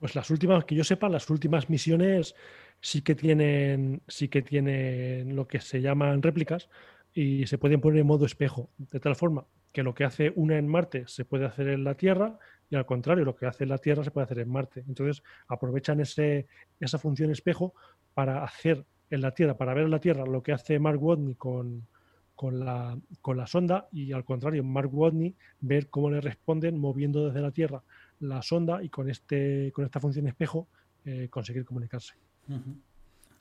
Pues 0.00 0.14
las 0.14 0.30
últimas, 0.30 0.64
que 0.64 0.74
yo 0.74 0.82
sepa, 0.82 1.08
las 1.08 1.28
últimas 1.30 1.68
misiones 1.68 2.34
sí 2.82 3.00
que 3.00 3.14
tienen, 3.14 4.02
sí 4.08 4.28
que 4.28 4.42
tienen 4.42 5.34
lo 5.34 5.48
que 5.48 5.60
se 5.60 5.80
llaman 5.80 6.20
réplicas 6.20 6.68
y 7.14 7.46
se 7.46 7.56
pueden 7.56 7.80
poner 7.80 8.00
en 8.00 8.06
modo 8.06 8.26
espejo, 8.26 8.68
de 8.76 9.00
tal 9.00 9.16
forma 9.16 9.46
que 9.72 9.82
lo 9.82 9.94
que 9.94 10.04
hace 10.04 10.32
una 10.36 10.58
en 10.58 10.68
Marte 10.68 11.04
se 11.06 11.24
puede 11.24 11.46
hacer 11.46 11.68
en 11.68 11.84
la 11.84 11.94
Tierra 11.94 12.38
y 12.68 12.76
al 12.76 12.84
contrario, 12.84 13.24
lo 13.24 13.36
que 13.36 13.46
hace 13.46 13.64
en 13.64 13.70
la 13.70 13.78
Tierra 13.78 14.04
se 14.04 14.10
puede 14.10 14.24
hacer 14.24 14.40
en 14.40 14.50
Marte. 14.50 14.84
Entonces 14.86 15.22
aprovechan 15.48 16.00
ese, 16.00 16.46
esa 16.80 16.98
función 16.98 17.30
espejo 17.30 17.74
para 18.14 18.44
hacer 18.44 18.84
en 19.10 19.20
la 19.20 19.32
Tierra, 19.32 19.56
para 19.56 19.74
ver 19.74 19.84
en 19.84 19.90
la 19.90 20.00
Tierra 20.00 20.26
lo 20.26 20.42
que 20.42 20.52
hace 20.52 20.78
Mark 20.78 21.02
Watney 21.02 21.34
con, 21.36 21.86
con, 22.34 22.64
la, 22.64 22.98
con 23.20 23.36
la 23.36 23.46
sonda 23.46 23.88
y 23.92 24.12
al 24.12 24.24
contrario, 24.24 24.64
Mark 24.64 24.92
Watney 24.92 25.34
ver 25.60 25.88
cómo 25.88 26.10
le 26.10 26.20
responden 26.20 26.78
moviendo 26.78 27.26
desde 27.26 27.40
la 27.40 27.52
Tierra 27.52 27.82
la 28.20 28.42
sonda 28.42 28.82
y 28.82 28.88
con, 28.88 29.08
este, 29.08 29.70
con 29.72 29.84
esta 29.84 30.00
función 30.00 30.26
espejo 30.26 30.68
eh, 31.04 31.28
conseguir 31.30 31.64
comunicarse. 31.64 32.14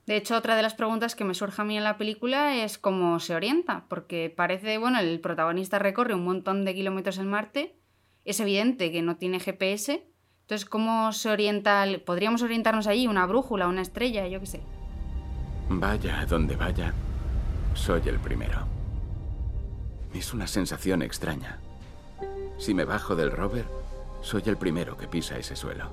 De 0.05 0.17
hecho, 0.17 0.35
otra 0.35 0.55
de 0.55 0.61
las 0.61 0.73
preguntas 0.73 1.15
que 1.15 1.23
me 1.23 1.33
surge 1.33 1.61
a 1.61 1.65
mí 1.65 1.77
en 1.77 1.83
la 1.83 1.97
película 1.97 2.63
es 2.63 2.77
cómo 2.77 3.19
se 3.19 3.35
orienta, 3.35 3.85
porque 3.87 4.33
parece, 4.35 4.77
bueno, 4.77 4.99
el 4.99 5.19
protagonista 5.19 5.79
recorre 5.79 6.15
un 6.15 6.23
montón 6.23 6.65
de 6.65 6.73
kilómetros 6.73 7.17
en 7.17 7.29
Marte, 7.29 7.75
es 8.25 8.39
evidente 8.39 8.91
que 8.91 9.01
no 9.01 9.17
tiene 9.17 9.39
GPS, 9.39 10.05
entonces, 10.51 10.67
¿cómo 10.67 11.13
se 11.13 11.29
orienta? 11.29 11.85
¿Podríamos 12.05 12.41
orientarnos 12.41 12.85
allí? 12.85 13.07
¿Una 13.07 13.25
brújula, 13.25 13.69
una 13.69 13.81
estrella, 13.81 14.27
yo 14.27 14.41
qué 14.41 14.45
sé? 14.47 14.61
Vaya 15.69 16.19
a 16.19 16.25
donde 16.25 16.57
vaya, 16.57 16.93
soy 17.73 18.01
el 18.07 18.19
primero. 18.19 18.67
Es 20.13 20.33
una 20.33 20.47
sensación 20.47 21.03
extraña. 21.03 21.61
Si 22.57 22.73
me 22.73 22.83
bajo 22.83 23.15
del 23.15 23.31
rover, 23.31 23.63
soy 24.19 24.43
el 24.47 24.57
primero 24.57 24.97
que 24.97 25.07
pisa 25.07 25.37
ese 25.37 25.55
suelo. 25.55 25.89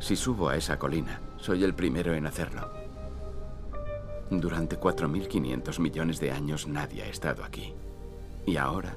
Si 0.00 0.14
subo 0.14 0.48
a 0.48 0.56
esa 0.56 0.78
colina, 0.78 1.20
soy 1.36 1.64
el 1.64 1.74
primero 1.74 2.14
en 2.14 2.26
hacerlo. 2.26 2.70
Durante 4.30 4.78
4.500 4.78 5.80
millones 5.80 6.20
de 6.20 6.30
años 6.30 6.68
nadie 6.68 7.02
ha 7.02 7.08
estado 7.08 7.44
aquí. 7.44 7.74
Y 8.46 8.56
ahora 8.56 8.96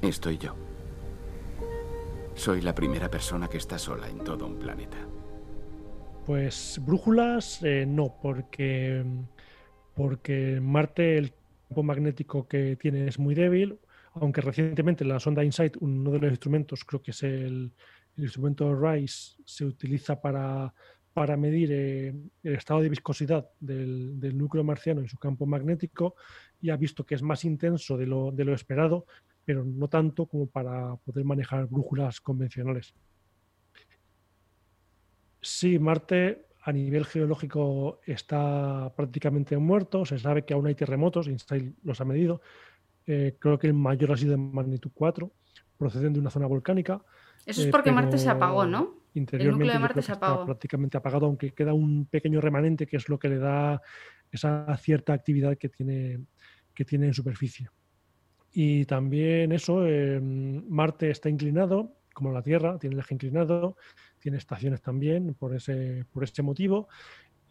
estoy 0.00 0.38
yo. 0.38 0.54
Soy 2.34 2.60
la 2.60 2.74
primera 2.74 3.10
persona 3.10 3.48
que 3.48 3.58
está 3.58 3.78
sola 3.78 4.08
en 4.08 4.18
todo 4.18 4.46
un 4.46 4.58
planeta. 4.58 4.98
Pues 6.26 6.80
brújulas 6.84 7.62
eh, 7.62 7.84
no, 7.84 8.14
porque, 8.22 9.04
porque 9.94 10.60
Marte 10.62 11.18
el 11.18 11.32
campo 11.68 11.82
magnético 11.82 12.46
que 12.46 12.76
tiene 12.76 13.08
es 13.08 13.18
muy 13.18 13.34
débil, 13.34 13.80
aunque 14.14 14.40
recientemente 14.40 15.04
la 15.04 15.18
sonda 15.18 15.42
InSight, 15.42 15.76
uno 15.80 16.12
de 16.12 16.20
los 16.20 16.30
instrumentos, 16.30 16.84
creo 16.84 17.02
que 17.02 17.10
es 17.10 17.22
el, 17.24 17.72
el 18.16 18.24
instrumento 18.24 18.74
RISE, 18.74 19.36
se 19.44 19.64
utiliza 19.64 20.20
para, 20.20 20.72
para 21.12 21.36
medir 21.36 21.70
eh, 21.72 22.14
el 22.42 22.54
estado 22.54 22.80
de 22.80 22.88
viscosidad 22.88 23.48
del, 23.60 24.20
del 24.20 24.36
núcleo 24.36 24.64
marciano 24.64 25.00
en 25.00 25.08
su 25.08 25.18
campo 25.18 25.46
magnético 25.46 26.14
y 26.60 26.70
ha 26.70 26.76
visto 26.76 27.04
que 27.04 27.14
es 27.14 27.22
más 27.22 27.44
intenso 27.44 27.96
de 27.96 28.06
lo, 28.06 28.30
de 28.30 28.44
lo 28.44 28.54
esperado, 28.54 29.06
pero 29.44 29.64
no 29.64 29.88
tanto 29.88 30.26
como 30.26 30.46
para 30.46 30.96
poder 30.96 31.24
manejar 31.24 31.66
brújulas 31.66 32.20
convencionales. 32.20 32.94
Sí, 35.40 35.78
Marte 35.78 36.46
a 36.62 36.72
nivel 36.72 37.04
geológico 37.04 38.00
está 38.06 38.92
prácticamente 38.96 39.56
muerto. 39.58 40.04
Se 40.04 40.18
sabe 40.18 40.44
que 40.44 40.54
aún 40.54 40.66
hay 40.66 40.76
terremotos, 40.76 41.26
Einstein 41.26 41.76
los 41.82 42.00
ha 42.00 42.04
medido. 42.04 42.40
Eh, 43.06 43.36
creo 43.40 43.58
que 43.58 43.66
el 43.66 43.74
mayor 43.74 44.12
ha 44.12 44.16
sido 44.16 44.32
de 44.32 44.36
magnitud 44.36 44.92
4, 44.94 45.32
proceden 45.76 46.12
de 46.12 46.20
una 46.20 46.30
zona 46.30 46.46
volcánica. 46.46 47.02
Eso 47.46 47.60
es 47.62 47.66
eh, 47.68 47.70
porque 47.70 47.92
Marte 47.92 48.18
se 48.18 48.28
apagó, 48.28 48.66
¿no? 48.66 49.02
Interiormente 49.14 49.66
de 49.66 49.74
yo 49.74 49.80
Marte 49.80 49.94
creo 49.94 50.02
se 50.02 50.06
que 50.08 50.12
está 50.12 50.26
apagó. 50.26 50.46
prácticamente 50.46 50.96
apagado, 50.96 51.26
aunque 51.26 51.52
queda 51.52 51.74
un 51.74 52.06
pequeño 52.06 52.40
remanente 52.40 52.86
que 52.86 52.96
es 52.96 53.08
lo 53.08 53.18
que 53.18 53.28
le 53.28 53.38
da 53.38 53.80
esa 54.30 54.74
cierta 54.78 55.12
actividad 55.12 55.56
que 55.58 55.68
tiene, 55.68 56.20
que 56.74 56.84
tiene 56.84 57.06
en 57.06 57.14
superficie. 57.14 57.68
Y 58.52 58.84
también 58.84 59.52
eso, 59.52 59.86
eh, 59.86 60.20
Marte 60.20 61.10
está 61.10 61.28
inclinado, 61.28 61.96
como 62.12 62.32
la 62.32 62.42
Tierra, 62.42 62.78
tiene 62.78 62.94
el 62.94 63.00
eje 63.00 63.14
inclinado, 63.14 63.76
tiene 64.18 64.38
estaciones 64.38 64.82
también 64.82 65.34
por 65.34 65.54
ese, 65.54 66.04
por 66.12 66.24
ese 66.24 66.42
motivo. 66.42 66.88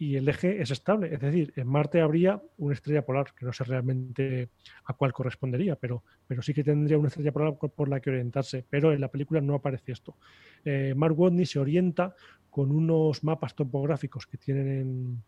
Y 0.01 0.15
el 0.15 0.27
eje 0.27 0.59
es 0.59 0.71
estable. 0.71 1.13
Es 1.13 1.19
decir, 1.19 1.53
en 1.55 1.67
Marte 1.67 2.01
habría 2.01 2.41
una 2.57 2.73
estrella 2.73 3.05
polar, 3.05 3.35
que 3.37 3.45
no 3.45 3.53
sé 3.53 3.63
realmente 3.65 4.49
a 4.85 4.93
cuál 4.93 5.13
correspondería, 5.13 5.75
pero, 5.75 6.03
sí 6.41 6.55
que 6.55 6.63
tendría 6.63 6.97
una 6.97 7.09
estrella 7.09 7.31
polar 7.31 7.55
por 7.55 7.87
la 7.87 7.99
que 7.99 8.09
orientarse. 8.09 8.65
Pero 8.67 8.93
en 8.93 8.99
la 8.99 9.09
película 9.09 9.41
no 9.41 9.53
aparece 9.53 9.91
esto. 9.91 10.17
Eh, 10.65 10.95
Mark 10.97 11.19
Watney 11.19 11.45
se 11.45 11.59
orienta 11.59 12.15
con 12.49 12.71
unos 12.71 13.23
mapas 13.23 13.53
topográficos 13.53 14.25
que 14.25 14.39
tienen 14.39 15.21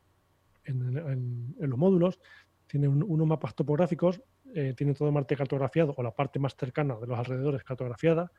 en, 0.66 1.56
los 1.60 1.78
módulos, 1.78 2.20
tiene 2.66 2.88
unos 2.88 3.28
mapas 3.28 3.54
topográficos, 3.54 4.24
eh, 4.56 4.74
tiene 4.76 4.96
todo 4.96 5.12
Marte 5.12 5.36
cartografiado 5.36 5.94
o 5.96 6.02
la 6.02 6.16
parte 6.16 6.40
más 6.40 6.56
cercana 6.56 6.96
de 6.96 7.06
los 7.06 7.20
alrededores 7.20 7.64
cartografiada 7.64 8.32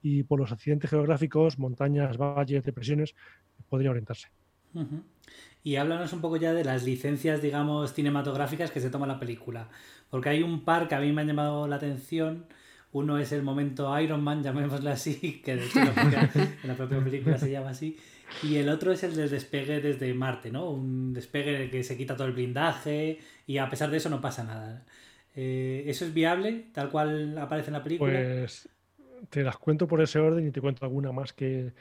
y 0.00 0.22
por 0.22 0.38
los 0.38 0.52
accidentes 0.52 0.88
geográficos, 0.88 1.58
montañas, 1.58 2.16
valles, 2.16 2.62
depresiones, 2.62 3.16
podría 3.68 3.90
orientarse. 3.90 4.28
Y 5.62 5.76
háblanos 5.76 6.12
un 6.12 6.20
poco 6.20 6.36
ya 6.36 6.54
de 6.54 6.64
las 6.64 6.84
licencias, 6.84 7.42
digamos, 7.42 7.92
cinematográficas 7.92 8.70
que 8.70 8.80
se 8.80 8.90
toma 8.90 9.06
la 9.06 9.20
película. 9.20 9.68
Porque 10.08 10.30
hay 10.30 10.42
un 10.42 10.64
par 10.64 10.88
que 10.88 10.94
a 10.94 11.00
mí 11.00 11.12
me 11.12 11.20
han 11.20 11.28
llamado 11.28 11.68
la 11.68 11.76
atención. 11.76 12.46
Uno 12.92 13.18
es 13.18 13.32
el 13.32 13.42
momento 13.42 13.98
Iron 14.00 14.22
Man, 14.22 14.42
llamémosle 14.42 14.90
así, 14.90 15.40
que 15.44 15.56
de 15.56 15.66
hecho 15.66 15.80
en 15.80 16.68
la 16.68 16.74
propia 16.74 17.02
película 17.02 17.38
se 17.38 17.50
llama 17.50 17.70
así. 17.70 17.98
Y 18.42 18.56
el 18.56 18.68
otro 18.68 18.92
es 18.92 19.02
el 19.02 19.14
del 19.16 19.28
despegue 19.28 19.80
desde 19.80 20.12
Marte, 20.14 20.50
¿no? 20.50 20.70
Un 20.70 21.12
despegue 21.12 21.68
que 21.68 21.82
se 21.82 21.96
quita 21.96 22.16
todo 22.16 22.28
el 22.28 22.32
blindaje 22.32 23.18
y 23.46 23.58
a 23.58 23.68
pesar 23.68 23.90
de 23.90 23.98
eso 23.98 24.08
no 24.08 24.20
pasa 24.20 24.44
nada. 24.44 24.86
Eh, 25.34 25.84
¿Eso 25.86 26.04
es 26.04 26.14
viable, 26.14 26.66
tal 26.72 26.90
cual 26.90 27.36
aparece 27.38 27.68
en 27.68 27.74
la 27.74 27.82
película? 27.82 28.12
Pues 28.12 28.68
te 29.28 29.42
las 29.42 29.56
cuento 29.58 29.86
por 29.86 30.00
ese 30.00 30.18
orden 30.18 30.46
y 30.46 30.50
te 30.50 30.60
cuento 30.60 30.84
alguna 30.84 31.12
más 31.12 31.32
que 31.32 31.72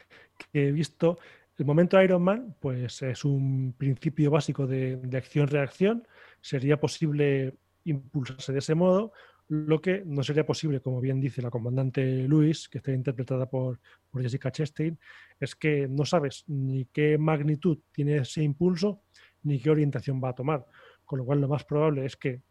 he 0.53 0.71
visto. 0.71 1.17
El 1.59 1.65
momento 1.65 2.01
Iron 2.01 2.23
Man, 2.23 2.55
pues 2.61 3.01
es 3.01 3.25
un 3.25 3.75
principio 3.77 4.31
básico 4.31 4.65
de, 4.65 4.97
acción-reacción. 5.13 6.07
Sería 6.39 6.79
posible 6.79 7.57
impulsarse 7.83 8.53
de 8.53 8.59
ese 8.59 8.75
modo, 8.75 9.11
lo 9.49 9.81
que 9.81 10.03
no 10.05 10.23
sería 10.23 10.45
posible, 10.45 10.79
como 10.79 11.01
bien 11.01 11.19
dice 11.19 11.41
la 11.41 11.49
comandante 11.49 12.29
Lewis, 12.29 12.69
que 12.69 12.77
está 12.77 12.93
interpretada 12.93 13.49
por, 13.49 13.77
Jessica 14.13 14.53
Chastain, 14.53 14.97
es 15.37 15.53
que 15.53 15.89
no 15.89 16.05
sabes 16.05 16.45
ni 16.47 16.85
qué 16.85 17.17
magnitud 17.17 17.79
tiene 17.91 18.17
ese 18.17 18.41
impulso 18.41 19.01
ni 19.43 19.59
qué 19.59 19.69
orientación 19.69 20.21
va 20.23 20.29
a 20.29 20.35
tomar. 20.35 20.65
Con 21.03 21.19
lo 21.19 21.25
cual, 21.25 21.41
lo 21.41 21.49
más 21.49 21.65
probable 21.65 22.05
es 22.05 22.15
que 22.15 22.41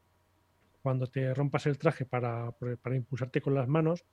cuando 0.83 1.07
te 1.07 1.33
rompas 1.33 1.65
el 1.65 1.79
traje 1.79 2.05
para 2.05 2.53
impulsarte 2.95 3.41
con 3.41 3.55
las 3.55 3.69
manos, 3.69 4.05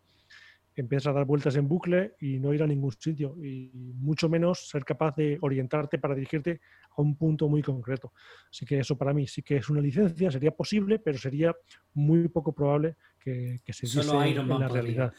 empiezas 0.81 1.07
a 1.07 1.13
dar 1.13 1.25
vueltas 1.25 1.55
en 1.55 1.67
bucle 1.67 2.15
y 2.19 2.39
no 2.39 2.53
ir 2.53 2.61
a 2.61 2.67
ningún 2.67 2.91
sitio 2.91 3.35
y 3.43 3.71
mucho 3.73 4.27
menos 4.29 4.67
ser 4.69 4.83
capaz 4.83 5.15
de 5.15 5.37
orientarte 5.41 5.99
para 5.99 6.15
dirigirte 6.15 6.61
a 6.97 7.01
un 7.01 7.15
punto 7.15 7.47
muy 7.47 7.61
concreto. 7.61 8.13
Así 8.49 8.65
que 8.65 8.79
eso 8.79 8.97
para 8.97 9.13
mí 9.13 9.27
sí 9.27 9.41
que 9.41 9.57
es 9.57 9.69
una 9.69 9.81
licencia, 9.81 10.29
sería 10.31 10.51
posible, 10.51 10.99
pero 10.99 11.17
sería 11.17 11.55
muy 11.93 12.27
poco 12.27 12.53
probable 12.53 12.95
que, 13.19 13.61
se 13.67 13.85
diese 13.85 14.01
en 14.01 14.47
la 14.47 14.67
realidad. 14.67 15.13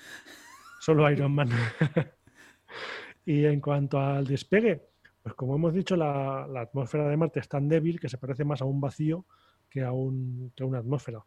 Solo 0.80 1.10
Iron 1.10 1.32
Man. 1.32 1.48
y 3.24 3.44
en 3.44 3.60
cuanto 3.60 3.98
al 3.98 4.26
despegue, 4.26 4.82
pues 5.22 5.34
como 5.34 5.56
hemos 5.56 5.74
dicho, 5.74 5.96
la, 5.96 6.44
atmósfera 6.60 7.08
de 7.08 7.16
Marte 7.16 7.40
es 7.40 7.48
tan 7.48 7.68
débil 7.68 7.98
que 7.98 8.08
se 8.08 8.18
parece 8.18 8.44
más 8.44 8.62
a 8.62 8.64
un 8.64 8.80
vacío 8.80 9.24
que 9.68 9.82
a, 9.82 9.90
un, 9.92 10.52
que 10.54 10.62
a 10.62 10.66
una 10.66 10.78
atmósfera 10.78 11.24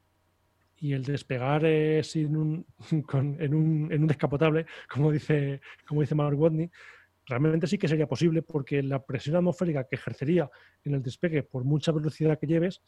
y 0.80 0.94
el 0.94 1.04
despegar 1.04 1.66
en, 1.66 2.36
un, 2.36 4.08
descapotable, 4.08 4.66
como 4.90 5.12
dice, 5.12 5.62
como 5.88 6.02
dice 6.02 6.16
Mark 6.16 6.40
Watney, 6.40 6.70
realmente 7.26 7.68
sí 7.68 7.78
que 7.78 7.88
sería 7.88 8.08
posible 8.08 8.42
porque 8.42 8.82
la 8.82 9.04
presión 9.06 9.36
atmosférica 9.36 9.86
que 9.86 9.96
ejercería 9.96 10.50
en 10.84 10.96
el 10.96 11.04
despegue 11.04 11.44
por 11.44 11.64
mucha 11.64 11.92
velocidad 11.92 12.40
que 12.40 12.48
lleves 12.48 12.82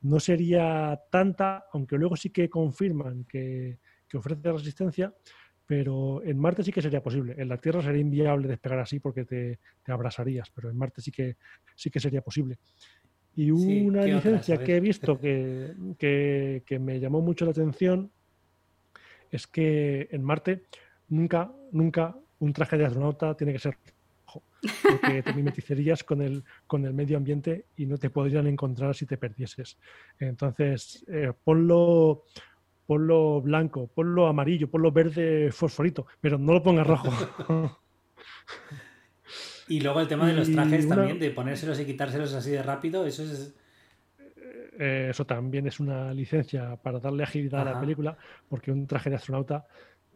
no 0.00 0.20
sería 0.20 0.98
tanta, 1.10 1.64
aunque 1.72 1.96
luego 1.96 2.16
sí 2.16 2.30
que 2.30 2.48
confirman 2.48 3.24
que, 3.24 3.78
ofrece 4.14 4.52
resistencia, 4.52 5.12
pero 5.66 6.22
en 6.22 6.38
Marte 6.38 6.62
sí 6.62 6.70
que 6.70 6.80
sería 6.80 7.02
posible. 7.02 7.34
En 7.36 7.48
la 7.48 7.56
Tierra 7.56 7.82
sería 7.82 8.00
inviable 8.00 8.46
despegar 8.46 8.78
así 8.78 9.00
porque 9.00 9.24
te, 9.24 9.58
te 9.82 9.90
abrasarías, 9.90 10.52
pero 10.54 10.70
en 10.70 10.76
Marte 10.76 11.02
sí 11.02 11.10
que, 11.10 11.36
sí 11.74 11.90
que 11.90 11.98
sería 11.98 12.22
posible. 12.22 12.58
Y 13.36 13.50
una 13.50 14.04
licencia 14.04 14.58
que 14.58 14.76
he 14.76 14.80
visto 14.80 15.18
que, 15.18 15.74
me 16.80 17.00
llamó 17.00 17.20
mucho 17.20 17.44
la 17.44 17.50
atención 17.50 18.10
es 19.30 19.46
que 19.46 20.08
en 20.12 20.22
Marte 20.22 20.64
nunca, 21.08 21.52
nunca 21.72 22.16
un 22.38 22.52
traje 22.52 22.78
de 22.78 22.86
astronauta 22.86 23.36
tiene 23.36 23.52
que 23.52 23.58
ser 23.58 23.76
rojo, 24.26 24.42
porque 24.82 25.22
te 25.22 25.32
mimetizarías 25.34 26.04
con 26.04 26.22
el, 26.22 26.44
con 26.66 26.84
el 26.84 26.94
medio 26.94 27.16
ambiente 27.16 27.66
y 27.76 27.86
no 27.86 27.98
te 27.98 28.10
podrían 28.10 28.46
encontrar 28.46 28.94
si 28.94 29.06
te 29.06 29.16
perdieses. 29.16 29.78
Entonces, 30.20 31.04
eh, 31.08 31.32
ponlo, 31.42 32.24
ponlo 32.86 33.40
blanco, 33.40 33.88
ponlo 33.88 34.28
amarillo, 34.28 34.70
ponlo 34.70 34.92
verde 34.92 35.50
fosforito, 35.50 36.06
pero 36.20 36.38
no 36.38 36.52
lo 36.52 36.62
pongas 36.62 36.86
rojo. 36.86 37.10
Y 39.68 39.80
luego 39.80 40.00
el 40.00 40.08
tema 40.08 40.26
de 40.26 40.34
los 40.34 40.50
trajes 40.50 40.88
también, 40.88 41.18
de 41.18 41.30
ponérselos 41.30 41.80
y 41.80 41.86
quitárselos 41.86 42.34
así 42.34 42.50
de 42.50 42.62
rápido, 42.62 43.06
eso 43.06 43.22
es... 43.22 43.54
Eh, 44.78 45.08
eso 45.10 45.24
también 45.24 45.66
es 45.66 45.78
una 45.78 46.12
licencia 46.12 46.76
para 46.76 46.98
darle 46.98 47.22
agilidad 47.22 47.60
a 47.60 47.72
la 47.74 47.80
película, 47.80 48.16
porque 48.48 48.72
un 48.72 48.86
traje 48.86 49.08
de 49.08 49.16
astronauta 49.16 49.64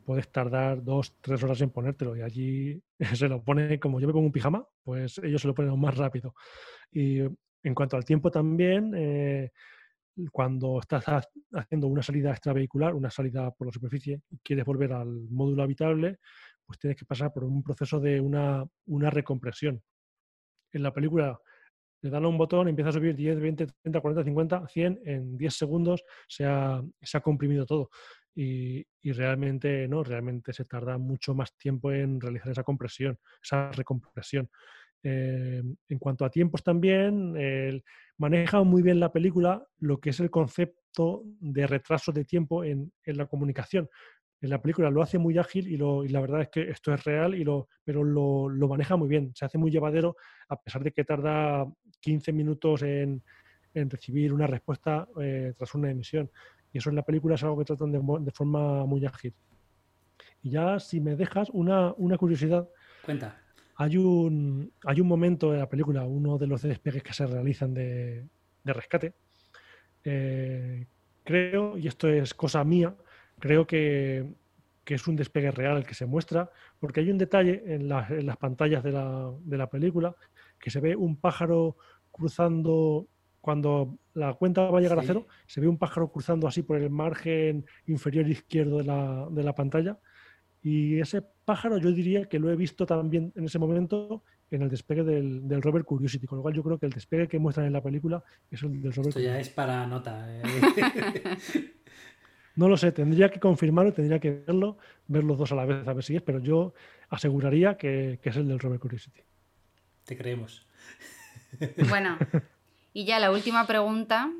puedes 0.05 0.29
tardar 0.33 0.83
dos, 0.83 1.15
tres 1.21 1.43
horas 1.43 1.61
en 1.61 1.71
ponértelo 1.71 2.17
y 2.17 2.23
allí 2.23 2.83
se 3.15 3.29
lo 3.29 3.43
pone, 3.43 3.79
como 3.79 4.01
yo 4.01 4.07
me 4.07 4.13
pongo 4.13 4.27
un 4.27 4.33
pijama, 4.33 4.67
pues 4.83 5.19
ellos 5.19 5.41
se 5.43 5.49
lo 5.49 5.55
ponen 5.55 5.71
aún 5.71 5.81
más 5.81 5.97
rápido. 5.97 6.35
Y 6.91 7.21
en 7.21 7.75
cuanto 7.75 7.97
al 7.97 8.05
tiempo 8.05 8.31
también, 8.31 8.93
eh, 8.97 9.53
cuando 10.33 10.81
estás 10.81 11.05
haciendo 11.53 11.87
una 11.87 12.03
salida 12.03 12.31
extravehicular, 12.31 12.95
una 12.95 13.11
salida 13.11 13.51
por 13.51 13.67
la 13.67 13.73
superficie 13.73 14.23
y 14.31 14.39
quieres 14.39 14.65
volver 14.65 14.93
al 14.93 15.29
módulo 15.29 15.63
habitable, 15.63 16.19
pues 16.69 16.79
tienes 16.79 16.99
que 16.99 17.07
pasar 17.07 17.33
por 17.33 17.45
un 17.45 17.63
proceso 17.63 17.99
de 17.99 18.21
una, 18.21 18.63
una 18.87 19.09
recompresión. 19.09 19.83
En 20.71 20.83
la 20.83 20.93
película 20.93 21.41
le 22.03 22.11
dan 22.11 22.27
a 22.27 22.29
un 22.29 22.37
botón, 22.37 22.69
empieza 22.69 22.91
a 22.91 22.93
subir 22.93 23.17
10, 23.17 23.41
20, 23.41 23.67
30, 23.83 24.01
40, 24.01 24.25
50, 24.25 24.69
100, 24.69 25.01
en 25.05 25.39
10 25.39 25.55
segundos 25.55 26.05
se 26.29 26.45
ha, 26.45 26.83
se 27.01 27.17
ha 27.17 27.21
comprimido 27.23 27.65
todo. 27.65 27.89
Y, 28.35 28.87
y, 29.01 29.13
realmente 29.13 29.89
no, 29.89 30.05
realmente 30.05 30.53
se 30.53 30.67
tarda 30.67 30.99
mucho 30.99 31.35
más 31.35 31.57
tiempo 31.57 31.91
en 31.91 32.21
realizar 32.21 32.53
esa 32.53 32.63
compresión, 32.63 33.19
esa 33.43 33.73
recompresión. 33.73 34.49
Eh, 35.03 35.63
en 35.89 35.99
cuanto 35.99 36.25
a 36.27 36.31
tiempos 36.31 36.63
también, 36.63 37.35
maneja 38.19 38.63
muy 38.63 38.83
bien 38.83 39.01
la 39.01 39.11
película 39.11 39.67
lo 39.79 40.01
que 40.01 40.11
es 40.11 40.21
el 40.21 40.31
concepto 40.31 41.23
de 41.41 41.67
retraso 41.67 42.13
de 42.13 42.27
tiempo 42.27 42.63
en, 42.63 42.93
en 43.05 43.17
la 43.17 43.27
comunicación 43.27 43.89
en 44.41 44.51
la 44.51 44.61
película 44.61 44.91
lo 44.91 45.03
hace 45.03 45.19
muy 45.19 45.37
ágil 45.37 45.69
y, 45.69 45.77
lo, 45.77 46.05
y 46.05 46.09
la 46.09 46.21
verdad 46.21 46.43
es 46.43 46.49
que 46.49 46.63
esto 46.71 46.93
es 46.93 47.05
real, 47.05 47.35
y 47.35 47.45
lo, 47.45 47.69
pero 47.85 48.05
lo, 48.05 48.49
lo, 48.49 48.69
maneja 48.69 48.97
muy 48.97 49.09
bien. 49.09 49.33
Se 49.35 49.45
hace 49.45 49.59
muy 49.59 49.71
llevadero 49.71 50.17
a 50.49 50.61
pesar 50.61 50.85
de 50.85 50.93
que 50.93 51.05
tarda 51.05 51.67
15 52.01 52.33
minutos 52.33 52.83
en, 52.83 53.23
en 53.75 53.91
recibir 53.91 54.33
una 54.33 54.47
respuesta 54.47 55.09
eh, 55.21 55.55
tras 55.57 55.75
una 55.75 55.91
emisión. 55.91 56.31
Y 56.73 56.79
eso 56.79 56.91
en 56.91 56.97
la 56.97 57.03
película 57.03 57.35
es 57.35 57.43
algo 57.43 57.59
que 57.59 57.65
tratan 57.65 57.91
de, 57.91 58.01
de, 58.21 58.31
forma 58.31 58.85
muy 58.85 59.05
ágil. 59.05 59.35
Y 60.43 60.51
ya, 60.51 60.79
si 60.79 61.01
me 61.01 61.17
dejas, 61.17 61.49
una, 61.51 61.93
una 61.97 62.17
curiosidad. 62.17 62.69
Cuenta. 63.05 63.41
Hay 63.77 63.97
un, 63.97 64.73
hay 64.85 65.01
un 65.01 65.09
momento 65.09 65.53
en 65.53 65.61
la 65.61 65.69
película, 65.69 66.05
uno 66.05 66.37
de 66.39 66.47
los 66.47 66.63
despegues 66.63 67.03
que 67.03 67.13
se 67.13 67.27
realizan 67.27 67.75
de, 67.75 68.27
de 68.63 68.73
rescate. 68.73 69.15
Eh, 70.05 70.87
creo, 71.25 71.77
y 71.77 71.89
esto 71.89 72.09
es 72.09 72.35
cosa 72.35 72.63
mía, 72.65 72.95
creo 73.39 73.67
que, 73.67 74.27
es 74.87 75.07
un 75.07 75.17
despegue 75.17 75.51
real 75.51 75.77
el 75.77 75.87
que 75.87 75.95
se 75.95 76.07
muestra, 76.07 76.51
porque 76.81 77.01
hay 77.01 77.11
un 77.11 77.19
detalle 77.19 77.63
en, 77.67 77.89
las 77.89 78.37
pantallas 78.39 78.83
de 78.83 78.93
la, 78.93 79.71
película 79.71 80.15
que 80.59 80.71
se 80.71 80.81
ve 80.81 80.97
un 80.97 81.17
pájaro 81.17 81.77
cruzando 82.11 83.07
cuando 83.41 83.99
la 84.15 84.35
cuenta 84.35 84.71
va 84.71 84.79
a 84.79 84.81
llegar 84.81 84.99
a 84.99 85.03
cero, 85.03 85.27
se 85.47 85.61
ve 85.61 85.69
un 85.69 85.79
pájaro 85.79 86.11
cruzando 86.11 86.49
así 86.49 86.63
por 86.63 86.79
el 86.79 86.91
margen 86.91 87.67
inferior 87.87 88.29
izquierdo 88.29 88.79
de 88.79 88.85
la, 88.85 89.29
de 89.31 89.43
la, 89.43 89.55
pantalla. 89.55 89.99
Y 90.63 90.99
ese 90.99 91.23
pájaro 91.45 91.79
yo 91.79 91.93
diría 91.93 92.25
que 92.25 92.39
lo 92.39 92.51
he 92.51 92.57
visto 92.57 92.85
también 92.85 93.33
en 93.37 93.45
ese 93.45 93.59
momento 93.59 94.23
en 94.51 94.63
el 94.63 94.69
despegue 94.69 95.05
del, 95.05 95.47
del 95.47 95.63
Rover 95.63 95.85
Curiosity, 95.85 96.27
con 96.27 96.39
lo 96.39 96.43
cual 96.43 96.55
yo 96.55 96.63
creo 96.63 96.79
que 96.79 96.87
el 96.87 96.93
despegue 96.93 97.29
que 97.29 97.39
muestran 97.39 97.67
en 97.67 97.73
la 97.73 97.83
película 97.83 98.23
es 98.51 98.63
el 98.63 98.81
del 98.81 98.93
Rover 98.93 99.09
Esto 99.09 99.21
ya 99.21 99.39
es 99.39 99.51
para 99.51 99.87
nota. 99.87 100.27
Eh. 100.29 100.43
No 102.59 102.69
lo 102.69 102.77
sé, 102.77 102.91
tendría 102.91 103.31
que 103.31 103.39
confirmarlo, 103.39 103.93
tendría 103.93 104.19
que 104.19 104.33
verlo, 104.33 104.79
ver 105.07 105.23
los 105.23 105.39
dos 105.39 105.53
a 105.53 105.55
la 105.55 105.65
vez 105.65 105.87
a 105.87 105.93
ver 105.93 106.03
si 106.03 106.17
es, 106.17 106.23
pero 106.23 106.41
yo 106.41 106.75
aseguraría 107.09 107.77
que, 107.77 108.19
es 108.21 108.37
el 108.37 108.49
del 108.49 108.59
Robert 108.59 108.83
Curiosity. 108.83 109.21
Te 110.05 110.17
creemos. 110.17 110.67
Bueno, 111.89 112.19
y 112.93 113.07
ya 113.07 113.21
la 113.21 113.31
última 113.31 113.67
pregunta, 113.67 114.31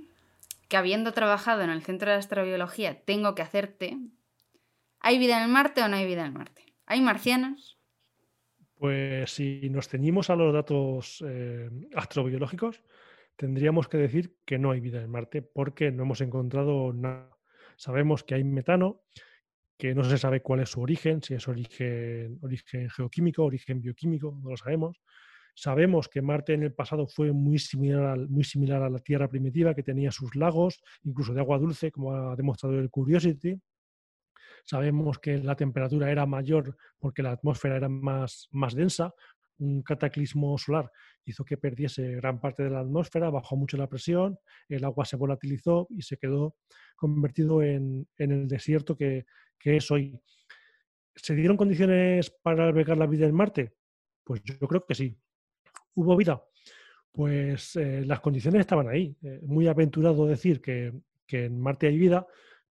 que 0.69 0.77
habiendo 0.77 1.13
trabajado 1.13 1.63
en 1.63 1.71
el 1.71 1.81
Centro 1.81 2.11
de 2.11 2.17
Astrobiología, 2.17 3.01
tengo 3.03 3.35
que 3.37 3.41
hacerte. 3.41 3.97
¿Hay 5.01 5.19
vida 5.19 5.39
en 5.39 5.45
el 5.45 5.49
Marte 5.49 5.81
o 5.83 5.89
no 5.89 5.97
hay 5.97 6.05
vida 6.05 6.21
en 6.23 6.27
el 6.27 6.33
Marte? 6.33 6.65
¿Hay 6.87 7.01
marcianos? 7.01 7.79
Pues 8.75 9.31
si 9.31 9.71
nos 9.71 9.89
ceñimos 9.89 10.29
a 10.29 10.37
los 10.37 10.53
datos 10.53 11.25
eh, 11.27 11.71
astrobiológicos, 11.95 12.83
tendríamos 13.37 13.89
que 13.89 13.97
decir 13.97 14.35
que 14.45 14.59
no 14.59 14.73
hay 14.73 14.81
vida 14.81 15.01
en 15.01 15.11
Marte 15.11 15.41
porque 15.41 15.93
no 15.93 16.03
hemos 16.03 16.21
encontrado 16.21 16.93
nada. 16.93 17.38
Sabemos 17.79 18.25
que 18.25 18.35
hay 18.35 18.43
metano, 18.43 19.03
que 19.79 19.95
no 19.95 20.03
se 20.03 20.19
sabe 20.19 20.43
cuál 20.43 20.61
es 20.61 20.71
su 20.71 20.81
origen, 20.81 21.23
si 21.23 21.35
es 21.35 21.47
origen, 21.47 22.37
origen 22.43 22.91
geoquímico, 22.91 23.45
origen 23.45 23.81
bioquímico, 23.81 24.37
no 24.43 24.51
lo 24.51 24.57
sabemos. 24.57 25.01
Sabemos 25.55 26.09
que 26.09 26.21
Marte 26.21 26.55
en 26.55 26.65
el 26.65 26.75
pasado 26.75 27.07
fue 27.07 27.31
muy 27.31 27.61
similar, 27.61 28.19
muy 28.29 28.43
similar 28.43 28.83
a 28.83 28.91
la 28.91 28.99
Tierra 28.99 29.29
primitiva, 29.29 29.75
que 29.75 29.85
tenía 29.85 30.11
sus 30.11 30.35
lagos, 30.35 30.83
incluso 31.05 31.33
de 31.33 31.41
agua 31.41 31.59
dulce, 31.59 31.93
como 31.93 32.13
ha 32.13 32.35
demostrado 32.35 32.77
el 32.81 32.91
Curiosity. 32.91 33.57
Sabemos 34.65 35.21
que 35.21 35.39
la 35.39 35.55
temperatura 35.55 36.11
era 36.11 36.27
mayor 36.27 36.77
porque 36.99 37.23
la 37.23 37.31
atmósfera 37.31 37.77
era 37.77 37.89
más, 37.89 38.49
más 38.51 38.75
densa. 38.75 39.15
Un 39.59 39.83
cataclismo 39.83 40.57
solar 40.59 40.91
hizo 41.25 41.45
que 41.45 41.57
perdiese 41.57 42.15
gran 42.17 42.41
parte 42.41 42.63
de 42.63 42.71
la 42.71 42.81
atmósfera, 42.81 43.31
bajó 43.31 43.57
mucho 43.57 43.77
la 43.77 43.89
presión, 43.89 44.39
el 44.69 44.85
agua 44.85 45.05
se 45.05 45.17
volatilizó 45.17 45.89
y 45.91 46.03
se 46.03 46.17
quedó 46.17 46.57
convertido 46.97 47.63
en, 47.63 48.09
en 48.17 48.33
el 48.33 48.49
desierto 48.49 48.97
que, 48.97 49.27
que 49.59 49.77
es 49.77 49.91
hoy. 49.91 50.21
¿Se 51.15 51.35
dieron 51.35 51.57
condiciones 51.57 52.31
para 52.31 52.67
albergar 52.67 52.97
la 52.97 53.07
vida 53.07 53.27
en 53.27 53.35
Marte? 53.35 53.75
Pues 54.25 54.43
yo 54.45 54.59
creo 54.69 54.85
que 54.87 54.95
sí. 54.95 55.19
¿Hubo 55.95 56.17
vida? 56.17 56.43
Pues 57.11 57.75
eh, 57.77 58.05
las 58.05 58.21
condiciones 58.21 58.61
estaban 58.61 58.89
ahí. 58.89 59.17
Eh, 59.23 59.41
muy 59.43 59.67
aventurado 59.67 60.27
decir 60.27 60.61
que, 60.61 60.93
que, 61.27 61.47
en 61.47 61.61
Marte 61.61 61.89
hay 61.89 61.99
vida, 61.99 62.27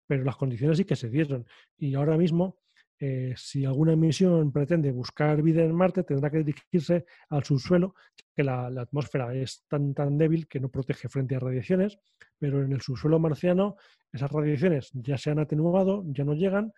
pero 0.06 0.24
las 0.24 0.36
condiciones 0.36 0.78
sí 0.78 0.86
que 0.86 0.96
se 0.96 1.10
dieron. 1.10 1.48
Y 1.78 1.96
ahora 1.96 2.18
mismo, 2.18 2.60
eh, 3.00 3.34
si 3.36 3.66
alguna 3.66 3.96
misión 3.96 4.52
pretende 4.52 4.92
buscar 4.92 5.42
vida 5.42 5.64
en 5.64 5.76
Marte, 5.76 6.04
tendrá 6.04 6.30
que 6.30 6.44
dirigirse 6.44 7.06
al 7.30 7.44
subsuelo, 7.44 7.96
que 8.34 8.44
la, 8.44 8.68
atmósfera 8.68 9.34
es 9.34 9.66
tan, 9.68 9.94
tan 9.94 10.18
débil 10.18 10.48
que 10.48 10.60
no 10.60 10.70
protege 10.70 11.10
frente 11.10 11.36
a 11.36 11.40
radiaciones, 11.40 12.00
pero 12.40 12.64
en 12.64 12.72
el 12.72 12.82
subsuelo 12.82 13.20
marciano 13.20 13.76
esas 14.12 14.32
radiaciones 14.32 14.92
ya 14.94 15.18
se 15.18 15.32
han 15.32 15.40
atenuado, 15.40 16.04
ya 16.08 16.24
no 16.24 16.34
llegan. 16.34 16.72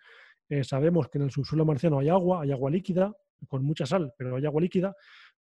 Eh, 0.48 0.64
sabemos 0.64 1.08
que 1.08 1.18
en 1.18 1.24
el 1.24 1.30
subsuelo 1.30 1.64
marciano 1.64 2.00
hay 2.00 2.08
agua, 2.08 2.42
hay 2.42 2.50
agua 2.50 2.70
líquida, 2.70 3.14
con 3.46 3.64
mucha 3.64 3.86
sal, 3.86 4.12
pero 4.18 4.36
hay 4.36 4.46
agua 4.46 4.60
líquida, 4.60 4.96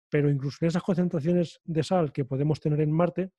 pero 0.09 0.30
incluso 0.30 0.57
en 0.61 0.67
esas 0.67 0.84
concentraciones 0.84 1.59
de 1.63 1.84
sal 1.84 2.11
que 2.11 2.25
podemos 2.25 2.59
tener 2.59 2.82
en 2.82 2.91
Marte, 2.91 3.32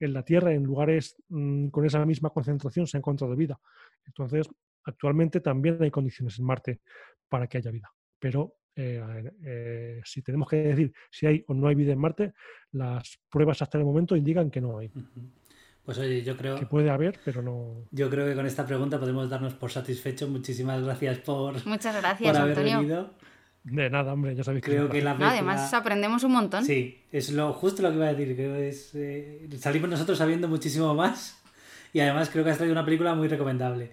en 0.00 0.12
la 0.12 0.24
Tierra, 0.24 0.52
en 0.52 0.64
lugares 0.64 1.14
mmm, 1.28 1.68
con 1.68 1.84
esa 1.84 2.04
misma 2.04 2.30
concentración, 2.30 2.86
se 2.86 2.96
ha 2.96 2.98
encontrado 2.98 3.36
vida. 3.36 3.60
Entonces, 4.06 4.48
actualmente 4.84 5.40
también 5.40 5.82
hay 5.82 5.90
condiciones 5.90 6.38
en 6.38 6.44
Marte 6.44 6.80
para 7.28 7.46
que 7.46 7.58
haya 7.58 7.70
vida. 7.70 7.92
Pero 8.18 8.56
eh, 8.76 9.32
eh, 9.44 10.00
si 10.04 10.22
tenemos 10.22 10.48
que 10.48 10.56
decir 10.62 10.92
si 11.10 11.26
hay 11.26 11.44
o 11.48 11.54
no 11.54 11.68
hay 11.68 11.74
vida 11.74 11.92
en 11.92 11.98
Marte, 11.98 12.32
las 12.72 13.18
pruebas 13.30 13.62
hasta 13.62 13.78
el 13.78 13.84
momento 13.84 14.16
indican 14.16 14.50
que 14.50 14.60
no 14.60 14.78
hay. 14.78 14.90
Pues 15.84 15.98
oye, 15.98 16.22
yo 16.22 16.36
creo. 16.36 16.56
Que 16.58 16.66
puede 16.66 16.90
haber, 16.90 17.18
pero 17.24 17.42
no. 17.42 17.88
Yo 17.90 18.10
creo 18.10 18.26
que 18.26 18.34
con 18.34 18.46
esta 18.46 18.66
pregunta 18.66 19.00
podemos 19.00 19.28
darnos 19.28 19.54
por 19.54 19.70
satisfechos. 19.70 20.28
Muchísimas 20.28 20.82
gracias 20.82 21.18
por. 21.18 21.66
Muchas 21.66 21.96
gracias, 21.96 22.30
por 22.30 22.40
haber 22.40 22.58
Antonio. 22.58 22.78
Venido. 22.78 23.14
De 23.62 23.90
nada, 23.90 24.12
hombre, 24.14 24.34
ya 24.34 24.44
sabéis 24.44 24.64
que. 24.64 24.70
Creo 24.70 24.88
que 24.88 25.02
la 25.02 25.14
no, 25.14 25.26
además 25.26 25.72
aprendemos 25.74 26.22
un 26.24 26.32
montón. 26.32 26.64
Sí, 26.64 27.02
es 27.10 27.30
lo 27.32 27.52
justo 27.52 27.82
lo 27.82 27.90
que 27.90 27.96
iba 27.96 28.06
a 28.06 28.14
decir. 28.14 28.34
Creo 28.34 28.54
que 28.54 28.68
es, 28.68 28.94
eh, 28.94 29.48
salimos 29.58 29.90
nosotros 29.90 30.16
sabiendo 30.16 30.48
muchísimo 30.48 30.94
más. 30.94 31.42
Y 31.92 32.00
además 32.00 32.30
creo 32.30 32.44
que 32.44 32.50
has 32.50 32.56
traído 32.56 32.72
una 32.72 32.84
película 32.84 33.14
muy 33.14 33.28
recomendable. 33.28 33.90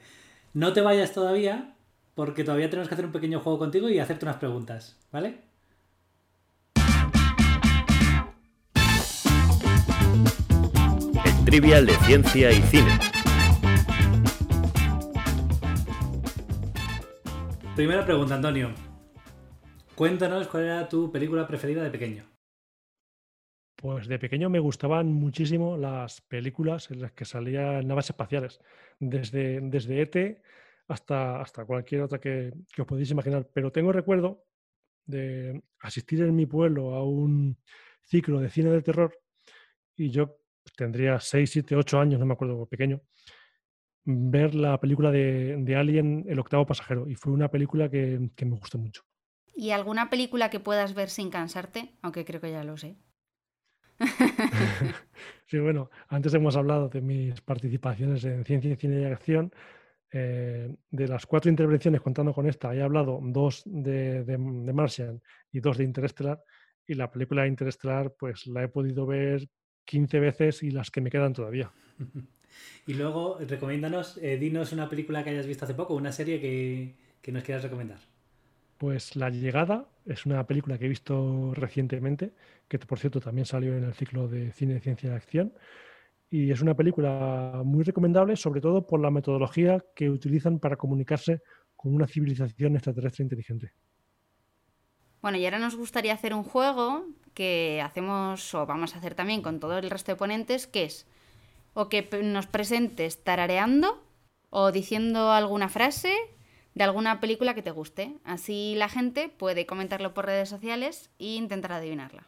No 0.57 0.73
te 0.73 0.81
vayas 0.81 1.13
todavía, 1.13 1.75
porque 2.15 2.43
todavía 2.43 2.67
tenemos 2.67 2.87
que 2.89 2.95
hacer 2.95 3.05
un 3.05 3.11
pequeño 3.11 3.41
juego 3.41 3.59
contigo 3.59 3.89
y 3.89 3.99
hacerte 3.99 4.25
unas 4.25 4.37
preguntas, 4.37 4.97
¿vale? 5.11 5.41
El 11.23 11.45
trivial 11.45 11.85
de 11.85 11.93
ciencia 11.97 12.51
y 12.51 12.59
cine. 12.63 12.97
Primera 17.75 18.03
pregunta, 18.03 18.33
Antonio. 18.33 18.71
Cuéntanos 19.93 20.47
cuál 20.47 20.63
era 20.63 20.89
tu 20.89 21.11
película 21.11 21.47
preferida 21.47 21.83
de 21.83 21.91
pequeño. 21.91 22.26
Pues 23.77 24.07
de 24.07 24.17
pequeño 24.17 24.49
me 24.49 24.57
gustaban 24.57 25.13
muchísimo 25.13 25.77
las 25.77 26.21
películas 26.21 26.89
en 26.89 27.01
las 27.01 27.11
que 27.11 27.25
salían 27.25 27.87
naves 27.87 28.09
espaciales, 28.09 28.59
desde, 28.99 29.61
desde 29.61 30.01
ET 30.01 30.41
hasta, 30.87 31.39
hasta 31.41 31.63
cualquier 31.63 32.01
otra 32.01 32.19
que, 32.19 32.53
que 32.73 32.81
os 32.81 32.87
podéis 32.87 33.11
imaginar. 33.11 33.47
Pero 33.53 33.71
tengo 33.71 33.91
recuerdo 33.91 34.43
de 35.05 35.61
asistir 35.79 36.23
en 36.23 36.35
mi 36.35 36.47
pueblo 36.47 36.95
a 36.95 37.03
un 37.03 37.55
ciclo 38.01 38.39
de 38.39 38.49
cine 38.49 38.71
de 38.71 38.81
terror 38.81 39.15
y 39.95 40.09
yo 40.09 40.39
tendría 40.75 41.19
6, 41.19 41.47
7, 41.49 41.75
8 41.75 41.99
años, 41.99 42.19
no 42.19 42.25
me 42.25 42.33
acuerdo, 42.33 42.65
pequeño, 42.65 43.01
ver 44.05 44.55
la 44.55 44.79
película 44.79 45.11
de, 45.11 45.55
de 45.59 45.75
Alien, 45.75 46.25
El 46.27 46.39
octavo 46.39 46.65
pasajero, 46.65 47.07
y 47.07 47.13
fue 47.13 47.31
una 47.31 47.49
película 47.49 47.89
que, 47.89 48.31
que, 48.35 48.45
me 48.45 48.57
gustó 48.57 48.77
mucho. 48.77 49.03
¿Y 49.55 49.71
alguna 49.71 50.09
película 50.09 50.49
que 50.49 50.59
puedas 50.59 50.93
ver 50.95 51.09
sin 51.09 51.29
cansarte? 51.29 51.97
Aunque 52.01 52.25
creo 52.25 52.41
que 52.41 52.51
ya 52.51 52.63
lo 52.63 52.77
sé. 52.77 52.97
sí, 55.45 55.59
bueno, 55.59 55.89
antes 56.07 56.33
hemos 56.33 56.55
hablado 56.55 56.89
de 56.89 57.01
mis 57.01 57.41
participaciones 57.41 58.23
en 58.25 58.43
ciencia 58.45 58.75
cine 58.75 59.01
y 59.01 59.05
acción. 59.05 59.51
Eh, 60.11 60.73
de 60.89 61.07
las 61.07 61.25
cuatro 61.25 61.49
intervenciones, 61.49 61.99
contando 62.01 62.33
con 62.33 62.47
esta, 62.47 62.73
he 62.73 62.81
hablado 62.81 63.19
dos 63.21 63.63
de, 63.65 64.23
de, 64.23 64.37
de 64.37 64.73
Martian 64.73 65.21
y 65.51 65.59
dos 65.59 65.77
de 65.77 65.83
Interestelar. 65.83 66.41
Y 66.87 66.93
la 66.93 67.11
película 67.11 67.41
de 67.41 67.49
Interestelar, 67.49 68.13
pues 68.17 68.47
la 68.47 68.63
he 68.63 68.67
podido 68.69 69.05
ver 69.05 69.47
15 69.85 70.19
veces 70.19 70.63
y 70.63 70.71
las 70.71 70.91
que 70.91 71.01
me 71.01 71.09
quedan 71.09 71.33
todavía. 71.33 71.71
Y 72.85 72.93
luego, 72.93 73.37
recomiéndanos, 73.39 74.17
eh, 74.17 74.37
dinos 74.37 74.71
una 74.71 74.89
película 74.89 75.23
que 75.23 75.31
hayas 75.31 75.45
visto 75.45 75.65
hace 75.65 75.73
poco, 75.73 75.95
una 75.95 76.11
serie 76.11 76.39
que, 76.39 76.95
que, 77.21 77.31
nos 77.31 77.43
quieras 77.43 77.63
recomendar. 77.63 77.99
Pues 78.77 79.15
La 79.15 79.29
Llegada 79.29 79.87
es 80.05 80.25
una 80.25 80.45
película 80.45 80.77
que 80.77 80.85
he 80.85 80.89
visto 80.89 81.53
recientemente, 81.53 82.33
que 82.67 82.77
por 82.79 82.99
cierto 82.99 83.19
también 83.19 83.45
salió 83.45 83.75
en 83.75 83.83
el 83.83 83.93
ciclo 83.93 84.27
de 84.27 84.51
cine 84.51 84.79
ciencia 84.79 85.09
y 85.09 85.13
acción. 85.13 85.53
Y 86.29 86.51
es 86.51 86.61
una 86.61 86.75
película 86.75 87.61
muy 87.63 87.83
recomendable, 87.83 88.35
sobre 88.35 88.61
todo 88.61 88.85
por 88.85 88.99
la 88.99 89.09
metodología 89.09 89.83
que 89.95 90.09
utilizan 90.09 90.59
para 90.59 90.75
comunicarse 90.75 91.41
con 91.75 91.95
una 91.95 92.07
civilización 92.07 92.75
extraterrestre 92.75 93.23
inteligente. 93.23 93.71
Bueno, 95.21 95.37
y 95.37 95.45
ahora 95.45 95.59
nos 95.59 95.75
gustaría 95.75 96.13
hacer 96.13 96.33
un 96.33 96.43
juego 96.43 97.05
que 97.33 97.81
hacemos 97.83 98.53
o 98.53 98.65
vamos 98.65 98.93
a 98.93 98.99
hacer 98.99 99.15
también 99.15 99.41
con 99.41 99.59
todo 99.59 99.77
el 99.77 99.89
resto 99.89 100.11
de 100.11 100.17
ponentes, 100.17 100.67
que 100.67 100.83
es 100.85 101.07
o 101.73 101.89
que 101.89 102.07
nos 102.23 102.47
presentes 102.47 103.23
tarareando 103.23 104.03
o 104.49 104.71
diciendo 104.71 105.31
alguna 105.31 105.69
frase 105.69 106.13
de 106.77 106.83
alguna 106.83 107.19
película 107.19 107.55
que 107.55 107.63
te 107.63 107.71
guste. 107.71 108.13
Así 108.23 108.75
la 108.77 108.87
gente 108.87 109.29
puede 109.29 109.65
comentarlo 109.65 110.13
por 110.13 110.27
redes 110.27 110.47
sociales 110.47 111.09
e 111.17 111.33
intentar 111.33 111.71
adivinarla. 111.71 112.27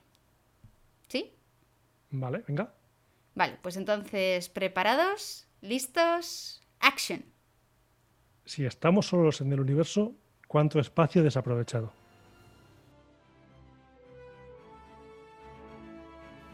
¿Sí? 1.08 1.36
Vale, 2.10 2.44
venga. 2.48 2.74
Vale, 3.36 3.60
pues 3.62 3.78
entonces, 3.78 4.50
¿preparados? 4.50 5.48
¿Listos? 5.62 6.64
¡Action! 6.80 7.24
Si 8.46 8.66
estamos 8.66 9.06
solos 9.06 9.40
en 9.42 9.54
el 9.54 9.60
universo, 9.60 10.16
¿cuánto 10.48 10.80
espacio 10.80 11.22
desaprovechado? 11.22 11.94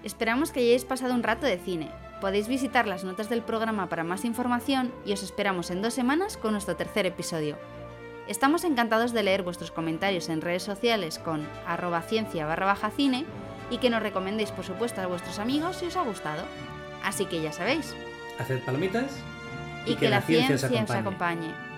Esperamos 0.04 0.52
que 0.52 0.60
hayáis 0.60 0.84
pasado 0.84 1.14
un 1.14 1.24
rato 1.24 1.46
de 1.46 1.58
cine. 1.60 1.89
Podéis 2.20 2.50
visitar 2.50 2.88
las 2.88 3.06
notas 3.06 3.30
del 3.30 3.41
programa 3.41 3.88
para 3.88 4.04
más 4.04 4.26
información 4.26 4.93
y 5.06 5.14
os 5.14 5.24
esperamos 5.24 5.72
en 5.72 5.82
dos 5.82 5.93
semanas 5.93 6.36
con 6.36 6.52
nuestro 6.52 6.76
tercer 6.76 7.06
episodio. 7.06 7.58
Estamos 8.28 8.63
encantados 8.63 9.13
de 9.13 9.21
leer 9.21 9.43
vuestros 9.43 9.69
comentarios 9.69 10.30
en 10.30 10.41
redes 10.41 10.63
sociales 10.63 11.19
con 11.19 11.47
arroba 11.67 12.01
ciencia 12.01 12.47
barra 12.47 12.65
baja 12.65 12.89
cine 12.89 13.23
y 13.69 13.78
que 13.78 13.91
nos 13.91 14.01
recomendéis 14.01 14.51
por 14.51 14.65
supuesto 14.65 14.99
a 15.01 15.05
vuestros 15.05 15.38
amigos 15.38 15.78
si 15.78 15.86
os 15.86 15.95
ha 15.95 16.01
gustado. 16.01 16.43
Así 17.03 17.26
que 17.26 17.41
ya 17.41 17.51
sabéis. 17.51 17.93
Haced 18.39 18.63
palomitas 18.63 19.11
y, 19.86 19.91
y 19.91 19.93
que, 19.93 20.01
que, 20.01 20.09
la, 20.09 20.21
ciencia, 20.21 20.57
ciencia 20.57 20.84
os 20.84 21.01
acompañe. 21.01 21.49
Os 21.49 21.53
acompañe. 21.53 21.74